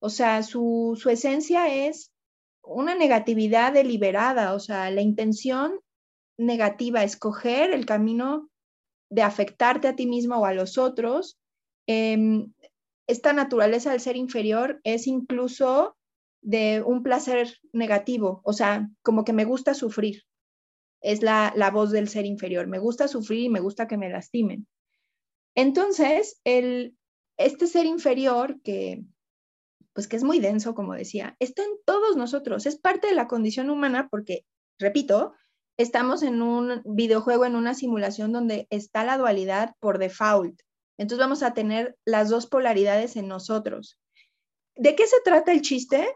O 0.00 0.10
sea, 0.10 0.42
su, 0.42 0.98
su 1.00 1.10
esencia 1.10 1.72
es 1.86 2.12
una 2.62 2.94
negatividad 2.94 3.72
deliberada, 3.72 4.54
o 4.54 4.60
sea, 4.60 4.90
la 4.90 5.00
intención 5.00 5.80
negativa, 6.38 7.04
escoger 7.04 7.72
el 7.72 7.86
camino 7.86 8.50
de 9.10 9.22
afectarte 9.22 9.88
a 9.88 9.96
ti 9.96 10.06
mismo 10.06 10.36
o 10.36 10.46
a 10.46 10.54
los 10.54 10.78
otros. 10.78 11.38
Em, 11.86 12.52
esta 13.06 13.32
naturaleza 13.32 13.90
del 13.90 14.00
ser 14.00 14.16
inferior 14.16 14.80
es 14.84 15.06
incluso 15.06 15.96
de 16.42 16.82
un 16.82 17.02
placer 17.02 17.58
negativo, 17.72 18.42
o 18.44 18.52
sea, 18.52 18.90
como 19.02 19.24
que 19.24 19.32
me 19.32 19.44
gusta 19.44 19.74
sufrir. 19.74 20.24
Es 21.00 21.22
la, 21.22 21.52
voz 21.72 21.90
del 21.90 22.08
ser 22.08 22.26
inferior. 22.26 22.66
Me 22.66 22.78
gusta 22.78 23.08
sufrir 23.08 23.44
y 23.44 23.48
me 23.48 23.60
gusta 23.60 23.88
que 23.88 23.96
me 23.96 24.10
lastimen. 24.10 24.66
Entonces, 25.54 26.40
el, 26.44 26.96
este 27.38 27.66
ser 27.66 27.86
inferior 27.86 28.60
que, 28.62 29.02
pues 29.94 30.08
que 30.08 30.16
es 30.16 30.24
muy 30.24 30.38
denso, 30.38 30.74
como 30.74 30.94
decía, 30.94 31.36
está 31.38 31.62
en 31.62 31.72
todos 31.84 32.16
nosotros, 32.16 32.66
es 32.66 32.76
parte 32.76 33.08
de 33.08 33.14
la 33.14 33.26
condición 33.28 33.70
humana 33.70 34.08
porque, 34.10 34.44
repito, 34.78 35.34
estamos 35.76 36.22
en 36.22 36.42
un 36.42 36.82
videojuego, 36.84 37.44
en 37.44 37.56
una 37.56 37.74
simulación 37.74 38.32
donde 38.32 38.66
está 38.70 39.04
la 39.04 39.18
dualidad 39.18 39.74
por 39.80 39.98
default. 39.98 40.60
Entonces 40.98 41.24
vamos 41.24 41.42
a 41.42 41.54
tener 41.54 41.96
las 42.04 42.30
dos 42.30 42.46
polaridades 42.46 43.16
en 43.16 43.28
nosotros. 43.28 43.98
¿De 44.76 44.94
qué 44.94 45.06
se 45.06 45.20
trata 45.24 45.52
el 45.52 45.62
chiste 45.62 46.06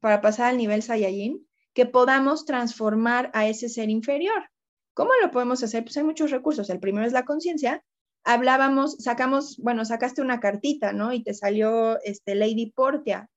para 0.00 0.20
pasar 0.20 0.50
al 0.50 0.56
nivel 0.56 0.82
Saiyajin? 0.82 1.46
Que 1.72 1.86
podamos 1.86 2.44
transformar 2.44 3.30
a 3.32 3.46
ese 3.46 3.68
ser 3.68 3.90
inferior. 3.90 4.50
¿Cómo 4.94 5.10
lo 5.22 5.30
podemos 5.30 5.62
hacer? 5.62 5.84
Pues 5.84 5.96
hay 5.96 6.04
muchos 6.04 6.30
recursos. 6.30 6.68
El 6.68 6.80
primero 6.80 7.06
es 7.06 7.12
la 7.12 7.24
conciencia. 7.24 7.84
Hablábamos, 8.24 8.96
sacamos, 8.98 9.56
bueno, 9.58 9.84
sacaste 9.84 10.20
una 10.20 10.40
cartita, 10.40 10.92
¿no? 10.92 11.12
Y 11.12 11.22
te 11.22 11.32
salió 11.32 12.00
este 12.02 12.34
Lady 12.34 12.72
Portia, 12.72 13.30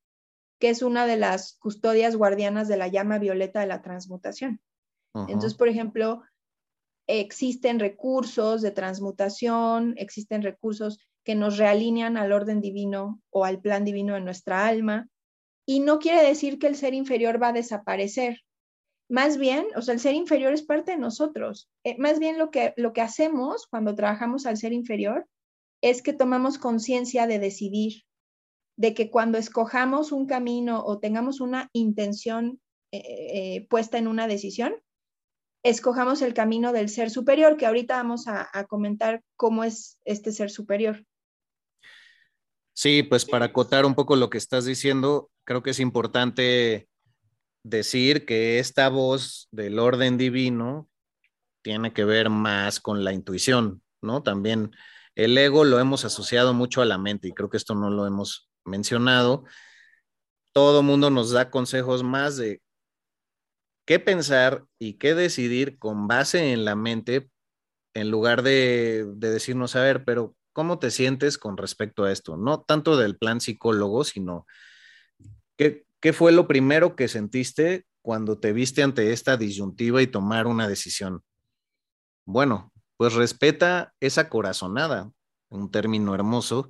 que 0.60 0.70
es 0.70 0.82
una 0.82 1.06
de 1.06 1.18
las 1.18 1.58
custodias 1.60 2.16
guardianas 2.16 2.68
de 2.68 2.78
la 2.78 2.88
llama 2.88 3.20
violeta 3.20 3.60
de 3.62 3.68
la 3.68 3.82
transmutación. 3.82 4.60
Entonces, 5.14 5.54
por 5.54 5.68
ejemplo, 5.68 6.24
existen 7.08 7.80
recursos 7.80 8.62
de 8.62 8.72
transmutación, 8.72 9.94
existen 9.98 10.42
recursos 10.42 11.00
que 11.24 11.36
nos 11.36 11.58
realinean 11.58 12.18
al 12.18 12.32
orden 12.32 12.62
divino 12.62 13.22
o 13.30 13.46
al 13.46 13.62
plan 13.62 13.86
divino 13.86 14.16
de 14.16 14.22
nuestra 14.22 14.68
alma. 14.68 15.08
Y 15.66 15.80
no 15.80 16.00
quiere 16.00 16.24
decir 16.24 16.60
que 16.60 16.68
el 16.68 16.76
ser 16.76 16.94
inferior 16.94 17.42
va 17.42 17.50
a 17.50 17.54
desaparecer. 17.54 18.42
Más 19.10 19.38
bien, 19.38 19.68
o 19.76 19.82
sea, 19.82 19.94
el 19.94 20.00
ser 20.00 20.16
inferior 20.16 20.54
es 20.54 20.64
parte 20.64 20.92
de 20.92 20.98
nosotros. 20.98 21.70
Eh, 21.84 21.96
más 22.00 22.20
bien 22.20 22.38
lo 22.38 22.52
que, 22.52 22.74
lo 22.78 22.94
que 22.94 23.02
hacemos 23.02 23.68
cuando 23.68 23.96
trabajamos 23.96 24.46
al 24.46 24.58
ser 24.58 24.74
inferior 24.74 25.28
es 25.82 26.02
que 26.02 26.14
tomamos 26.14 26.58
conciencia 26.58 27.28
de 27.28 27.40
decidir, 27.40 28.04
de 28.78 28.94
que 28.94 29.12
cuando 29.12 29.38
escojamos 29.38 30.12
un 30.12 30.26
camino 30.26 30.84
o 30.86 31.00
tengamos 31.00 31.42
una 31.42 31.70
intención 31.74 32.62
eh, 32.92 33.02
eh, 33.06 33.68
puesta 33.70 33.98
en 33.98 34.08
una 34.08 34.28
decisión, 34.28 34.76
escojamos 35.64 36.22
el 36.22 36.34
camino 36.34 36.74
del 36.74 36.90
ser 36.90 37.10
superior, 37.10 37.58
que 37.58 37.66
ahorita 37.66 37.96
vamos 37.96 38.28
a, 38.28 38.50
comentar 38.68 39.24
cómo 39.36 39.64
es 39.64 40.00
este 40.06 40.32
ser 40.32 40.52
superior. 40.52 41.06
Sí, 42.74 43.04
pues 43.04 43.26
para 43.26 43.46
acotar 43.46 43.86
un 43.86 43.96
poco 43.96 44.16
lo 44.16 44.30
que 44.30 44.38
estás 44.38 44.66
diciendo, 44.66 45.32
creo 45.46 45.64
que 45.64 45.72
es 45.72 45.80
importante 45.80 46.88
decir 47.64 48.26
que 48.26 48.60
esta 48.60 48.90
voz 48.90 49.48
del 49.52 49.80
orden 49.80 50.18
divino 50.18 50.90
tiene 51.62 51.94
que 51.94 52.06
ver 52.06 52.30
más 52.30 52.80
con 52.80 53.04
la 53.04 53.14
intuición, 53.14 53.82
¿no? 54.02 54.22
También 54.22 54.72
el 55.16 55.38
ego 55.38 55.64
lo 55.64 55.80
hemos 55.80 56.06
asociado 56.06 56.54
mucho 56.54 56.82
a 56.82 56.86
la 56.86 56.98
mente 56.98 57.30
y 57.30 57.34
creo 57.34 57.50
que 57.50 57.58
esto 57.58 57.76
no 57.76 57.90
lo 57.90 58.06
hemos 58.06 58.50
mencionado. 58.66 59.44
Todo 60.52 60.84
mundo 60.84 61.10
nos 61.10 61.32
da 61.32 61.50
consejos 61.50 62.04
más 62.04 62.38
de 62.38 62.62
qué 63.86 64.00
pensar 64.00 64.66
y 64.80 64.94
qué 64.94 65.14
decidir 65.14 65.78
con 65.78 66.08
base 66.08 66.54
en 66.54 66.66
la 66.66 66.76
mente 66.76 67.30
en 67.94 68.10
lugar 68.10 68.42
de, 68.42 69.06
decirnos, 69.18 69.76
a 69.76 69.82
ver, 69.82 70.04
pero 70.04 70.36
¿cómo 70.52 70.80
te 70.80 70.92
sientes 70.92 71.38
con 71.38 71.58
respecto 71.58 72.04
a 72.04 72.12
esto? 72.12 72.38
No 72.38 72.62
tanto 72.62 72.98
del 72.98 73.18
plan 73.18 73.40
psicólogo, 73.40 74.04
sino 74.04 74.46
¿qué, 75.58 76.14
fue 76.14 76.32
lo 76.32 76.48
primero 76.48 76.96
que 76.96 77.08
sentiste 77.08 77.86
cuando 78.02 78.40
te 78.40 78.54
viste 78.54 78.84
ante 78.84 79.14
esta 79.14 79.38
disyuntiva 79.38 80.02
y 80.02 80.08
tomar 80.08 80.48
una 80.48 80.68
decisión? 80.68 81.24
Bueno, 82.26 82.72
pues 82.98 83.14
respeta 83.14 83.94
esa 84.00 84.30
corazonada, 84.30 85.12
un 85.50 85.72
término 85.72 86.16
hermoso, 86.16 86.70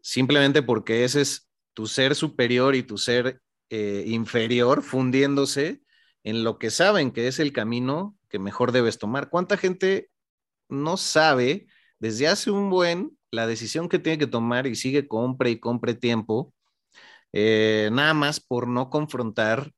simplemente 0.00 0.62
porque 0.62 1.04
ese 1.04 1.22
es 1.22 1.48
tu 1.74 1.86
ser 1.86 2.14
superior 2.14 2.74
y 2.74 2.82
tu 2.82 2.98
ser 2.98 3.40
eh, 3.70 4.04
inferior 4.06 4.82
fundiéndose 4.82 5.82
en 6.24 6.44
lo 6.44 6.58
que 6.58 6.70
saben 6.70 7.10
que 7.10 7.28
es 7.28 7.38
el 7.38 7.52
camino 7.52 8.16
que 8.28 8.38
mejor 8.38 8.72
debes 8.72 8.98
tomar. 8.98 9.28
¿Cuánta 9.28 9.56
gente 9.56 10.10
no 10.68 10.96
sabe 10.96 11.66
desde 11.98 12.28
hace 12.28 12.50
un 12.50 12.70
buen 12.70 13.16
la 13.30 13.46
decisión 13.46 13.88
que 13.88 13.98
tiene 13.98 14.18
que 14.18 14.26
tomar 14.26 14.66
y 14.66 14.76
sigue 14.76 15.08
compre 15.08 15.50
y 15.50 15.60
compre 15.60 15.94
tiempo, 15.94 16.54
eh, 17.38 17.90
nada 17.92 18.14
más 18.14 18.40
por 18.40 18.66
no 18.66 18.88
confrontar 18.88 19.72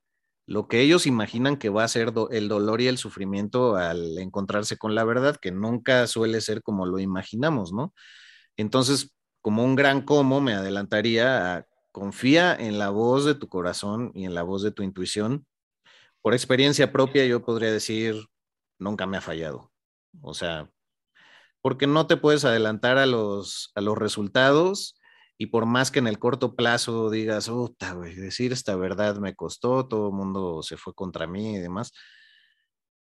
lo 0.47 0.69
que 0.69 0.81
ellos 0.81 1.07
imaginan 1.07 1.57
que 1.57 1.71
va 1.71 1.83
a 1.83 1.89
ser 1.89 2.13
el 2.31 2.49
dolor 2.49 2.81
y 2.81 2.87
el 2.87 2.99
sufrimiento 2.99 3.75
al 3.75 4.17
encontrarse 4.19 4.77
con 4.79 4.95
la 4.95 5.05
verdad, 5.05 5.37
que 5.37 5.51
nunca 5.51 6.07
suele 6.07 6.41
ser 6.41 6.63
como 6.63 6.87
lo 6.87 7.01
imaginamos, 7.01 7.73
¿no? 7.73 7.93
Entonces, 8.57 9.15
como 9.43 9.65
un 9.65 9.75
gran 9.77 10.03
cómo, 10.03 10.41
me 10.41 10.55
adelantaría 10.55 11.57
a 11.57 11.67
confía 11.91 12.55
en 12.55 12.79
la 12.79 12.91
voz 12.91 13.25
de 13.25 13.35
tu 13.35 13.49
corazón 13.49 14.13
y 14.15 14.25
en 14.25 14.35
la 14.35 14.45
voz 14.45 14.63
de 14.63 14.71
tu 14.71 14.85
intuición 14.85 15.47
por 16.23 16.35
experiencia 16.35 16.93
propia 16.93 17.27
yo 17.27 17.43
podría 17.43 17.73
decir, 17.73 18.15
nunca 18.79 19.07
me 19.07 19.17
ha 19.17 19.21
fallado. 19.21 19.73
O 20.21 20.35
sea, 20.35 20.71
porque 21.61 21.87
no 21.87 22.07
te 22.07 22.17
puedes 22.17 22.45
adelantar 22.45 22.99
a 22.99 23.07
los, 23.07 23.73
a 23.75 23.81
los 23.81 23.99
resultados 23.99 24.98
y 25.39 25.47
por 25.47 25.67
más 25.67 25.91
que 25.93 26.01
en 26.01 26.09
el 26.09 26.19
corto 26.19 26.57
plazo 26.57 27.11
digas, 27.11 27.49
puta, 27.49 27.93
güey, 27.95 28.15
decir 28.17 28.53
esta 28.53 28.75
verdad 28.75 29.17
me 29.17 29.37
costó, 29.37 29.87
todo 29.87 30.09
el 30.09 30.15
mundo 30.15 30.63
se 30.65 30.77
fue 30.77 30.93
contra 30.95 31.29
mí 31.29 31.55
y 31.55 31.59
demás, 31.59 31.93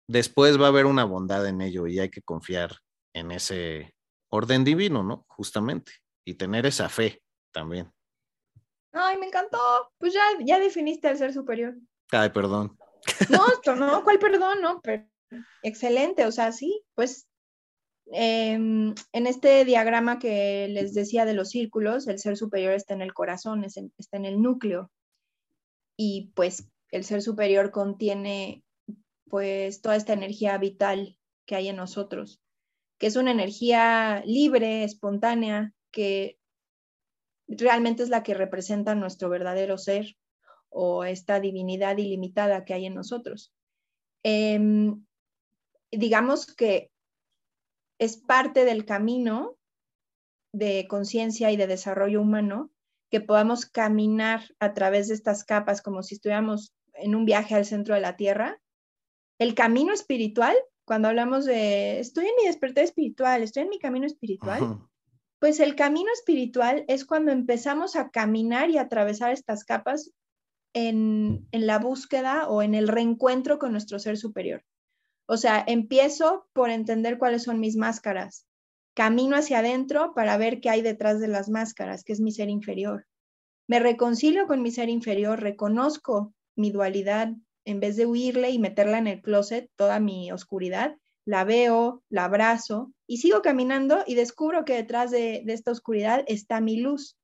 después 0.07 0.59
va 0.59 0.65
a 0.65 0.69
haber 0.69 0.85
una 0.85 1.03
bondad 1.03 1.45
en 1.45 1.61
ello 1.61 1.85
y 1.85 1.99
hay 1.99 2.09
que 2.09 2.21
confiar 2.21 2.77
en 3.13 3.31
ese 3.31 3.93
orden 4.29 4.63
divino, 4.63 5.03
¿no? 5.03 5.25
Justamente, 5.27 5.91
y 6.25 6.35
tener 6.35 6.65
esa 6.65 6.87
fe 6.87 7.21
también. 7.51 7.91
Ay, 8.93 9.17
me 9.17 9.27
encantó. 9.27 9.59
Pues 9.97 10.13
ya, 10.13 10.23
ya 10.41 10.59
definiste 10.59 11.07
al 11.07 11.17
ser 11.17 11.33
superior. 11.33 11.75
Ay, 12.11 12.29
perdón. 12.29 12.77
No, 13.29 13.47
esto 13.47 13.75
no, 13.75 14.03
¿cuál 14.03 14.19
perdón? 14.19 14.61
No, 14.61 14.79
pero 14.81 15.05
excelente, 15.61 16.25
o 16.25 16.31
sea, 16.31 16.51
sí, 16.51 16.83
pues 16.95 17.27
em, 18.13 18.93
en 19.11 19.27
este 19.27 19.65
diagrama 19.65 20.19
que 20.19 20.67
les 20.69 20.93
decía 20.93 21.25
de 21.25 21.33
los 21.33 21.49
círculos, 21.49 22.07
el 22.07 22.19
ser 22.19 22.37
superior 22.37 22.73
está 22.73 22.93
en 22.93 23.01
el 23.01 23.13
corazón, 23.13 23.63
está 23.63 24.17
en 24.17 24.25
el 24.25 24.41
núcleo. 24.41 24.91
Y 25.97 26.31
pues 26.35 26.67
el 26.91 27.03
ser 27.03 27.21
superior 27.21 27.71
contiene 27.71 28.63
pues 29.29 29.81
toda 29.81 29.95
esta 29.95 30.13
energía 30.13 30.57
vital 30.59 31.17
que 31.45 31.55
hay 31.55 31.67
en 31.67 31.75
nosotros, 31.75 32.39
que 32.99 33.07
es 33.07 33.15
una 33.15 33.31
energía 33.31 34.21
libre, 34.25 34.83
espontánea, 34.83 35.73
que 35.91 36.37
realmente 37.47 38.03
es 38.03 38.09
la 38.09 38.23
que 38.23 38.35
representa 38.35 38.95
nuestro 38.95 39.29
verdadero 39.29 39.77
ser 39.77 40.15
o 40.69 41.03
esta 41.03 41.39
divinidad 41.39 41.97
ilimitada 41.97 42.63
que 42.63 42.73
hay 42.73 42.85
en 42.85 42.95
nosotros. 42.95 43.53
Em, 44.23 45.03
digamos 45.91 46.45
que 46.45 46.92
es 47.99 48.17
parte 48.17 48.65
del 48.65 48.85
camino 48.85 49.57
de 50.53 50.87
conciencia 50.87 51.51
y 51.51 51.57
de 51.57 51.67
desarrollo 51.67 52.21
humano 52.21 52.71
que 53.09 53.21
podamos 53.21 53.65
caminar 53.65 54.55
a 54.59 54.73
través 54.73 55.07
de 55.07 55.13
estas 55.13 55.43
capas 55.43 55.81
como 55.81 56.03
si 56.03 56.15
estuviéramos 56.15 56.73
en 56.93 57.15
un 57.15 57.25
viaje 57.25 57.55
al 57.55 57.65
centro 57.65 57.95
de 57.95 58.01
la 58.01 58.15
Tierra. 58.15 58.59
El 59.39 59.55
camino 59.55 59.93
espiritual, 59.93 60.55
cuando 60.85 61.09
hablamos 61.09 61.45
de 61.45 61.99
estoy 61.99 62.25
en 62.25 62.35
mi 62.39 62.47
despertar 62.47 62.83
espiritual, 62.83 63.43
estoy 63.43 63.63
en 63.63 63.69
mi 63.69 63.79
camino 63.79 64.05
espiritual, 64.05 64.79
pues 65.39 65.59
el 65.59 65.75
camino 65.75 66.09
espiritual 66.13 66.85
es 66.87 67.05
cuando 67.05 67.31
empezamos 67.31 67.95
a 67.95 68.09
caminar 68.09 68.69
y 68.69 68.77
atravesar 68.77 69.31
estas 69.31 69.63
capas 69.63 70.11
en, 70.73 71.47
en 71.51 71.67
la 71.67 71.79
búsqueda 71.79 72.47
o 72.47 72.61
en 72.61 72.73
el 72.75 72.87
reencuentro 72.87 73.59
con 73.59 73.71
nuestro 73.71 73.99
ser 73.99 74.17
superior. 74.17 74.63
O 75.25 75.37
sea, 75.37 75.63
empiezo 75.65 76.47
por 76.53 76.69
entender 76.69 77.17
cuáles 77.17 77.43
son 77.43 77.59
mis 77.59 77.75
máscaras. 77.75 78.45
Camino 78.93 79.35
hacia 79.35 79.59
adentro 79.59 80.13
para 80.13 80.37
ver 80.37 80.59
qué 80.59 80.69
hay 80.69 80.81
detrás 80.81 81.19
de 81.19 81.27
las 81.27 81.49
máscaras, 81.49 82.03
que 82.03 82.13
es 82.13 82.19
mi 82.19 82.31
ser 82.31 82.49
inferior. 82.49 83.07
Me 83.67 83.79
reconcilio 83.79 84.45
con 84.47 84.61
mi 84.61 84.71
ser 84.71 84.89
inferior, 84.89 85.39
reconozco 85.39 86.33
mi 86.55 86.71
dualidad 86.71 87.29
en 87.65 87.79
vez 87.79 87.95
de 87.95 88.05
huirle 88.05 88.49
y 88.49 88.59
meterla 88.59 88.97
en 88.97 89.07
el 89.07 89.21
closet, 89.21 89.71
toda 89.77 89.99
mi 89.99 90.31
oscuridad, 90.31 90.97
la 91.25 91.45
veo, 91.45 92.03
la 92.09 92.25
abrazo 92.25 92.91
y 93.07 93.17
sigo 93.17 93.41
caminando 93.41 94.03
y 94.05 94.15
descubro 94.15 94.65
que 94.65 94.73
detrás 94.73 95.11
de, 95.11 95.43
de 95.45 95.53
esta 95.53 95.71
oscuridad 95.71 96.23
está 96.27 96.59
mi 96.59 96.77
luz. 96.77 97.17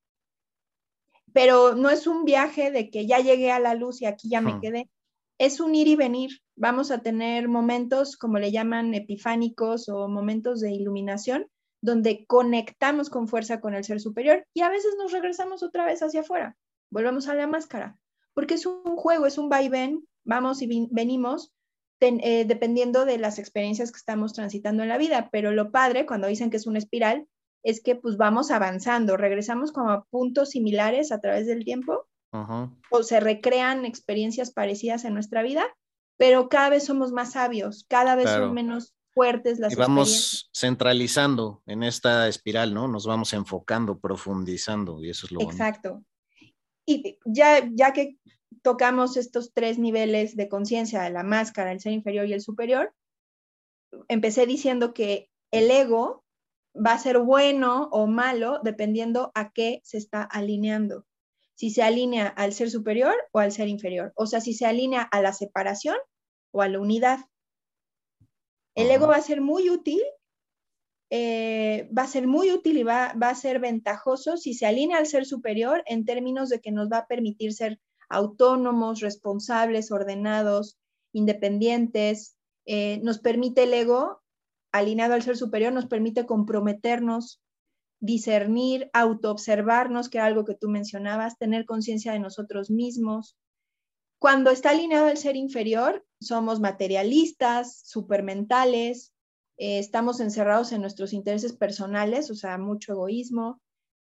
Pero 1.34 1.76
no 1.76 1.89
es 1.89 2.08
un 2.08 2.24
viaje 2.24 2.72
de 2.72 2.89
que 2.89 3.06
ya 3.06 3.20
llegué 3.20 3.52
a 3.52 3.60
la 3.60 3.76
luz 3.76 4.02
y 4.02 4.06
aquí 4.06 4.30
ya 4.30 4.41
me 4.41 4.60
quedé. 4.62 4.89
Es 5.38 5.60
un 5.60 5.76
ir 5.76 5.88
y 5.88 5.95
venir 5.95 6.41
vamos 6.60 6.91
a 6.91 6.99
tener 6.99 7.47
momentos, 7.47 8.18
como 8.18 8.38
le 8.38 8.51
llaman, 8.51 8.93
epifánicos 8.93 9.88
o 9.88 10.10
momentos 10.10 10.60
de 10.60 10.72
iluminación, 10.72 11.47
donde 11.82 12.26
conectamos 12.28 13.10
con 13.10 13.30
fuerza 13.30 13.62
con 13.62 13.74
el 13.74 13.86
ser 13.86 14.01
superior 14.01 14.45
y 14.53 14.62
a 14.62 14.70
veces 14.70 14.95
nos 14.97 15.14
regresamos 15.14 15.64
otra 15.64 15.86
vez 15.86 16.03
hacia 16.03 16.20
afuera, 16.22 16.57
volvemos 16.91 17.30
a 17.30 17.36
la 17.36 17.47
máscara, 17.47 17.97
porque 18.34 18.55
es 18.55 18.66
un 18.66 18.97
juego, 18.97 19.26
es 19.26 19.38
un 19.38 19.47
vaivén, 19.47 20.05
vamos 20.26 20.62
y 20.62 20.88
venimos 20.91 21.53
eh, 22.01 22.45
dependiendo 22.45 23.05
de 23.05 23.18
las 23.18 23.39
experiencias 23.39 23.91
que 23.91 23.97
estamos 23.97 24.34
transitando 24.34 24.84
en 24.84 24.89
la 24.89 24.97
vida, 24.97 25.30
pero 25.32 25.51
lo 25.51 25.72
padre 25.72 26.05
cuando 26.05 26.28
dicen 26.28 26.49
que 26.49 26.57
es 26.57 26.68
una 26.68 26.80
espiral 26.80 27.26
es 27.64 27.82
que 27.82 27.95
pues 27.95 28.18
vamos 28.18 28.51
avanzando, 28.51 29.16
regresamos 29.16 29.72
como 29.72 29.91
a 29.91 30.03
puntos 30.10 30.49
similares 30.49 31.14
a 31.14 31.22
través 31.22 31.47
del 31.47 31.64
tiempo 31.64 32.05
o 32.91 33.03
se 33.03 33.20
recrean 33.20 33.86
experiencias 33.86 34.51
parecidas 34.51 35.03
en 35.05 35.14
nuestra 35.14 35.41
vida 35.41 35.66
pero 36.20 36.49
cada 36.49 36.70
vez 36.70 36.84
somos 36.84 37.13
más 37.13 37.32
sabios, 37.32 37.86
cada 37.88 38.15
vez 38.17 38.30
son 38.30 38.53
menos 38.53 38.93
fuertes 39.13 39.57
las 39.57 39.72
y 39.72 39.78
vamos 39.78 40.49
centralizando 40.53 41.63
en 41.65 41.82
esta 41.82 42.28
espiral, 42.28 42.74
¿no? 42.74 42.89
Nos 42.89 43.07
vamos 43.07 43.32
enfocando, 43.32 43.99
profundizando 43.99 45.01
y 45.01 45.09
eso 45.11 45.28
es 45.28 45.32
lo 45.32 45.41
Exacto. 45.41 46.03
Y 46.86 47.17
ya, 47.24 47.70
ya 47.72 47.93
que 47.93 48.17
tocamos 48.61 49.15
estos 49.15 49.53
tres 49.53 49.80
niveles 49.80 50.36
de 50.36 50.49
conciencia, 50.49 51.09
la 51.09 51.24
máscara, 51.24 51.72
el 51.72 51.80
ser 51.80 51.93
inferior 51.93 52.28
y 52.28 52.34
el 52.34 52.41
superior, 52.41 52.93
empecé 54.09 54.45
diciendo 54.45 54.93
que 54.93 55.30
el 55.51 55.72
ego 55.72 56.26
va 56.76 56.91
a 56.93 56.99
ser 56.99 57.20
bueno 57.20 57.88
o 57.93 58.07
malo 58.07 58.59
dependiendo 58.61 59.32
a 59.36 59.53
qué 59.53 59.80
se 59.86 59.97
está 59.97 60.24
alineando 60.24 61.05
si 61.60 61.72
se 61.72 61.84
alinea 61.84 62.28
al 62.28 62.53
ser 62.53 62.72
superior 62.72 63.14
o 63.34 63.39
al 63.39 63.51
ser 63.51 63.68
inferior. 63.68 64.14
O 64.16 64.28
sea, 64.28 64.39
si 64.39 64.53
se 64.53 64.66
alinea 64.66 65.01
a 65.01 65.22
la 65.22 65.34
separación 65.34 65.97
o 66.51 66.62
a 66.62 66.70
la 66.70 66.80
unidad. 66.80 67.20
El 68.76 68.89
ego 68.89 69.07
va 69.07 69.18
a 69.18 69.22
ser 69.22 69.41
muy 69.41 69.70
útil, 69.70 70.01
eh, 71.10 71.89
va 71.95 72.03
a 72.03 72.07
ser 72.07 72.28
muy 72.28 72.53
útil 72.53 72.78
y 72.78 72.84
va, 72.84 73.07
a 73.07 73.36
ser 73.36 73.60
ventajoso 73.60 74.38
si 74.38 74.53
se 74.53 74.68
alinea 74.68 74.99
al 74.99 75.05
ser 75.05 75.26
superior 75.26 75.84
en 75.86 76.05
términos 76.05 76.47
de 76.47 76.62
que 76.62 76.72
nos 76.72 76.89
va 76.89 76.99
a 76.99 77.07
permitir 77.07 77.51
ser 77.51 77.78
autónomos, 78.07 79.01
responsables, 79.01 79.91
ordenados, 79.91 80.78
independientes. 81.12 82.38
Eh, 82.68 83.01
nos 83.03 83.20
permite 83.20 83.64
el 83.64 83.74
ego, 83.74 84.22
alineado 84.72 85.14
al 85.14 85.24
ser 85.24 85.36
superior, 85.36 85.74
nos 85.74 85.88
permite 85.88 86.26
comprometernos 86.26 87.41
discernir, 88.00 88.89
autoobservarnos, 88.93 90.10
que 90.10 90.18
era 90.18 90.28
algo 90.28 90.45
que 90.45 90.56
tú 90.56 90.70
mencionabas, 90.70 91.38
tener 91.38 91.66
conciencia 91.66 92.14
de 92.14 92.20
nosotros 92.20 92.70
mismos. 92.70 93.38
Cuando 94.20 94.52
está 94.52 94.72
alineado 94.72 95.08
el 95.08 95.18
ser 95.18 95.36
inferior, 95.36 96.06
somos 96.20 96.60
materialistas, 96.60 97.82
supermentales, 97.86 99.14
eh, 99.58 99.80
estamos 99.80 100.20
encerrados 100.20 100.72
en 100.72 100.82
nuestros 100.82 101.14
intereses 101.14 101.54
personales, 101.54 102.32
o 102.32 102.36
sea, 102.36 102.58
mucho 102.58 102.93
egoísmo. 102.93 103.62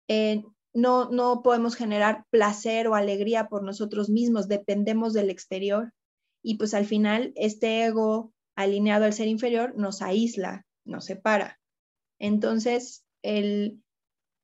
Eh, 0.08 0.44
no, 0.74 1.10
no 1.10 1.42
podemos 1.44 1.76
generar 1.76 2.26
placer 2.30 2.88
o 2.88 2.96
alegría 2.96 3.48
por 3.48 3.64
nosotros 3.64 4.10
mismos, 4.10 4.48
dependemos 4.48 5.14
del 5.14 5.30
exterior. 5.30 5.94
Y 6.42 6.56
pues 6.56 6.74
al 6.74 6.86
final, 6.86 7.34
este 7.36 7.84
ego 7.84 8.34
alineado 8.56 9.06
al 9.06 9.14
ser 9.14 9.28
inferior 9.28 9.74
nos 9.78 10.02
aísla, 10.02 10.66
nos 10.86 11.06
separa. 11.06 11.60
Entonces, 12.20 13.04
el, 13.24 13.82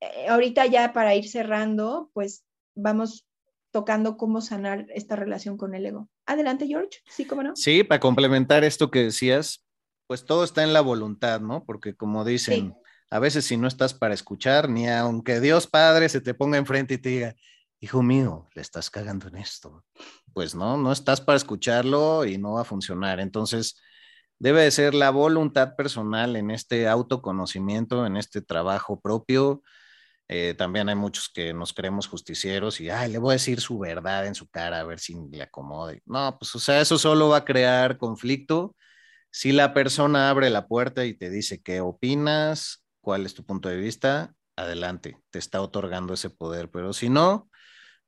eh, 0.00 0.28
ahorita 0.28 0.66
ya 0.66 0.92
para 0.92 1.14
ir 1.14 1.28
cerrando, 1.28 2.10
pues 2.12 2.44
vamos 2.74 3.26
tocando 3.70 4.16
cómo 4.16 4.40
sanar 4.40 4.86
esta 4.94 5.16
relación 5.16 5.56
con 5.56 5.74
el 5.74 5.86
ego. 5.86 6.08
Adelante, 6.26 6.66
George. 6.66 7.00
Sí, 7.08 7.26
cómo 7.26 7.42
no. 7.42 7.56
Sí, 7.56 7.84
para 7.84 8.00
complementar 8.00 8.64
esto 8.64 8.90
que 8.90 9.04
decías, 9.04 9.66
pues 10.06 10.24
todo 10.24 10.44
está 10.44 10.62
en 10.62 10.72
la 10.72 10.80
voluntad, 10.80 11.40
¿no? 11.40 11.64
Porque 11.64 11.94
como 11.94 12.24
dicen, 12.24 12.74
a 13.10 13.18
veces 13.18 13.44
si 13.44 13.56
no 13.56 13.68
estás 13.68 13.94
para 13.94 14.14
escuchar, 14.14 14.68
ni 14.68 14.88
aunque 14.88 15.40
Dios 15.40 15.66
Padre 15.66 16.08
se 16.08 16.20
te 16.20 16.34
ponga 16.34 16.58
enfrente 16.58 16.94
y 16.94 16.98
te 16.98 17.08
diga, 17.08 17.34
hijo 17.80 18.02
mío, 18.02 18.48
le 18.54 18.62
estás 18.62 18.90
cagando 18.90 19.28
en 19.28 19.36
esto. 19.36 19.84
Pues 20.32 20.54
no, 20.54 20.76
no 20.76 20.92
estás 20.92 21.20
para 21.20 21.36
escucharlo 21.36 22.24
y 22.24 22.38
no 22.38 22.54
va 22.54 22.62
a 22.62 22.64
funcionar. 22.64 23.20
Entonces, 23.20 23.80
debe 24.38 24.62
de 24.62 24.70
ser 24.70 24.94
la 24.94 25.10
voluntad 25.10 25.74
personal 25.76 26.36
en 26.36 26.50
este 26.50 26.88
autoconocimiento, 26.88 28.06
en 28.06 28.16
este 28.16 28.42
trabajo 28.42 29.00
propio. 29.00 29.62
Eh, 30.28 30.54
también 30.58 30.88
hay 30.88 30.94
muchos 30.94 31.30
que 31.30 31.54
nos 31.54 31.72
creemos 31.72 32.06
justicieros 32.06 32.80
y, 32.80 32.90
ay, 32.90 33.10
le 33.10 33.18
voy 33.18 33.32
a 33.32 33.34
decir 33.34 33.60
su 33.60 33.78
verdad 33.78 34.26
en 34.26 34.34
su 34.34 34.48
cara 34.48 34.80
a 34.80 34.84
ver 34.84 35.00
si 35.00 35.16
le 35.30 35.42
acomode. 35.42 36.02
No, 36.06 36.36
pues, 36.38 36.54
o 36.54 36.58
sea, 36.60 36.80
eso 36.80 36.98
solo 36.98 37.30
va 37.30 37.38
a 37.38 37.44
crear 37.44 37.98
conflicto. 37.98 38.76
Si 39.30 39.52
la 39.52 39.74
persona 39.74 40.30
abre 40.30 40.50
la 40.50 40.66
puerta 40.68 41.04
y 41.06 41.14
te 41.14 41.30
dice 41.30 41.62
qué 41.62 41.80
opinas, 41.80 42.84
cuál 43.00 43.26
es 43.26 43.34
tu 43.34 43.44
punto 43.44 43.68
de 43.68 43.76
vista, 43.76 44.34
adelante, 44.56 45.18
te 45.30 45.38
está 45.38 45.62
otorgando 45.62 46.14
ese 46.14 46.30
poder, 46.30 46.70
pero 46.70 46.92
si 46.92 47.08
no, 47.08 47.50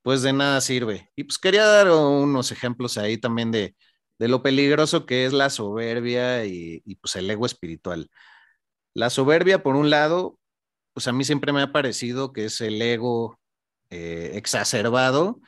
pues 0.02 0.22
de 0.22 0.32
nada 0.32 0.60
sirve. 0.60 1.10
Y 1.16 1.24
pues 1.24 1.38
quería 1.38 1.64
dar 1.66 1.90
unos 1.90 2.52
ejemplos 2.52 2.98
ahí 2.98 3.18
también 3.18 3.50
de, 3.52 3.76
de 4.20 4.28
lo 4.28 4.42
peligroso 4.42 5.06
que 5.06 5.24
es 5.24 5.32
la 5.32 5.48
soberbia 5.48 6.44
y, 6.44 6.82
pues 7.00 7.16
el 7.16 7.30
ego 7.30 7.46
espiritual. 7.46 8.10
La 8.92 9.08
soberbia, 9.08 9.62
por 9.62 9.76
un 9.76 9.88
lado, 9.88 10.38
pues 10.92 11.08
a 11.08 11.12
mí 11.12 11.24
siempre 11.24 11.54
me 11.54 11.62
ha 11.62 11.72
parecido 11.72 12.34
que 12.34 12.44
es 12.44 12.60
el 12.60 12.82
ego 12.82 13.40
eh, 13.88 14.32
exacerbado. 14.34 15.40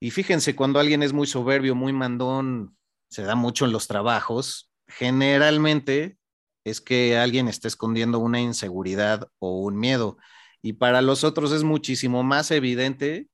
Y 0.00 0.12
fíjense, 0.12 0.56
cuando 0.56 0.80
alguien 0.80 1.02
es 1.02 1.12
muy 1.12 1.26
soberbio, 1.26 1.74
muy 1.74 1.92
mandón, 1.92 2.74
se 3.10 3.22
da 3.22 3.34
mucho 3.34 3.66
en 3.66 3.72
los 3.72 3.86
trabajos, 3.86 4.70
generalmente 4.86 6.16
es 6.64 6.80
que 6.80 7.18
alguien 7.18 7.48
está 7.48 7.68
escondiendo 7.68 8.18
una 8.18 8.40
inseguridad 8.40 9.28
o 9.40 9.60
un 9.60 9.78
miedo. 9.78 10.16
Y 10.62 10.74
para 10.74 11.02
los 11.02 11.22
otros 11.22 11.52
es 11.52 11.64
muchísimo 11.64 12.22
más 12.22 12.50
evidente 12.50 13.28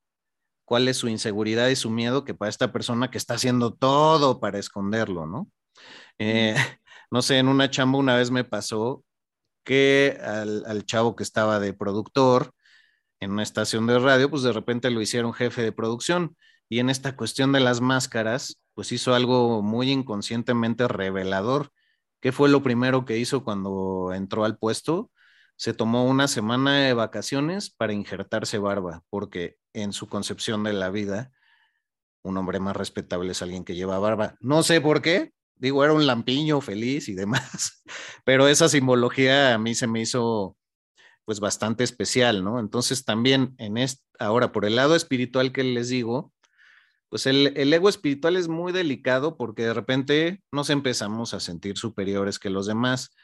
cuál 0.64 0.88
es 0.88 0.96
su 0.96 1.08
inseguridad 1.08 1.68
y 1.68 1.76
su 1.76 1.90
miedo 1.90 2.24
que 2.24 2.34
para 2.34 2.48
esta 2.48 2.72
persona 2.72 3.10
que 3.10 3.18
está 3.18 3.34
haciendo 3.34 3.74
todo 3.74 4.40
para 4.40 4.58
esconderlo, 4.58 5.26
¿no? 5.26 5.48
Eh, 6.18 6.54
no 7.10 7.22
sé, 7.22 7.38
en 7.38 7.48
una 7.48 7.70
chamba 7.70 7.98
una 7.98 8.16
vez 8.16 8.30
me 8.30 8.44
pasó 8.44 9.04
que 9.64 10.18
al, 10.22 10.84
chavo 10.86 11.16
que 11.16 11.22
estaba 11.22 11.60
de 11.60 11.72
productor 11.72 12.52
en 13.20 13.32
una 13.32 13.42
estación 13.42 13.86
de 13.86 13.98
radio, 13.98 14.30
pues 14.30 14.42
de 14.42 14.52
repente 14.52 14.90
lo 14.90 15.00
hicieron 15.00 15.32
jefe 15.34 15.62
de 15.62 15.72
producción 15.72 16.36
y 16.68 16.80
en 16.80 16.90
esta 16.90 17.16
cuestión 17.16 17.52
de 17.52 17.60
las 17.60 17.80
máscaras, 17.80 18.60
pues 18.74 18.92
hizo 18.92 19.14
algo 19.14 19.62
muy 19.62 19.90
inconscientemente 19.90 20.88
revelador. 20.88 21.70
¿Qué 22.20 22.32
fue 22.32 22.48
lo 22.48 22.62
primero 22.62 23.04
que 23.04 23.18
hizo 23.18 23.44
cuando 23.44 24.12
entró 24.14 24.44
al 24.44 24.58
puesto? 24.58 25.10
Se 25.56 25.74
tomó 25.74 26.04
una 26.04 26.28
semana 26.28 26.78
de 26.80 26.94
vacaciones 26.94 27.70
para 27.70 27.92
injertarse 27.92 28.58
barba, 28.58 29.04
porque 29.10 29.56
en 29.72 29.92
su 29.92 30.08
concepción 30.08 30.64
de 30.64 30.72
la 30.72 30.90
vida, 30.90 31.32
un 32.22 32.36
hombre 32.36 32.60
más 32.60 32.76
respetable 32.76 33.32
es 33.32 33.42
alguien 33.42 33.64
que 33.64 33.74
lleva 33.74 33.98
barba. 33.98 34.36
No 34.40 34.62
sé 34.62 34.80
por 34.80 35.02
qué, 35.02 35.32
digo, 35.56 35.84
era 35.84 35.92
un 35.92 36.06
lampiño 36.06 36.60
feliz 36.60 37.08
y 37.08 37.14
demás, 37.14 37.82
pero 38.24 38.48
esa 38.48 38.68
simbología 38.68 39.54
a 39.54 39.58
mí 39.58 39.74
se 39.74 39.86
me 39.86 40.00
hizo 40.00 40.56
pues 41.24 41.40
bastante 41.40 41.84
especial, 41.84 42.44
¿no? 42.44 42.60
Entonces 42.60 43.04
también 43.04 43.54
en 43.58 43.78
este, 43.78 44.02
ahora 44.18 44.52
por 44.52 44.64
el 44.64 44.76
lado 44.76 44.94
espiritual 44.94 45.52
que 45.52 45.64
les 45.64 45.88
digo, 45.88 46.32
pues 47.08 47.26
el, 47.26 47.52
el, 47.56 47.72
ego 47.72 47.88
espiritual 47.88 48.36
es 48.36 48.48
muy 48.48 48.72
delicado 48.72 49.36
porque 49.36 49.62
de 49.62 49.74
repente 49.74 50.42
nos 50.52 50.68
empezamos 50.68 51.32
a 51.32 51.40
sentir 51.40 51.78
superiores 51.78 52.38
que 52.38 52.50
los 52.50 52.66
demás. 52.66 53.14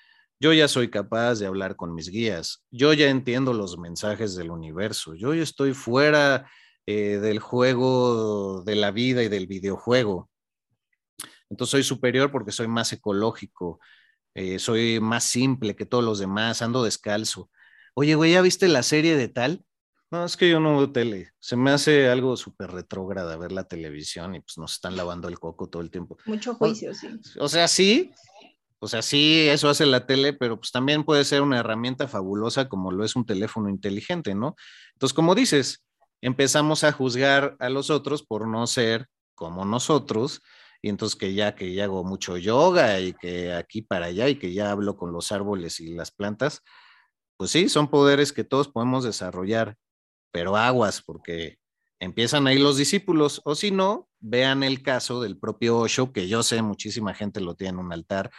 Yo 0.43 0.55
ya 0.55 0.68
soy 0.68 0.88
capaz 0.88 1.34
de 1.34 1.47
hablar 1.47 1.76
con 1.76 1.95
mis 1.95 2.09
guías, 2.09 2.64
yo 2.70 2.95
ya 2.95 3.11
entiendo 3.11 3.53
los 3.53 3.76
mensajes 3.76 4.34
del 4.34 4.51
universo, 4.51 5.14
yo 5.14 5.34
ya 5.34 5.43
estoy 5.43 5.74
fuera 5.74 6.51
eh, 6.86 7.18
del 7.18 7.41
juego 7.41 8.62
de 8.62 8.74
la 8.74 8.91
vida 8.91 9.22
y 9.22 9.28
del 9.28 9.47
videojuego. 9.47 10.30
Entonces 11.51 11.72
soy 11.72 11.82
superior 11.82 12.32
porque 12.32 12.53
soy 12.53 12.68
más 12.68 12.91
ecológico, 12.95 13.80
eh, 14.34 14.59
soy 14.59 14.99
más 14.99 15.24
simple 15.24 15.76
que 15.76 15.84
todos 15.84 16.03
los 16.03 16.18
demás, 16.18 16.62
ando 16.62 16.84
descalzo. 16.84 17.51
Oye, 17.93 18.14
güey, 18.14 18.32
¿ya 18.32 18.41
viste 18.41 18.66
la 18.66 18.82
serie 18.82 19.16
de 19.16 19.28
tal? 19.28 19.62
No, 20.11 20.24
es 20.24 20.38
que 20.38 20.49
yo 20.49 20.59
no 20.59 20.78
veo 20.78 20.91
tele. 20.91 21.32
Se 21.38 21.55
me 21.55 21.70
hace 21.70 22.09
algo 22.09 22.36
súper 22.36 22.70
retrógrada 22.70 23.36
ver 23.36 23.53
la 23.53 23.64
televisión 23.64 24.34
y 24.34 24.41
pues 24.41 24.57
nos 24.57 24.72
están 24.72 24.97
lavando 24.97 25.28
el 25.28 25.38
coco 25.38 25.68
todo 25.68 25.82
el 25.82 25.91
tiempo. 25.91 26.16
Mucho 26.24 26.55
juicio, 26.55 26.95
sí. 26.95 27.09
O 27.38 27.49
sea, 27.49 27.68
sí, 27.68 28.11
o 28.83 28.89
sea, 28.89 29.03
sí, 29.03 29.47
eso 29.49 29.68
hace 29.68 29.85
la 29.85 30.07
tele, 30.07 30.33
pero 30.33 30.59
pues 30.59 30.72
también 30.72 31.05
puede 31.05 31.24
ser 31.24 31.43
una 31.43 31.59
herramienta 31.59 32.09
fabulosa 32.09 32.68
como 32.68 32.91
lo 32.91 33.05
es 33.05 33.14
un 33.14 33.26
teléfono 33.26 33.68
inteligente, 33.68 34.35
¿no? 34.35 34.57
Entonces, 34.95 35.14
como 35.14 35.35
dices, 35.35 35.85
empezamos 36.22 36.83
a 36.85 36.93
juzgar 36.93 37.57
a 37.61 37.68
los 37.68 37.91
otros 37.91 38.22
por 38.22 38.49
no 38.49 38.66
ser 38.66 39.07
como 39.35 39.64
nosotros, 39.64 40.43
y 40.83 40.89
entonces 40.89 41.18
que 41.18 41.35
ya 41.35 41.55
que 41.55 41.74
ya 41.74 41.85
hago 41.85 42.05
mucho 42.05 42.39
yoga 42.39 43.01
y 43.01 43.12
que 43.12 43.53
aquí 43.53 43.83
para 43.83 44.07
allá 44.07 44.28
y 44.28 44.37
que 44.37 44.55
ya 44.55 44.70
hablo 44.70 44.97
con 44.97 45.12
los 45.12 45.31
árboles 45.31 45.78
y 45.81 45.95
las 45.95 46.11
plantas, 46.11 46.62
pues 47.37 47.51
sí, 47.51 47.68
son 47.68 47.89
poderes 47.89 48.33
que 48.33 48.45
todos 48.45 48.68
podemos 48.68 49.05
desarrollar, 49.05 49.76
pero 50.33 50.57
aguas, 50.57 51.03
porque 51.03 51.59
empiezan 51.99 52.47
ahí 52.47 52.59
los 52.59 52.78
discípulos, 52.78 53.43
o 53.45 53.55
si 53.55 53.70
no, 53.70 54.09
vean 54.20 54.62
el 54.62 54.83
caso 54.83 55.20
del 55.20 55.39
propio 55.39 55.78
Osho, 55.78 56.12
que 56.12 56.28
yo 56.28 56.43
sé, 56.43 56.62
muchísima 56.62 57.14
gente 57.14 57.41
lo 57.41 57.55
tiene 57.55 57.78
en 57.78 57.87
un 57.87 57.93
altar, 57.93 58.31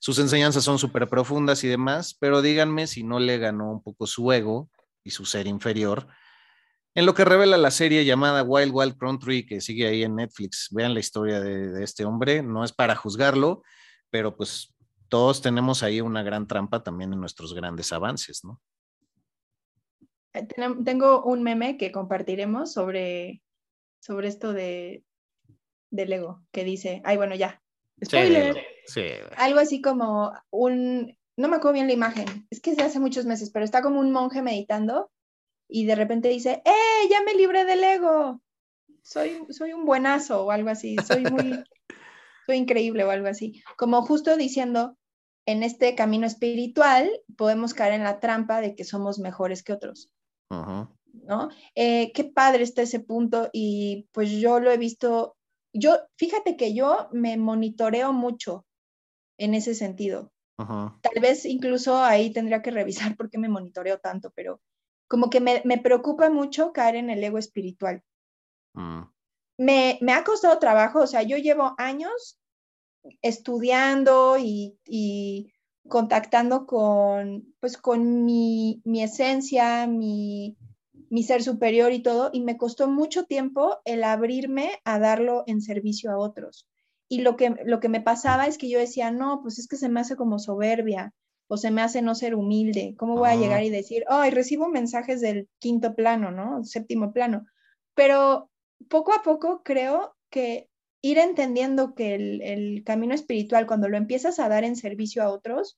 sus 0.00 0.18
enseñanzas 0.18 0.64
son 0.64 0.78
súper 0.78 1.08
profundas 1.08 1.62
y 1.62 1.68
demás, 1.68 2.16
pero 2.18 2.40
díganme 2.40 2.86
si 2.86 3.04
no 3.04 3.20
le 3.20 3.36
ganó 3.36 3.70
un 3.70 3.82
poco 3.82 4.06
su 4.06 4.32
ego 4.32 4.70
y 5.04 5.10
su 5.10 5.26
ser 5.26 5.46
inferior. 5.46 6.08
En 6.94 7.04
lo 7.04 7.12
que 7.12 7.26
revela 7.26 7.58
la 7.58 7.70
serie 7.70 8.06
llamada 8.06 8.42
Wild 8.42 8.72
Wild 8.74 8.96
Country, 8.96 9.44
que 9.44 9.60
sigue 9.60 9.86
ahí 9.86 10.02
en 10.02 10.16
Netflix, 10.16 10.68
vean 10.70 10.94
la 10.94 11.00
historia 11.00 11.38
de, 11.38 11.84
este 11.84 12.06
hombre, 12.06 12.42
no 12.42 12.64
es 12.64 12.72
para 12.72 12.96
juzgarlo, 12.96 13.62
pero 14.08 14.38
pues 14.38 14.74
todos 15.10 15.42
tenemos 15.42 15.82
ahí 15.82 16.00
una 16.00 16.22
gran 16.22 16.46
trampa 16.46 16.82
también 16.82 17.12
en 17.12 17.20
nuestros 17.20 17.52
grandes 17.52 17.92
avances, 17.92 18.42
¿no? 18.42 18.58
Eh, 20.32 20.48
tengo 20.82 21.24
un 21.24 21.42
meme 21.42 21.76
que 21.76 21.92
compartiremos 21.92 22.72
sobre, 22.72 23.42
sobre 24.00 24.28
esto 24.28 24.54
de, 24.54 25.04
del 25.90 26.10
ego, 26.10 26.42
que 26.52 26.64
dice, 26.64 27.02
ay, 27.04 27.18
bueno, 27.18 27.34
ya, 27.34 27.62
spoiler. 28.04 28.56
Sí, 28.86 29.02
Algo 29.36 29.60
así 29.60 29.80
como 29.80 30.32
un, 30.50 31.16
no 31.36 31.48
me 31.48 31.56
acuerdo 31.56 31.74
bien 31.74 31.86
la 31.86 31.92
imagen, 31.92 32.46
es 32.50 32.60
que 32.60 32.70
es 32.70 32.76
de 32.76 32.82
hace 32.82 32.98
muchos 33.00 33.24
meses, 33.24 33.50
pero 33.50 33.64
está 33.64 33.82
como 33.82 34.00
un 34.00 34.10
monje 34.10 34.42
meditando 34.42 35.10
y 35.68 35.86
de 35.86 35.94
repente 35.94 36.28
dice, 36.28 36.62
¡eh, 36.64 37.08
ya 37.08 37.22
me 37.22 37.34
libré 37.34 37.64
del 37.64 37.84
ego! 37.84 38.40
Soy, 39.02 39.46
soy 39.50 39.72
un 39.72 39.84
buenazo 39.84 40.44
o 40.44 40.50
algo 40.50 40.70
así, 40.70 40.96
soy 41.06 41.22
muy, 41.24 41.62
soy 42.46 42.56
increíble 42.56 43.04
o 43.04 43.10
algo 43.10 43.28
así. 43.28 43.62
Como 43.76 44.02
justo 44.02 44.36
diciendo, 44.36 44.96
en 45.46 45.62
este 45.62 45.94
camino 45.94 46.26
espiritual 46.26 47.10
podemos 47.36 47.74
caer 47.74 47.94
en 47.94 48.04
la 48.04 48.20
trampa 48.20 48.60
de 48.60 48.74
que 48.74 48.84
somos 48.84 49.18
mejores 49.18 49.62
que 49.62 49.72
otros. 49.72 50.10
Uh 50.50 50.56
-huh. 50.56 50.88
¿No? 51.12 51.48
Eh, 51.74 52.12
qué 52.12 52.24
padre 52.24 52.62
está 52.62 52.82
ese 52.82 53.00
punto 53.00 53.48
y 53.52 54.08
pues 54.12 54.30
yo 54.30 54.60
lo 54.60 54.70
he 54.70 54.76
visto, 54.76 55.36
yo, 55.72 55.96
fíjate 56.16 56.56
que 56.56 56.74
yo 56.74 57.08
me 57.12 57.36
monitoreo 57.36 58.12
mucho 58.12 58.66
en 59.38 59.54
ese 59.54 59.74
sentido. 59.74 60.32
Tal 61.00 61.22
vez 61.22 61.46
incluso 61.46 61.96
ahí 61.96 62.34
tendría 62.34 62.60
que 62.60 62.70
revisar 62.70 63.16
por 63.16 63.30
qué 63.30 63.38
me 63.38 63.48
monitoreo 63.48 63.98
tanto, 63.98 64.30
pero 64.34 64.60
como 65.08 65.30
que 65.30 65.40
me, 65.40 65.62
me 65.64 65.78
preocupa 65.78 66.28
mucho 66.28 66.72
caer 66.72 66.96
en 66.96 67.08
el 67.08 67.24
ego 67.24 67.38
espiritual. 67.38 68.02
Mm. 68.74 69.02
Me, 69.58 69.98
me, 70.02 70.12
ha 70.12 70.22
costado 70.22 70.58
trabajo, 70.58 71.00
o 71.00 71.06
sea, 71.06 71.22
yo 71.22 71.38
llevo 71.38 71.74
años 71.78 72.38
estudiando 73.22 74.36
y, 74.38 74.78
y 74.84 75.52
contactando 75.88 76.66
con, 76.66 77.54
pues, 77.58 77.78
con 77.78 78.24
mi, 78.24 78.82
mi 78.84 79.02
esencia, 79.02 79.86
mi, 79.86 80.56
mi, 81.10 81.22
ser 81.22 81.42
superior 81.42 81.92
y 81.92 82.02
todo, 82.02 82.30
y 82.32 82.40
me 82.40 82.56
costó 82.56 82.88
mucho 82.88 83.24
tiempo 83.24 83.78
el 83.84 84.04
abrirme 84.04 84.80
a 84.84 84.98
darlo 84.98 85.44
en 85.46 85.60
servicio 85.60 86.10
a 86.10 86.18
otros. 86.18 86.66
Y 87.08 87.22
lo 87.22 87.36
que, 87.36 87.54
lo 87.64 87.80
que 87.80 87.88
me 87.88 88.00
pasaba 88.00 88.46
es 88.46 88.56
que 88.56 88.70
yo 88.70 88.78
decía, 88.78 89.10
no, 89.10 89.40
pues 89.42 89.58
es 89.58 89.66
que 89.66 89.76
se 89.76 89.88
me 89.88 90.00
hace 90.00 90.16
como 90.16 90.38
soberbia 90.38 91.12
o 91.48 91.56
se 91.56 91.72
me 91.72 91.82
hace 91.82 92.00
no 92.00 92.14
ser 92.14 92.36
humilde. 92.36 92.94
¿Cómo 92.96 93.16
voy 93.16 93.30
a 93.30 93.34
llegar 93.34 93.64
y 93.64 93.70
decir, 93.70 94.04
ay, 94.08 94.30
oh, 94.30 94.34
recibo 94.34 94.68
mensajes 94.68 95.20
del 95.20 95.48
quinto 95.58 95.96
plano, 95.96 96.30
¿no? 96.30 96.62
Séptimo 96.62 97.12
plano. 97.12 97.44
Pero 97.94 98.48
poco 98.88 99.12
a 99.12 99.22
poco 99.24 99.62
creo 99.64 100.14
que 100.30 100.70
ir 101.02 101.18
entendiendo 101.18 101.96
que 101.96 102.14
el, 102.14 102.42
el, 102.42 102.84
camino 102.84 103.14
espiritual, 103.14 103.66
cuando 103.66 103.88
lo 103.88 103.96
empiezas 103.96 104.38
a 104.38 104.48
dar 104.48 104.62
en 104.62 104.76
servicio 104.76 105.24
a 105.24 105.30
otros, 105.30 105.76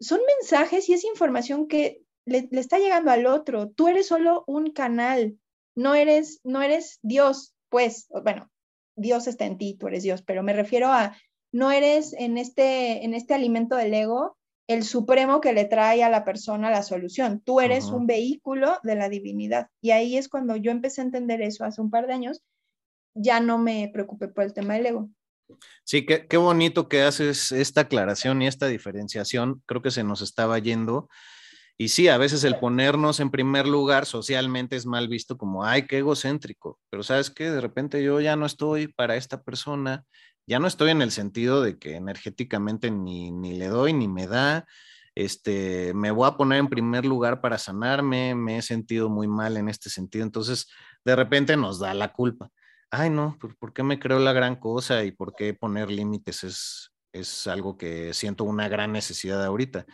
son 0.00 0.20
mensajes 0.38 0.88
y 0.88 0.94
es 0.94 1.04
información 1.04 1.68
que 1.68 2.02
le, 2.30 2.48
le, 2.50 2.60
está 2.60 2.78
llegando 2.78 3.10
al 3.10 3.26
otro. 3.26 3.70
Tú 3.70 3.88
eres 3.88 4.06
solo 4.08 4.44
un 4.46 4.72
canal, 4.72 5.36
no 5.74 5.94
eres, 5.94 6.40
no 6.44 6.62
eres 6.62 6.98
Dios, 7.02 7.54
pues, 7.68 8.08
bueno, 8.24 8.50
Dios 8.96 9.26
está 9.26 9.46
en 9.46 9.58
ti, 9.58 9.76
tú 9.78 9.88
eres 9.88 10.02
Dios, 10.02 10.22
pero 10.22 10.42
me 10.42 10.52
refiero 10.52 10.88
a, 10.88 11.16
no 11.52 11.70
eres 11.70 12.12
en 12.14 12.38
este, 12.38 13.04
en 13.04 13.14
este 13.14 13.34
alimento 13.34 13.76
del 13.76 13.94
ego 13.94 14.36
el 14.68 14.84
supremo 14.84 15.40
que 15.40 15.52
le 15.52 15.64
trae 15.64 16.04
a 16.04 16.08
la 16.08 16.24
persona 16.24 16.70
la 16.70 16.84
solución. 16.84 17.40
Tú 17.44 17.60
eres 17.60 17.86
uh 17.86 17.90
-huh. 17.90 17.96
un 17.96 18.06
vehículo 18.06 18.78
de 18.84 18.94
la 18.94 19.08
divinidad. 19.08 19.66
Y 19.80 19.90
ahí 19.90 20.16
es 20.16 20.28
cuando 20.28 20.54
yo 20.54 20.70
empecé 20.70 21.00
a 21.00 21.04
entender 21.04 21.42
eso 21.42 21.64
hace 21.64 21.80
un 21.80 21.90
par 21.90 22.06
de 22.06 22.12
años 22.12 22.42
ya 23.14 23.40
no 23.40 23.58
me 23.58 23.90
preocupé 23.92 24.28
por 24.28 24.44
el 24.44 24.52
tema 24.52 24.74
del 24.74 24.86
ego. 24.86 25.10
Sí, 25.84 26.06
qué, 26.06 26.28
qué, 26.28 26.36
bonito 26.36 26.88
que 26.88 27.02
haces 27.02 27.50
esta 27.50 27.82
aclaración 27.82 28.40
y 28.40 28.46
esta 28.46 28.68
diferenciación. 28.68 29.62
Creo 29.66 29.82
que 29.82 29.90
se 29.90 30.04
nos 30.04 30.22
estaba 30.22 30.58
yendo. 30.60 31.08
Y 31.80 31.88
sí, 31.88 32.08
a 32.08 32.18
veces 32.18 32.44
el 32.44 32.58
ponernos 32.58 33.20
en 33.20 33.30
primer 33.30 33.66
lugar 33.66 34.04
socialmente 34.04 34.76
es 34.76 34.84
mal 34.84 35.08
visto 35.08 35.38
como, 35.38 35.64
ay, 35.64 35.86
qué 35.86 35.96
egocéntrico. 35.96 36.78
Pero 36.90 37.02
sabes 37.02 37.30
que 37.30 37.50
de 37.50 37.58
repente 37.58 38.02
yo 38.04 38.20
ya 38.20 38.36
no 38.36 38.44
estoy 38.44 38.88
para 38.88 39.16
esta 39.16 39.42
persona, 39.42 40.04
ya 40.46 40.58
no 40.58 40.66
estoy 40.66 40.90
en 40.90 41.00
el 41.00 41.10
sentido 41.10 41.62
de 41.62 41.78
que 41.78 41.96
energéticamente 41.96 42.90
ni, 42.90 43.32
ni 43.32 43.56
le 43.56 43.68
doy 43.68 43.94
ni 43.94 44.08
me 44.08 44.26
da. 44.26 44.66
Este, 45.14 45.94
me 45.94 46.10
voy 46.10 46.28
a 46.28 46.36
poner 46.36 46.58
en 46.58 46.68
primer 46.68 47.06
lugar 47.06 47.40
para 47.40 47.56
sanarme, 47.56 48.34
me 48.34 48.58
he 48.58 48.62
sentido 48.62 49.08
muy 49.08 49.26
mal 49.26 49.56
en 49.56 49.70
este 49.70 49.88
sentido. 49.88 50.22
Entonces, 50.24 50.68
de 51.02 51.16
repente 51.16 51.56
nos 51.56 51.78
da 51.78 51.94
la 51.94 52.12
culpa 52.12 52.50
ay, 52.90 53.08
no, 53.08 53.38
¿por 53.58 53.72
qué 53.72 53.82
me 53.82 53.98
creo 53.98 54.18
la 54.18 54.32
gran 54.32 54.56
cosa 54.56 55.04
y 55.04 55.12
por 55.12 55.34
qué 55.34 55.54
poner 55.54 55.90
límites 55.90 56.44
es, 56.44 56.92
es 57.12 57.46
algo 57.46 57.78
que 57.78 58.12
siento 58.14 58.44
una 58.44 58.68
gran 58.68 58.92
necesidad 58.92 59.44
ahorita? 59.44 59.86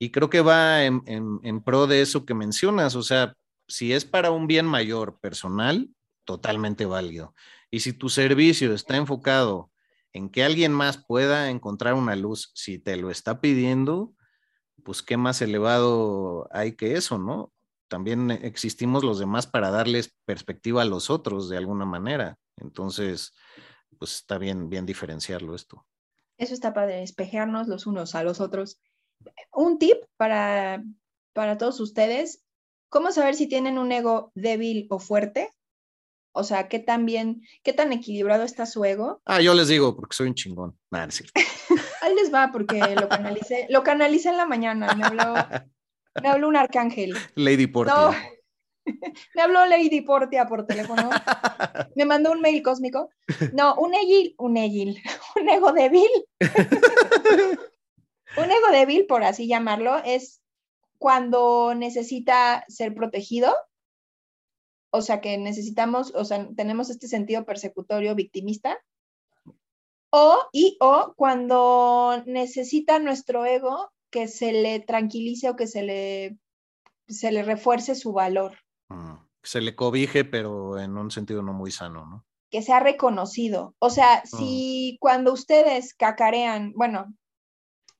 Y 0.00 0.10
creo 0.10 0.30
que 0.30 0.40
va 0.40 0.84
en, 0.84 1.02
en, 1.06 1.62
pro 1.62 1.86
de 1.86 2.00
eso 2.00 2.24
que 2.24 2.34
mencionas, 2.34 2.96
o 2.96 3.02
sea, 3.02 3.34
si 3.68 3.92
es 3.92 4.04
para 4.04 4.32
un 4.32 4.48
bien 4.48 4.66
mayor 4.66 5.20
personal, 5.20 5.88
totalmente 6.24 6.86
válido. 6.86 7.34
Y 7.70 7.80
si 7.80 7.92
tu 7.92 8.08
servicio 8.08 8.74
está 8.74 8.96
enfocado 8.96 9.70
en 10.12 10.28
que 10.28 10.42
alguien 10.42 10.72
más 10.72 10.98
pueda 10.98 11.50
encontrar 11.50 11.94
una 11.94 12.16
luz, 12.16 12.50
si 12.54 12.78
te 12.78 12.96
lo 12.96 13.10
está 13.10 13.40
pidiendo, 13.40 14.12
pues 14.82 15.02
qué 15.02 15.16
más 15.16 15.40
elevado 15.42 16.48
hay 16.50 16.72
que 16.72 16.94
eso, 16.94 17.18
¿no? 17.18 17.52
también 17.90 18.30
existimos 18.30 19.04
los 19.04 19.18
demás 19.18 19.46
para 19.48 19.70
darles 19.70 20.16
perspectiva 20.24 20.82
a 20.82 20.86
los 20.86 21.10
otros 21.10 21.50
de 21.50 21.58
alguna 21.58 21.84
manera. 21.84 22.38
Entonces, 22.56 23.34
pues 23.98 24.14
está 24.14 24.38
bien, 24.38 24.70
bien 24.70 24.86
diferenciarlo 24.86 25.54
esto. 25.54 25.84
Eso 26.38 26.54
está 26.54 26.72
para 26.72 26.86
despejarnos 26.86 27.66
los 27.66 27.86
unos 27.86 28.14
a 28.14 28.22
los 28.22 28.40
otros. 28.40 28.80
Un 29.52 29.78
tip 29.78 29.96
para, 30.16 30.82
para 31.32 31.58
todos 31.58 31.80
ustedes, 31.80 32.44
¿cómo 32.88 33.12
saber 33.12 33.34
si 33.34 33.46
tienen 33.46 33.78
un 33.78 33.92
ego 33.92 34.32
débil 34.34 34.86
o 34.90 34.98
fuerte? 34.98 35.50
O 36.32 36.44
sea, 36.44 36.68
¿qué 36.68 36.78
tan 36.78 37.06
bien, 37.06 37.42
qué 37.64 37.72
tan 37.72 37.92
equilibrado 37.92 38.44
está 38.44 38.64
su 38.64 38.84
ego? 38.84 39.20
Ah, 39.24 39.40
yo 39.40 39.52
les 39.54 39.68
digo, 39.68 39.96
porque 39.96 40.14
soy 40.14 40.28
un 40.28 40.34
chingón. 40.34 40.78
Nada, 40.90 41.10
cierto. 41.10 41.32
Ahí 42.02 42.14
les 42.14 42.32
va, 42.32 42.50
porque 42.52 42.78
lo 42.94 43.08
canalicé, 43.08 43.66
lo 43.68 43.82
canalicé 43.82 44.28
en 44.28 44.36
la 44.36 44.46
mañana, 44.46 44.94
me 44.94 45.04
habló 45.04 45.34
me 46.22 46.28
habló 46.28 46.48
un 46.48 46.56
arcángel. 46.56 47.14
Lady 47.34 47.66
Portia. 47.66 47.94
No. 47.94 48.14
me 49.34 49.42
habló 49.42 49.64
Lady 49.66 50.00
Portia 50.00 50.46
por 50.46 50.66
teléfono. 50.66 51.10
me 51.96 52.04
mandó 52.04 52.32
un 52.32 52.40
mail 52.40 52.62
cósmico. 52.62 53.10
No, 53.52 53.74
un 53.76 53.94
egil, 53.94 54.34
un 54.38 54.56
egil, 54.56 55.02
un 55.40 55.48
ego 55.48 55.72
débil. 55.72 56.10
Un 58.36 58.44
ego 58.44 58.70
débil, 58.72 59.06
por 59.06 59.24
así 59.24 59.46
llamarlo, 59.46 59.98
es 60.04 60.42
cuando 60.98 61.74
necesita 61.74 62.64
ser 62.68 62.94
protegido, 62.94 63.54
o 64.90 65.02
sea, 65.02 65.20
que 65.20 65.38
necesitamos, 65.38 66.12
o 66.14 66.24
sea, 66.24 66.48
tenemos 66.56 66.90
este 66.90 67.08
sentido 67.08 67.44
persecutorio 67.44 68.14
victimista, 68.14 68.78
o 70.10 70.38
y 70.52 70.76
o 70.80 71.14
cuando 71.16 72.22
necesita 72.26 72.98
nuestro 72.98 73.44
ego 73.44 73.92
que 74.10 74.26
se 74.26 74.52
le 74.52 74.80
tranquilice 74.80 75.48
o 75.48 75.56
que 75.56 75.68
se 75.68 75.82
le, 75.82 76.36
se 77.06 77.30
le 77.30 77.44
refuerce 77.44 77.94
su 77.94 78.12
valor. 78.12 78.58
Mm, 78.88 79.14
Se 79.44 79.60
le 79.60 79.76
cobije, 79.76 80.24
pero 80.24 80.80
en 80.80 80.96
un 80.96 81.12
sentido 81.12 81.42
no 81.42 81.52
muy 81.52 81.70
sano, 81.70 82.06
¿no? 82.06 82.26
que 82.50 82.62
sea 82.62 82.80
reconocido. 82.80 83.74
O 83.78 83.90
sea, 83.90 84.24
si 84.26 84.98
cuando 85.00 85.32
ustedes 85.32 85.94
cacarean, 85.94 86.72
bueno, 86.74 87.14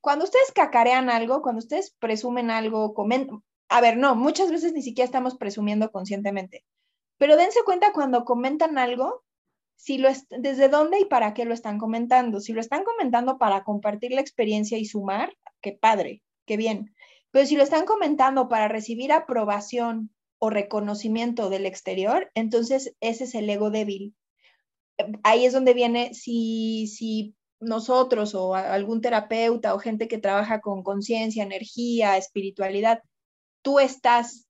cuando 0.01 0.25
ustedes 0.25 0.51
cacarean 0.53 1.09
algo, 1.09 1.41
cuando 1.41 1.59
ustedes 1.59 1.95
presumen 1.99 2.51
algo, 2.51 2.93
comentan, 2.93 3.43
a 3.69 3.81
ver, 3.81 3.97
no, 3.97 4.15
muchas 4.15 4.51
veces 4.51 4.73
ni 4.73 4.81
siquiera 4.81 5.05
estamos 5.05 5.37
presumiendo 5.37 5.91
conscientemente, 5.91 6.65
pero 7.17 7.37
dense 7.37 7.59
cuenta 7.63 7.93
cuando 7.93 8.25
comentan 8.25 8.77
algo, 8.77 9.23
si 9.75 9.97
lo 9.97 10.09
es, 10.09 10.27
desde 10.29 10.69
dónde 10.69 10.99
y 10.99 11.05
para 11.05 11.33
qué 11.33 11.45
lo 11.45 11.53
están 11.53 11.79
comentando. 11.79 12.39
Si 12.39 12.53
lo 12.53 12.61
están 12.61 12.83
comentando 12.83 13.37
para 13.37 13.63
compartir 13.63 14.11
la 14.11 14.21
experiencia 14.21 14.77
y 14.77 14.85
sumar, 14.85 15.35
qué 15.61 15.71
padre, 15.71 16.21
qué 16.45 16.57
bien. 16.57 16.93
Pero 17.31 17.45
si 17.47 17.55
lo 17.55 17.63
están 17.63 17.85
comentando 17.85 18.47
para 18.47 18.67
recibir 18.67 19.11
aprobación 19.11 20.11
o 20.37 20.49
reconocimiento 20.49 21.49
del 21.49 21.65
exterior, 21.65 22.31
entonces 22.35 22.95
ese 22.99 23.23
es 23.23 23.35
el 23.35 23.49
ego 23.49 23.71
débil 23.71 24.15
ahí 25.23 25.45
es 25.45 25.53
donde 25.53 25.73
viene 25.73 26.13
si, 26.13 26.87
si 26.87 27.35
nosotros 27.61 28.35
o 28.35 28.55
algún 28.55 29.01
terapeuta 29.01 29.73
o 29.73 29.79
gente 29.79 30.07
que 30.07 30.17
trabaja 30.17 30.59
con 30.61 30.83
conciencia, 30.83 31.43
energía, 31.43 32.17
espiritualidad, 32.17 33.01
tú 33.61 33.79
estás 33.79 34.47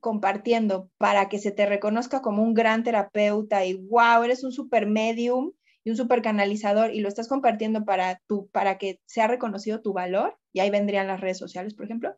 compartiendo 0.00 0.90
para 0.96 1.28
que 1.28 1.38
se 1.38 1.50
te 1.50 1.66
reconozca 1.66 2.22
como 2.22 2.42
un 2.42 2.54
gran 2.54 2.84
terapeuta 2.84 3.64
y 3.64 3.74
wow, 3.74 4.22
eres 4.22 4.44
un 4.44 4.52
super 4.52 4.86
medium 4.86 5.52
y 5.84 5.90
un 5.90 5.96
super 5.96 6.22
canalizador 6.22 6.94
y 6.94 7.00
lo 7.00 7.08
estás 7.08 7.28
compartiendo 7.28 7.84
para, 7.84 8.20
tu, 8.26 8.48
para 8.48 8.78
que 8.78 9.00
sea 9.06 9.26
reconocido 9.26 9.80
tu 9.80 9.92
valor, 9.92 10.38
y 10.52 10.60
ahí 10.60 10.70
vendrían 10.70 11.06
las 11.06 11.20
redes 11.20 11.38
sociales, 11.38 11.74
por 11.74 11.84
ejemplo. 11.84 12.16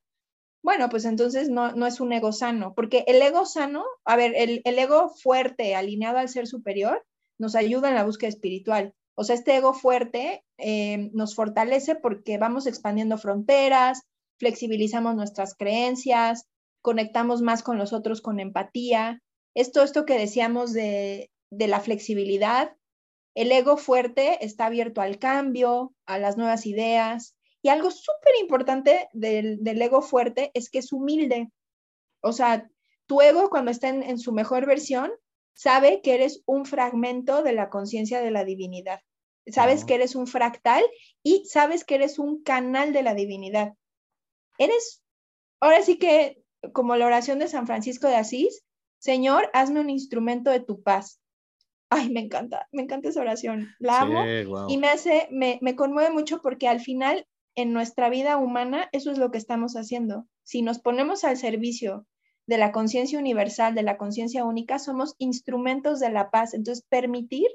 Bueno, 0.62 0.88
pues 0.88 1.04
entonces 1.04 1.48
no, 1.48 1.72
no 1.72 1.86
es 1.86 2.00
un 2.00 2.12
ego 2.12 2.32
sano, 2.32 2.74
porque 2.74 3.04
el 3.06 3.20
ego 3.22 3.46
sano, 3.46 3.84
a 4.04 4.16
ver, 4.16 4.32
el, 4.36 4.60
el 4.64 4.78
ego 4.78 5.10
fuerte, 5.10 5.74
alineado 5.74 6.18
al 6.18 6.28
ser 6.28 6.46
superior, 6.46 7.04
nos 7.38 7.54
ayuda 7.54 7.88
en 7.88 7.94
la 7.94 8.04
búsqueda 8.04 8.28
espiritual. 8.28 8.94
O 9.14 9.24
sea, 9.24 9.34
este 9.34 9.56
ego 9.56 9.74
fuerte 9.74 10.44
eh, 10.58 11.10
nos 11.12 11.34
fortalece 11.34 11.94
porque 11.94 12.38
vamos 12.38 12.66
expandiendo 12.66 13.18
fronteras, 13.18 14.02
flexibilizamos 14.38 15.14
nuestras 15.14 15.54
creencias, 15.54 16.46
conectamos 16.82 17.42
más 17.42 17.62
con 17.62 17.78
los 17.78 17.92
otros 17.92 18.22
con 18.22 18.40
empatía. 18.40 19.20
Esto, 19.54 19.82
esto 19.82 20.06
que 20.06 20.18
decíamos 20.18 20.72
de, 20.72 21.30
de 21.50 21.68
la 21.68 21.80
flexibilidad, 21.80 22.74
el 23.34 23.52
ego 23.52 23.76
fuerte 23.76 24.44
está 24.44 24.66
abierto 24.66 25.00
al 25.00 25.18
cambio, 25.18 25.94
a 26.06 26.18
las 26.18 26.36
nuevas 26.36 26.66
ideas. 26.66 27.36
Y 27.62 27.68
algo 27.68 27.90
súper 27.90 28.34
importante 28.40 29.08
del, 29.12 29.62
del, 29.62 29.82
ego 29.82 30.02
fuerte 30.02 30.50
es 30.54 30.70
que 30.70 30.78
es 30.78 30.92
humilde. 30.92 31.50
O 32.22 32.32
sea, 32.32 32.68
tu 33.06 33.20
ego 33.20 33.50
cuando 33.50 33.70
está 33.70 33.88
en, 33.88 34.02
en 34.02 34.18
su 34.18 34.32
mejor 34.32 34.66
versión 34.66 35.10
sabe 35.54 36.00
que 36.02 36.14
eres 36.14 36.42
un 36.46 36.64
fragmento 36.64 37.42
de 37.42 37.52
la 37.52 37.68
conciencia 37.68 38.20
de 38.20 38.30
la 38.30 38.44
divinidad. 38.44 39.00
Sabes 39.46 39.84
que 39.84 39.94
eres 39.94 40.14
un 40.14 40.26
fractal 40.26 40.84
y 41.22 41.44
sabes 41.46 41.84
que 41.84 41.96
eres 41.96 42.18
un 42.18 42.42
canal 42.42 42.92
de 42.92 43.02
la 43.02 43.14
divinidad. 43.14 43.74
Eres, 44.58 45.02
ahora 45.60 45.82
sí 45.82 45.98
que, 45.98 46.42
como 46.72 46.96
la 46.96 47.06
oración 47.06 47.38
de 47.38 47.48
San 47.48 47.66
Francisco 47.66 48.06
de 48.06 48.16
Asís, 48.16 48.64
Señor, 48.98 49.50
hazme 49.54 49.80
un 49.80 49.90
instrumento 49.90 50.50
de 50.50 50.60
tu 50.60 50.82
paz. 50.82 51.20
Ay, 51.88 52.10
me 52.10 52.20
encanta, 52.20 52.68
me 52.70 52.82
encanta 52.82 53.08
esa 53.08 53.22
oración. 53.22 53.74
La 53.78 54.02
amo 54.02 54.22
wow. 54.46 54.68
y 54.68 54.78
me 54.78 54.88
hace, 54.88 55.26
me, 55.30 55.58
me 55.62 55.74
conmueve 55.74 56.10
mucho 56.10 56.40
porque 56.40 56.68
al 56.68 56.80
final, 56.80 57.26
en 57.56 57.72
nuestra 57.72 58.10
vida 58.10 58.36
humana, 58.36 58.88
eso 58.92 59.10
es 59.10 59.18
lo 59.18 59.30
que 59.30 59.38
estamos 59.38 59.74
haciendo. 59.74 60.26
Si 60.44 60.62
nos 60.62 60.78
ponemos 60.78 61.24
al 61.24 61.36
servicio 61.36 62.06
de 62.50 62.58
la 62.58 62.72
conciencia 62.72 63.16
universal, 63.16 63.76
de 63.76 63.84
la 63.84 63.96
conciencia 63.96 64.44
única, 64.44 64.80
somos 64.80 65.14
instrumentos 65.18 66.00
de 66.00 66.10
la 66.10 66.32
paz. 66.32 66.52
Entonces, 66.52 66.84
permitir 66.88 67.46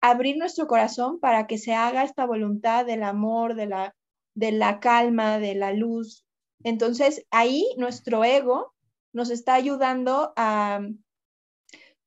abrir 0.00 0.36
nuestro 0.36 0.68
corazón 0.68 1.18
para 1.18 1.48
que 1.48 1.58
se 1.58 1.74
haga 1.74 2.04
esta 2.04 2.24
voluntad 2.24 2.86
del 2.86 3.02
amor, 3.02 3.56
de 3.56 3.66
la, 3.66 3.96
de 4.36 4.52
la 4.52 4.78
calma, 4.78 5.40
de 5.40 5.56
la 5.56 5.72
luz. 5.72 6.24
Entonces, 6.62 7.26
ahí 7.32 7.66
nuestro 7.76 8.22
ego 8.22 8.72
nos 9.12 9.30
está 9.30 9.54
ayudando 9.54 10.32
a, 10.36 10.86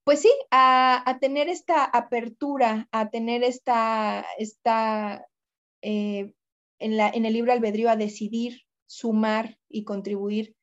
pues 0.06 0.22
sí, 0.22 0.32
a, 0.50 1.04
a 1.06 1.20
tener 1.20 1.50
esta 1.50 1.84
apertura, 1.84 2.88
a 2.94 3.10
tener 3.10 3.44
esta, 3.44 4.26
esta 4.38 5.28
eh, 5.82 6.32
en, 6.80 6.96
la, 6.96 7.10
en 7.10 7.26
el 7.26 7.34
libro 7.34 7.52
albedrío, 7.52 7.90
a 7.90 7.98
decidir 7.98 8.62
sumar 8.86 9.58
y 9.68 9.84
contribuir 9.84 10.57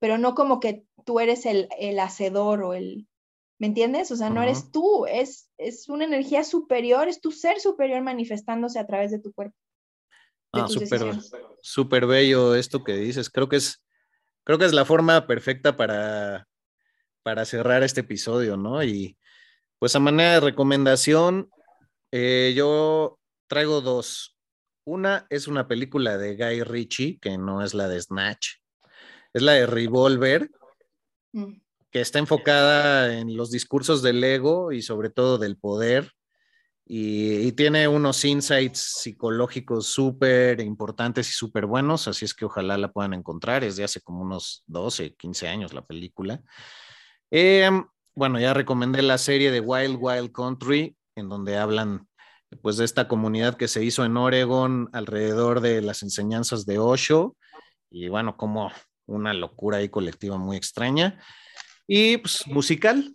pero 0.00 0.18
no 0.18 0.34
como 0.34 0.58
que 0.58 0.84
tú 1.04 1.20
eres 1.20 1.46
el, 1.46 1.68
el 1.78 2.00
hacedor 2.00 2.62
o 2.62 2.74
el, 2.74 3.06
¿me 3.58 3.68
entiendes? 3.68 4.10
O 4.10 4.16
sea, 4.16 4.30
no 4.30 4.42
eres 4.42 4.72
tú, 4.72 5.06
es, 5.06 5.50
es 5.58 5.88
una 5.88 6.06
energía 6.06 6.42
superior, 6.42 7.06
es 7.06 7.20
tu 7.20 7.30
ser 7.30 7.60
superior 7.60 8.02
manifestándose 8.02 8.78
a 8.78 8.86
través 8.86 9.12
de 9.12 9.20
tu 9.20 9.32
cuerpo. 9.32 9.56
de 10.52 10.62
Ah, 10.62 10.66
súper, 10.66 11.14
súper 11.62 12.06
bello 12.06 12.54
esto 12.54 12.82
que 12.82 12.94
dices. 12.94 13.30
Creo 13.30 13.48
que 13.48 13.56
es, 13.56 13.84
creo 14.44 14.58
que 14.58 14.64
es 14.64 14.72
la 14.72 14.86
forma 14.86 15.26
perfecta 15.26 15.76
para, 15.76 16.48
para 17.22 17.44
cerrar 17.44 17.82
este 17.82 18.00
episodio, 18.00 18.56
¿no? 18.56 18.82
Y 18.82 19.18
pues 19.78 19.94
a 19.94 20.00
manera 20.00 20.32
de 20.32 20.40
recomendación, 20.40 21.50
eh, 22.12 22.54
yo 22.56 23.18
traigo 23.46 23.82
dos. 23.82 24.38
Una 24.84 25.26
es 25.28 25.46
una 25.46 25.68
película 25.68 26.16
de 26.16 26.36
Guy 26.36 26.62
Ritchie, 26.62 27.18
que 27.20 27.36
no 27.36 27.62
es 27.62 27.74
la 27.74 27.88
de 27.88 28.00
Snatch, 28.00 28.59
es 29.32 29.42
la 29.42 29.52
de 29.52 29.66
Revolver, 29.66 30.50
Mm. 31.32 31.60
que 31.92 32.00
está 32.00 32.18
enfocada 32.18 33.18
en 33.18 33.36
los 33.36 33.50
discursos 33.50 34.02
del 34.02 34.22
ego 34.24 34.72
y 34.72 34.82
sobre 34.82 35.10
todo 35.10 35.38
del 35.38 35.56
poder. 35.56 36.12
Y, 36.84 37.46
y 37.46 37.52
tiene 37.52 37.86
unos 37.86 38.24
insights 38.24 38.80
psicológicos 39.00 39.86
súper 39.86 40.60
importantes 40.60 41.28
y 41.28 41.32
súper 41.32 41.66
buenos, 41.66 42.08
así 42.08 42.24
es 42.24 42.34
que 42.34 42.44
ojalá 42.46 42.76
la 42.78 42.90
puedan 42.92 43.14
encontrar. 43.14 43.62
Es 43.62 43.76
de 43.76 43.84
hace 43.84 44.00
como 44.00 44.22
unos 44.22 44.64
12, 44.66 45.14
15 45.14 45.46
años 45.46 45.72
la 45.72 45.84
película. 45.86 46.42
Eh, 47.30 47.70
bueno, 48.16 48.40
ya 48.40 48.54
recomendé 48.54 49.02
la 49.02 49.18
serie 49.18 49.52
de 49.52 49.60
Wild 49.60 49.98
Wild 50.00 50.32
Country, 50.32 50.96
en 51.14 51.28
donde 51.28 51.56
hablan 51.58 52.08
pues 52.60 52.76
de 52.76 52.84
esta 52.84 53.06
comunidad 53.06 53.56
que 53.56 53.68
se 53.68 53.84
hizo 53.84 54.04
en 54.04 54.16
Oregon 54.16 54.88
alrededor 54.92 55.60
de 55.60 55.80
las 55.80 56.02
enseñanzas 56.02 56.66
de 56.66 56.80
Osho 56.80 57.36
y 57.88 58.08
bueno, 58.08 58.36
como 58.36 58.72
una 59.10 59.34
locura 59.34 59.78
ahí 59.78 59.88
colectiva 59.88 60.38
muy 60.38 60.56
extraña. 60.56 61.20
Y 61.86 62.18
pues 62.18 62.46
musical, 62.46 63.12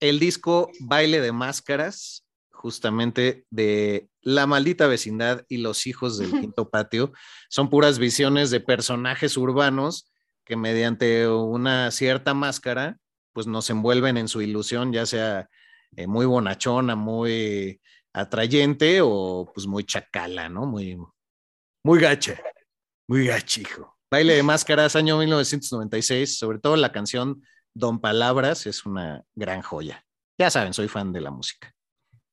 el 0.00 0.18
disco 0.18 0.70
Baile 0.80 1.20
de 1.20 1.32
Máscaras, 1.32 2.26
justamente 2.50 3.44
de 3.50 4.08
La 4.20 4.46
Maldita 4.46 4.86
Vecindad 4.86 5.44
y 5.48 5.58
Los 5.58 5.86
Hijos 5.86 6.18
del 6.18 6.30
Quinto 6.40 6.70
Patio, 6.70 7.12
son 7.48 7.68
puras 7.68 7.98
visiones 7.98 8.50
de 8.50 8.60
personajes 8.60 9.36
urbanos 9.36 10.10
que 10.44 10.56
mediante 10.56 11.28
una 11.28 11.90
cierta 11.90 12.32
máscara, 12.32 12.98
pues 13.32 13.48
nos 13.48 13.68
envuelven 13.68 14.16
en 14.16 14.28
su 14.28 14.40
ilusión, 14.40 14.92
ya 14.92 15.04
sea 15.04 15.48
eh, 15.96 16.06
muy 16.06 16.24
bonachona, 16.24 16.94
muy 16.94 17.80
atrayente 18.12 19.00
o 19.02 19.50
pues 19.52 19.66
muy 19.66 19.84
chacala, 19.84 20.48
¿no? 20.48 20.66
Muy, 20.66 20.96
muy 21.82 22.00
gacha, 22.00 22.40
muy 23.08 23.26
gachijo. 23.26 23.95
Baile 24.16 24.34
de 24.34 24.42
Máscaras, 24.42 24.96
año 24.96 25.18
1996, 25.18 26.38
sobre 26.38 26.58
todo 26.58 26.74
la 26.76 26.90
canción 26.90 27.42
Don 27.74 28.00
Palabras 28.00 28.64
es 28.64 28.86
una 28.86 29.26
gran 29.34 29.60
joya. 29.60 30.06
Ya 30.38 30.48
saben, 30.48 30.72
soy 30.72 30.88
fan 30.88 31.12
de 31.12 31.20
la 31.20 31.30
música. 31.30 31.74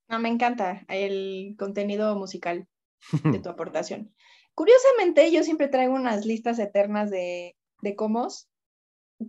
No, 0.08 0.18
me 0.18 0.30
encanta 0.30 0.86
el 0.88 1.54
contenido 1.58 2.16
musical 2.16 2.66
de 3.22 3.38
tu 3.38 3.50
aportación. 3.50 4.14
Curiosamente, 4.54 5.30
yo 5.30 5.42
siempre 5.42 5.68
traigo 5.68 5.92
unas 5.92 6.24
listas 6.24 6.58
eternas 6.58 7.10
de, 7.10 7.54
de 7.82 7.94
comos. 7.94 8.48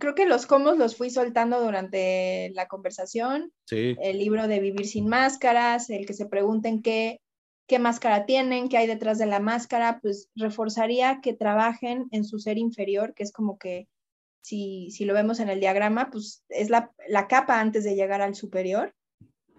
Creo 0.00 0.14
que 0.14 0.24
los 0.24 0.46
comos 0.46 0.78
los 0.78 0.96
fui 0.96 1.10
soltando 1.10 1.60
durante 1.60 2.52
la 2.54 2.68
conversación. 2.68 3.52
Sí. 3.66 3.96
El 4.00 4.16
libro 4.16 4.48
de 4.48 4.60
Vivir 4.60 4.86
sin 4.86 5.08
Máscaras, 5.08 5.90
el 5.90 6.06
que 6.06 6.14
se 6.14 6.24
pregunten 6.24 6.80
qué, 6.80 7.20
qué 7.66 7.78
máscara 7.78 8.26
tienen, 8.26 8.68
qué 8.68 8.78
hay 8.78 8.86
detrás 8.86 9.18
de 9.18 9.26
la 9.26 9.40
máscara, 9.40 10.00
pues 10.00 10.30
reforzaría 10.34 11.20
que 11.20 11.34
trabajen 11.34 12.06
en 12.10 12.24
su 12.24 12.38
ser 12.38 12.58
inferior, 12.58 13.14
que 13.14 13.22
es 13.22 13.32
como 13.32 13.58
que 13.58 13.88
si, 14.40 14.90
si 14.90 15.04
lo 15.04 15.14
vemos 15.14 15.40
en 15.40 15.48
el 15.48 15.58
diagrama, 15.58 16.10
pues 16.10 16.44
es 16.48 16.70
la, 16.70 16.92
la 17.08 17.26
capa 17.26 17.60
antes 17.60 17.82
de 17.82 17.96
llegar 17.96 18.22
al 18.22 18.36
superior. 18.36 18.94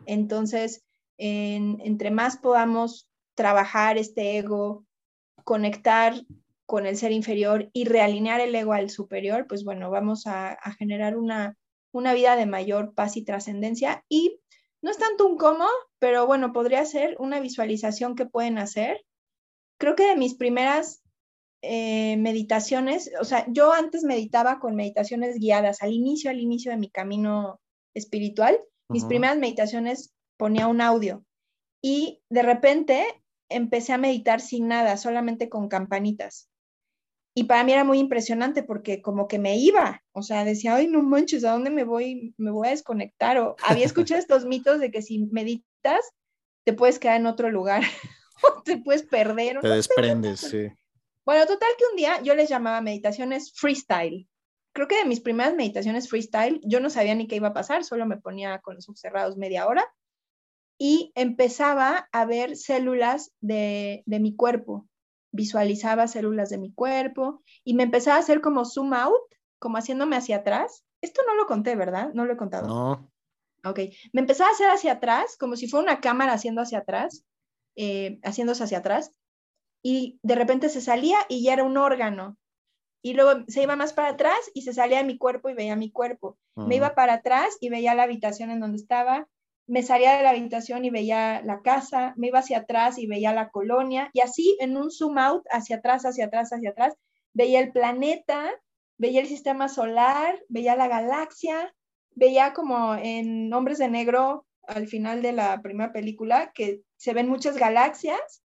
Entonces, 0.05 0.85
en, 1.17 1.79
entre 1.83 2.11
más 2.11 2.37
podamos 2.37 3.09
trabajar 3.35 3.97
este 3.97 4.37
ego, 4.37 4.85
conectar 5.43 6.13
con 6.65 6.85
el 6.85 6.97
ser 6.97 7.11
inferior 7.11 7.69
y 7.73 7.85
realinear 7.85 8.41
el 8.41 8.53
ego 8.55 8.73
al 8.73 8.89
superior, 8.89 9.47
pues 9.47 9.63
bueno, 9.63 9.89
vamos 9.89 10.27
a, 10.27 10.57
generar 10.77 11.17
una, 11.17 11.57
una 11.91 12.13
vida 12.13 12.35
de 12.35 12.45
mayor 12.45 12.93
paz 12.93 13.17
y 13.17 13.23
trascendencia. 13.23 14.03
Y 14.09 14.39
no 14.87 14.91
es 14.91 14.99
tanto 14.99 15.27
un 15.27 15.35
cómo, 15.35 15.65
pero 15.99 16.25
bueno, 16.27 16.53
podría 16.53 16.85
ser 16.85 17.17
una 17.19 17.41
visualización 17.41 18.15
que 18.15 18.25
pueden 18.25 18.57
hacer. 18.57 19.03
Creo 19.77 19.97
que 19.97 20.07
de 20.07 20.15
mis 20.15 20.35
primeras 20.35 21.03
eh, 21.61 22.15
meditaciones, 22.15 23.11
o 23.19 23.25
sea, 23.25 23.45
yo 23.49 23.73
antes 23.73 24.05
meditaba 24.05 24.59
con 24.59 24.77
meditaciones 24.77 25.39
guiadas 25.39 25.81
al 25.81 25.91
inicio, 25.91 26.29
al 26.29 26.39
inicio 26.39 26.71
de 26.71 26.77
mi 26.77 26.89
camino 26.89 27.59
espiritual. 27.93 28.61
Mis 28.87 29.03
primeras 29.03 29.37
meditaciones 29.37 30.13
ponía 30.37 30.69
un 30.69 30.79
audio 30.79 31.25
y 31.83 32.21
de 32.29 32.43
repente 32.43 33.05
empecé 33.49 33.91
a 33.91 33.97
meditar 33.97 34.39
sin 34.39 34.69
nada, 34.69 34.95
solamente 34.95 35.49
con 35.49 35.67
campanitas. 35.67 36.47
Y 37.37 37.43
para 37.43 37.63
mí 37.63 37.71
era 37.71 37.83
muy 37.83 37.99
impresionante 37.99 38.63
porque 38.63 39.03
como 39.03 39.27
que 39.27 39.37
me 39.37 39.57
iba, 39.57 40.03
o 40.11 40.23
sea, 40.23 40.43
decía, 40.43 40.73
ay, 40.73 40.87
no 40.87 41.03
manches, 41.03 41.43
¿a 41.43 41.51
dónde 41.51 41.69
me 41.69 41.83
voy? 41.83 42.33
Me 42.35 42.49
voy 42.49 42.67
a 42.67 42.71
desconectar. 42.71 43.37
O 43.37 43.55
había 43.63 43.85
escuchado 43.85 44.19
estos 44.19 44.43
mitos 44.45 44.79
de 44.79 44.89
que 44.89 45.03
si 45.03 45.19
meditas, 45.27 46.03
te 46.65 46.73
puedes 46.73 46.97
quedar 46.97 47.17
en 47.17 47.27
otro 47.27 47.51
lugar, 47.51 47.83
o 48.43 48.63
te 48.63 48.77
puedes 48.77 49.03
perder. 49.03 49.59
Te 49.59 49.67
desprendes, 49.67 50.39
sí. 50.39 50.71
Bueno, 51.27 51.45
total 51.45 51.69
que 51.77 51.83
un 51.91 51.95
día 51.95 52.19
yo 52.23 52.33
les 52.33 52.49
llamaba 52.49 52.81
meditaciones 52.81 53.53
freestyle. 53.53 54.27
Creo 54.73 54.87
que 54.87 54.97
de 54.97 55.05
mis 55.05 55.19
primeras 55.19 55.53
meditaciones 55.53 56.09
freestyle, 56.09 56.59
yo 56.63 56.79
no 56.79 56.89
sabía 56.89 57.13
ni 57.13 57.27
qué 57.27 57.35
iba 57.35 57.49
a 57.49 57.53
pasar, 57.53 57.83
solo 57.83 58.07
me 58.07 58.17
ponía 58.17 58.61
con 58.61 58.73
los 58.73 58.89
ojos 58.89 58.99
cerrados 58.99 59.37
media 59.37 59.67
hora 59.67 59.85
y 60.79 61.11
empezaba 61.13 62.09
a 62.11 62.25
ver 62.25 62.57
células 62.57 63.31
de, 63.41 64.01
de 64.07 64.19
mi 64.19 64.35
cuerpo 64.35 64.87
visualizaba 65.37 66.07
células 66.07 66.49
de 66.49 66.57
mi 66.57 66.73
cuerpo 66.73 67.41
y 67.63 67.75
me 67.75 67.83
empezaba 67.83 68.17
a 68.17 68.19
hacer 68.19 68.41
como 68.41 68.65
zoom 68.65 68.93
out, 68.93 69.21
como 69.59 69.77
haciéndome 69.77 70.17
hacia 70.17 70.37
atrás. 70.37 70.83
Esto 70.99 71.21
no 71.25 71.35
lo 71.35 71.45
conté, 71.45 71.75
¿verdad? 71.75 72.11
No 72.13 72.25
lo 72.25 72.33
he 72.33 72.37
contado. 72.37 72.67
No. 72.67 73.11
Ok, 73.63 73.79
me 74.13 74.21
empezaba 74.21 74.49
a 74.49 74.53
hacer 74.53 74.69
hacia 74.69 74.93
atrás, 74.93 75.37
como 75.39 75.55
si 75.55 75.67
fuera 75.67 75.83
una 75.83 76.01
cámara 76.01 76.33
haciendo 76.33 76.61
hacia 76.61 76.79
atrás, 76.79 77.23
eh, 77.75 78.19
haciéndose 78.23 78.63
hacia 78.63 78.79
atrás, 78.79 79.11
y 79.83 80.19
de 80.23 80.35
repente 80.35 80.69
se 80.69 80.81
salía 80.81 81.17
y 81.29 81.43
ya 81.43 81.53
era 81.53 81.63
un 81.63 81.77
órgano. 81.77 82.37
Y 83.03 83.13
luego 83.13 83.43
se 83.47 83.61
iba 83.61 83.75
más 83.75 83.93
para 83.93 84.09
atrás 84.09 84.37
y 84.53 84.63
se 84.63 84.73
salía 84.73 84.97
de 84.97 85.03
mi 85.03 85.17
cuerpo 85.17 85.49
y 85.49 85.53
veía 85.53 85.75
mi 85.75 85.91
cuerpo. 85.91 86.37
Me 86.55 86.75
iba 86.75 86.95
para 86.95 87.13
atrás 87.13 87.55
y 87.61 87.69
veía 87.69 87.93
la 87.93 88.03
habitación 88.03 88.49
en 88.49 88.59
donde 88.59 88.77
estaba, 88.77 89.27
me 89.67 89.83
salía 89.83 90.15
de 90.15 90.23
la 90.23 90.29
habitación 90.29 90.85
y 90.85 90.89
veía 90.89 91.41
la 91.43 91.61
casa, 91.61 92.13
me 92.15 92.27
iba 92.27 92.39
hacia 92.39 92.59
atrás 92.59 92.97
y 92.97 93.05
veía 93.05 93.33
la 93.33 93.49
colonia, 93.49 94.09
y 94.13 94.21
así 94.21 94.57
en 94.59 94.77
un 94.77 94.89
zoom 94.89 95.17
out, 95.17 95.45
hacia 95.51 95.77
atrás, 95.77 96.05
hacia 96.05 96.25
atrás, 96.25 96.51
hacia 96.53 96.69
atrás, 96.69 96.95
veía 97.33 97.59
el 97.59 97.71
planeta, 97.71 98.49
veía 98.97 99.21
el 99.21 99.27
sistema 99.27 99.67
solar, 99.67 100.41
veía 100.47 100.75
la 100.75 100.87
galaxia, 100.87 101.75
veía 102.11 102.53
como 102.53 102.95
en 102.95 103.53
Hombres 103.53 103.77
de 103.77 103.89
Negro, 103.89 104.45
al 104.63 104.87
final 104.87 105.21
de 105.21 105.33
la 105.33 105.61
primera 105.61 105.91
película, 105.91 106.51
que 106.53 106.81
se 106.95 107.13
ven 107.13 107.27
muchas 107.27 107.57
galaxias, 107.57 108.43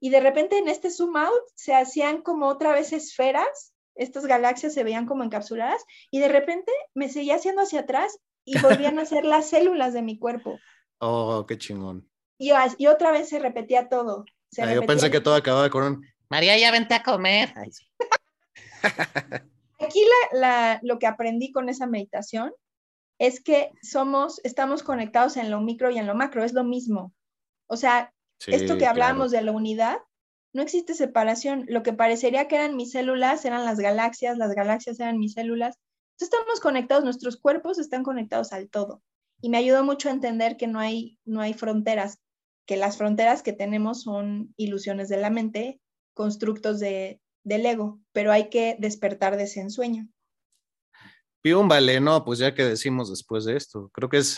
y 0.00 0.10
de 0.10 0.20
repente 0.20 0.58
en 0.58 0.68
este 0.68 0.90
zoom 0.90 1.16
out 1.16 1.42
se 1.54 1.74
hacían 1.74 2.22
como 2.22 2.46
otra 2.46 2.72
vez 2.72 2.92
esferas, 2.92 3.74
estas 3.94 4.26
galaxias 4.26 4.74
se 4.74 4.82
veían 4.82 5.06
como 5.06 5.24
encapsuladas, 5.24 5.84
y 6.10 6.20
de 6.20 6.28
repente 6.28 6.72
me 6.94 7.08
seguía 7.10 7.36
haciendo 7.36 7.62
hacia 7.62 7.80
atrás 7.80 8.18
y 8.44 8.58
volvían 8.58 8.98
a 8.98 9.04
ser 9.04 9.24
las 9.24 9.48
células 9.50 9.92
de 9.92 10.02
mi 10.02 10.18
cuerpo. 10.18 10.58
Oh, 11.06 11.44
qué 11.46 11.58
chingón. 11.58 12.08
Y, 12.38 12.52
y 12.78 12.86
otra 12.86 13.10
vez 13.10 13.28
se 13.28 13.38
repetía 13.38 13.90
todo. 13.90 14.24
Ah, 14.56 14.72
yo 14.72 14.86
pensé 14.86 15.10
que 15.10 15.20
todo 15.20 15.34
acababa 15.34 15.68
con 15.68 15.82
un 15.82 16.06
María, 16.30 16.56
ya 16.58 16.70
vente 16.70 16.94
a 16.94 17.02
comer. 17.02 17.52
Aquí 19.78 20.02
la, 20.32 20.80
lo 20.82 20.98
que 20.98 21.06
aprendí 21.06 21.52
con 21.52 21.68
esa 21.68 21.86
meditación 21.86 22.52
es 23.18 23.42
que 23.42 23.70
somos, 23.82 24.40
estamos 24.44 24.82
conectados 24.82 25.36
en 25.36 25.50
lo 25.50 25.60
micro 25.60 25.90
y 25.90 25.98
en 25.98 26.06
lo 26.06 26.14
macro, 26.14 26.42
es 26.44 26.52
lo 26.52 26.64
mismo. 26.64 27.12
O 27.66 27.76
sea, 27.76 28.12
esto 28.46 28.78
que 28.78 28.86
hablábamos 28.86 29.30
de 29.30 29.42
la 29.42 29.52
unidad, 29.52 29.98
no 30.52 30.62
existe 30.62 30.94
separación. 30.94 31.66
Lo 31.68 31.82
que 31.82 31.92
parecería 31.92 32.48
que 32.48 32.56
eran 32.56 32.76
mis 32.76 32.92
células 32.92 33.44
eran 33.44 33.64
las 33.64 33.78
galaxias, 33.78 34.36
las 34.38 34.54
galaxias 34.54 34.98
eran 35.00 35.18
mis 35.18 35.34
células, 35.34 35.78
estamos 36.20 36.60
conectados, 36.60 37.04
nuestros 37.04 37.36
cuerpos 37.36 37.78
están 37.78 38.02
conectados 38.02 38.52
al 38.52 38.68
todo. 38.68 39.02
Y 39.40 39.50
me 39.50 39.58
ayudó 39.58 39.84
mucho 39.84 40.08
a 40.08 40.12
entender 40.12 40.56
que 40.56 40.66
no 40.66 40.78
hay, 40.78 41.18
no 41.24 41.40
hay 41.40 41.54
fronteras, 41.54 42.18
que 42.66 42.76
las 42.76 42.96
fronteras 42.96 43.42
que 43.42 43.52
tenemos 43.52 44.02
son 44.02 44.54
ilusiones 44.56 45.08
de 45.08 45.18
la 45.18 45.30
mente, 45.30 45.80
constructos 46.14 46.80
de, 46.80 47.20
del 47.42 47.66
ego, 47.66 48.00
pero 48.12 48.32
hay 48.32 48.48
que 48.48 48.76
despertar 48.78 49.36
de 49.36 49.44
ese 49.44 49.60
ensueño. 49.60 50.08
Pium, 51.42 51.68
vale, 51.68 52.00
no, 52.00 52.24
pues 52.24 52.38
ya 52.38 52.54
que 52.54 52.64
decimos 52.64 53.10
después 53.10 53.44
de 53.44 53.56
esto, 53.56 53.90
creo 53.92 54.08
que 54.08 54.16
es 54.18 54.34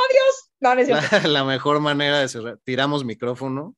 la, 1.24 1.44
mejor 1.44 1.78
manera 1.78 2.18
de 2.18 2.28
cerrar. 2.28 2.58
Tiramos 2.64 3.04
micrófono. 3.04 3.76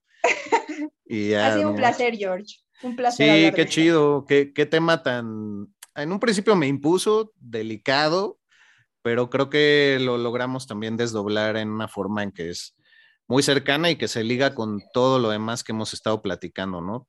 Y 1.05 1.32
ha 1.34 1.55
sido 1.55 1.70
un 1.70 1.76
placer, 1.76 2.16
George. 2.16 2.57
Un 2.82 2.96
placer. 2.96 3.51
Sí, 3.51 3.55
qué 3.55 3.66
chido, 3.66 4.24
qué, 4.26 4.53
qué 4.55 4.64
tema 4.64 5.03
tan 5.03 5.74
en 5.99 6.12
un 6.12 6.20
principio 6.20 6.57
me 6.57 6.66
impuso, 6.66 7.32
delicado, 7.36 8.38
pero 9.03 9.30
creo 9.30 9.51
que 9.51 9.99
lo 10.01 10.18
logramos 10.18 10.66
también 10.66 10.96
desdoblar 10.96 11.57
en 11.57 11.70
una 11.70 11.88
forma 11.88 12.22
en 12.22 12.32
que 12.32 12.51
es 12.51 12.76
muy 13.26 13.42
cercana 13.42 13.90
y 13.90 13.96
que 13.96 14.09
se 14.09 14.24
liga 14.24 14.55
con 14.55 14.80
todo 14.92 15.18
lo 15.18 15.30
demás 15.30 15.62
que 15.62 15.72
hemos 15.72 15.92
estado 15.92 16.22
platicando, 16.22 16.80
¿no? 16.80 17.07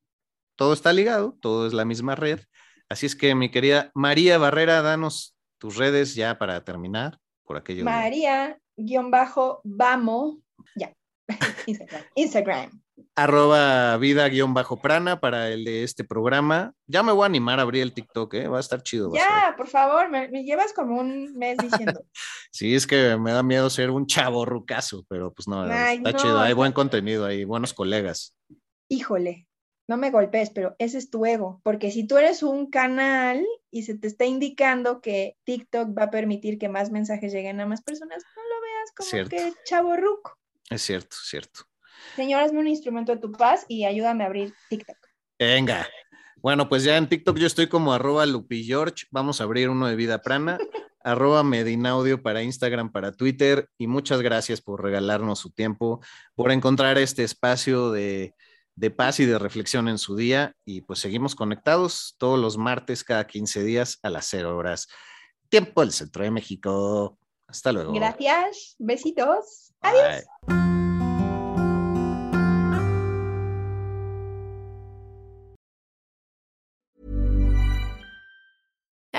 Todo 0.56 0.74
está 0.74 0.92
ligado, 0.92 1.38
todo 1.42 1.68
es 1.68 1.74
la 1.74 1.86
misma 1.86 2.16
red. 2.16 2.42
Así 2.90 3.06
es 3.06 3.16
que, 3.16 3.36
mi 3.36 3.50
querida 3.50 3.92
María 3.94 4.38
Barrera, 4.38 4.82
danos 4.82 5.36
tus 5.58 5.78
redes 5.78 6.16
ya 6.16 6.38
para 6.38 6.64
terminar 6.64 7.20
por 7.46 7.58
aquello. 7.58 7.86
María, 7.86 8.60
guion 8.76 9.12
bajo, 9.12 9.62
vamos, 9.64 10.38
ya, 10.76 10.94
Instagram. 11.68 12.04
Instagram 12.16 12.82
arroba 13.16 13.98
vida-prana 13.98 15.20
para 15.20 15.50
el 15.50 15.64
de 15.64 15.84
este 15.84 16.04
programa. 16.04 16.74
Ya 16.88 17.04
me 17.04 17.12
voy 17.12 17.24
a 17.24 17.26
animar 17.26 17.60
a 17.60 17.64
abrir 17.64 17.84
el 17.84 17.94
TikTok, 17.94 18.34
¿eh? 18.36 18.48
va 18.48 18.58
a 18.58 18.62
estar 18.62 18.82
chido. 18.84 19.12
Ya, 19.14 19.54
por 19.58 19.68
favor, 19.68 20.10
me, 20.10 20.28
llevas 20.44 20.74
como 20.74 21.00
un 21.00 21.38
mes 21.38 21.58
diciendo. 21.94 22.04
sí, 22.52 22.76
es 22.76 22.88
que 22.88 23.18
me 23.18 23.32
da 23.32 23.44
miedo 23.44 23.70
ser 23.70 23.92
un 23.92 24.06
chavo 24.06 24.46
rucazo, 24.46 25.06
pero 25.10 25.34
pues 25.34 25.48
no, 25.48 25.66
está 25.66 26.14
chido, 26.14 26.40
hay 26.40 26.54
buen 26.54 26.72
contenido 26.72 27.26
ahí, 27.26 27.44
buenos 27.44 27.74
colegas. 27.74 28.36
Híjole, 28.90 29.48
no 29.88 29.98
me 29.98 30.12
golpes, 30.12 30.52
pero 30.52 30.76
ese 30.78 30.98
es 30.98 31.10
tu 31.10 31.26
ego, 31.26 31.62
porque 31.64 31.92
si 31.92 32.06
tú 32.06 32.18
eres 32.18 32.44
un 32.44 32.70
canal 32.70 33.46
y 33.72 33.84
se 33.84 33.98
te 33.98 34.08
está 34.08 34.26
indicando 34.26 35.02
que 35.02 35.36
TikTok 35.46 35.98
va 35.98 36.04
a 36.04 36.12
permitir 36.12 36.60
que 36.60 36.70
más 36.70 36.92
mensajes 36.92 37.34
lleguen 37.34 37.60
a 37.60 37.66
más 37.66 37.82
personas, 37.82 38.24
no 38.36 38.42
lo 38.44 38.62
veas 38.62 38.92
como 38.96 39.30
que 39.30 39.54
chavo 39.66 39.96
ruco. 39.96 40.38
Es 40.70 40.84
cierto, 40.84 41.18
cierto. 41.20 41.69
Señor, 42.16 42.42
hazme 42.42 42.60
un 42.60 42.68
instrumento 42.68 43.14
de 43.14 43.22
tu 43.22 43.32
paz 43.32 43.66
y 43.68 43.86
ayúdame 43.86 44.24
a 44.24 44.28
abrir 44.28 44.54
TikTok. 44.70 44.98
Venga. 45.38 45.88
Bueno, 46.38 46.70
pues 46.70 46.84
ya 46.84 46.98
en 46.98 47.08
TikTok 47.08 47.38
yo 47.38 47.48
estoy 47.48 47.68
como 47.68 47.94
arroba 47.94 48.26
George. 48.50 49.06
Vamos 49.12 49.42
a 49.42 49.44
abrir 49.44 49.70
uno 49.70 49.88
de 49.88 49.96
Vida 49.96 50.22
Prana. 50.22 50.58
arroba 51.04 51.44
Medinaudio 51.44 52.22
para 52.22 52.44
Instagram, 52.44 52.92
para 52.92 53.12
Twitter. 53.12 53.70
Y 53.78 53.88
muchas 53.88 54.22
gracias 54.22 54.62
por 54.62 54.84
regalarnos 54.84 55.40
su 55.40 55.52
tiempo, 55.52 56.02
por 56.36 56.52
encontrar 56.52 56.98
este 56.98 57.24
espacio 57.24 57.92
de, 57.92 58.36
de 58.76 58.92
paz 58.92 59.20
y 59.20 59.26
de 59.26 59.40
reflexión 59.40 59.88
en 59.88 59.98
su 59.98 60.16
día. 60.16 60.56
Y 60.66 60.82
pues 60.82 61.00
seguimos 61.00 61.36
conectados 61.36 62.16
todos 62.18 62.40
los 62.40 62.58
martes, 62.58 63.04
cada 63.04 63.28
15 63.28 63.64
días 63.64 64.00
a 64.04 64.10
las 64.10 64.26
0 64.28 64.56
horas. 64.56 64.88
Tiempo 65.50 65.82
del 65.82 65.92
Centro 65.92 66.24
de 66.24 66.32
México. 66.32 67.18
Hasta 67.48 67.72
luego. 67.72 67.94
Gracias. 67.94 68.76
Besitos. 68.78 69.74
Adiós. 69.82 70.26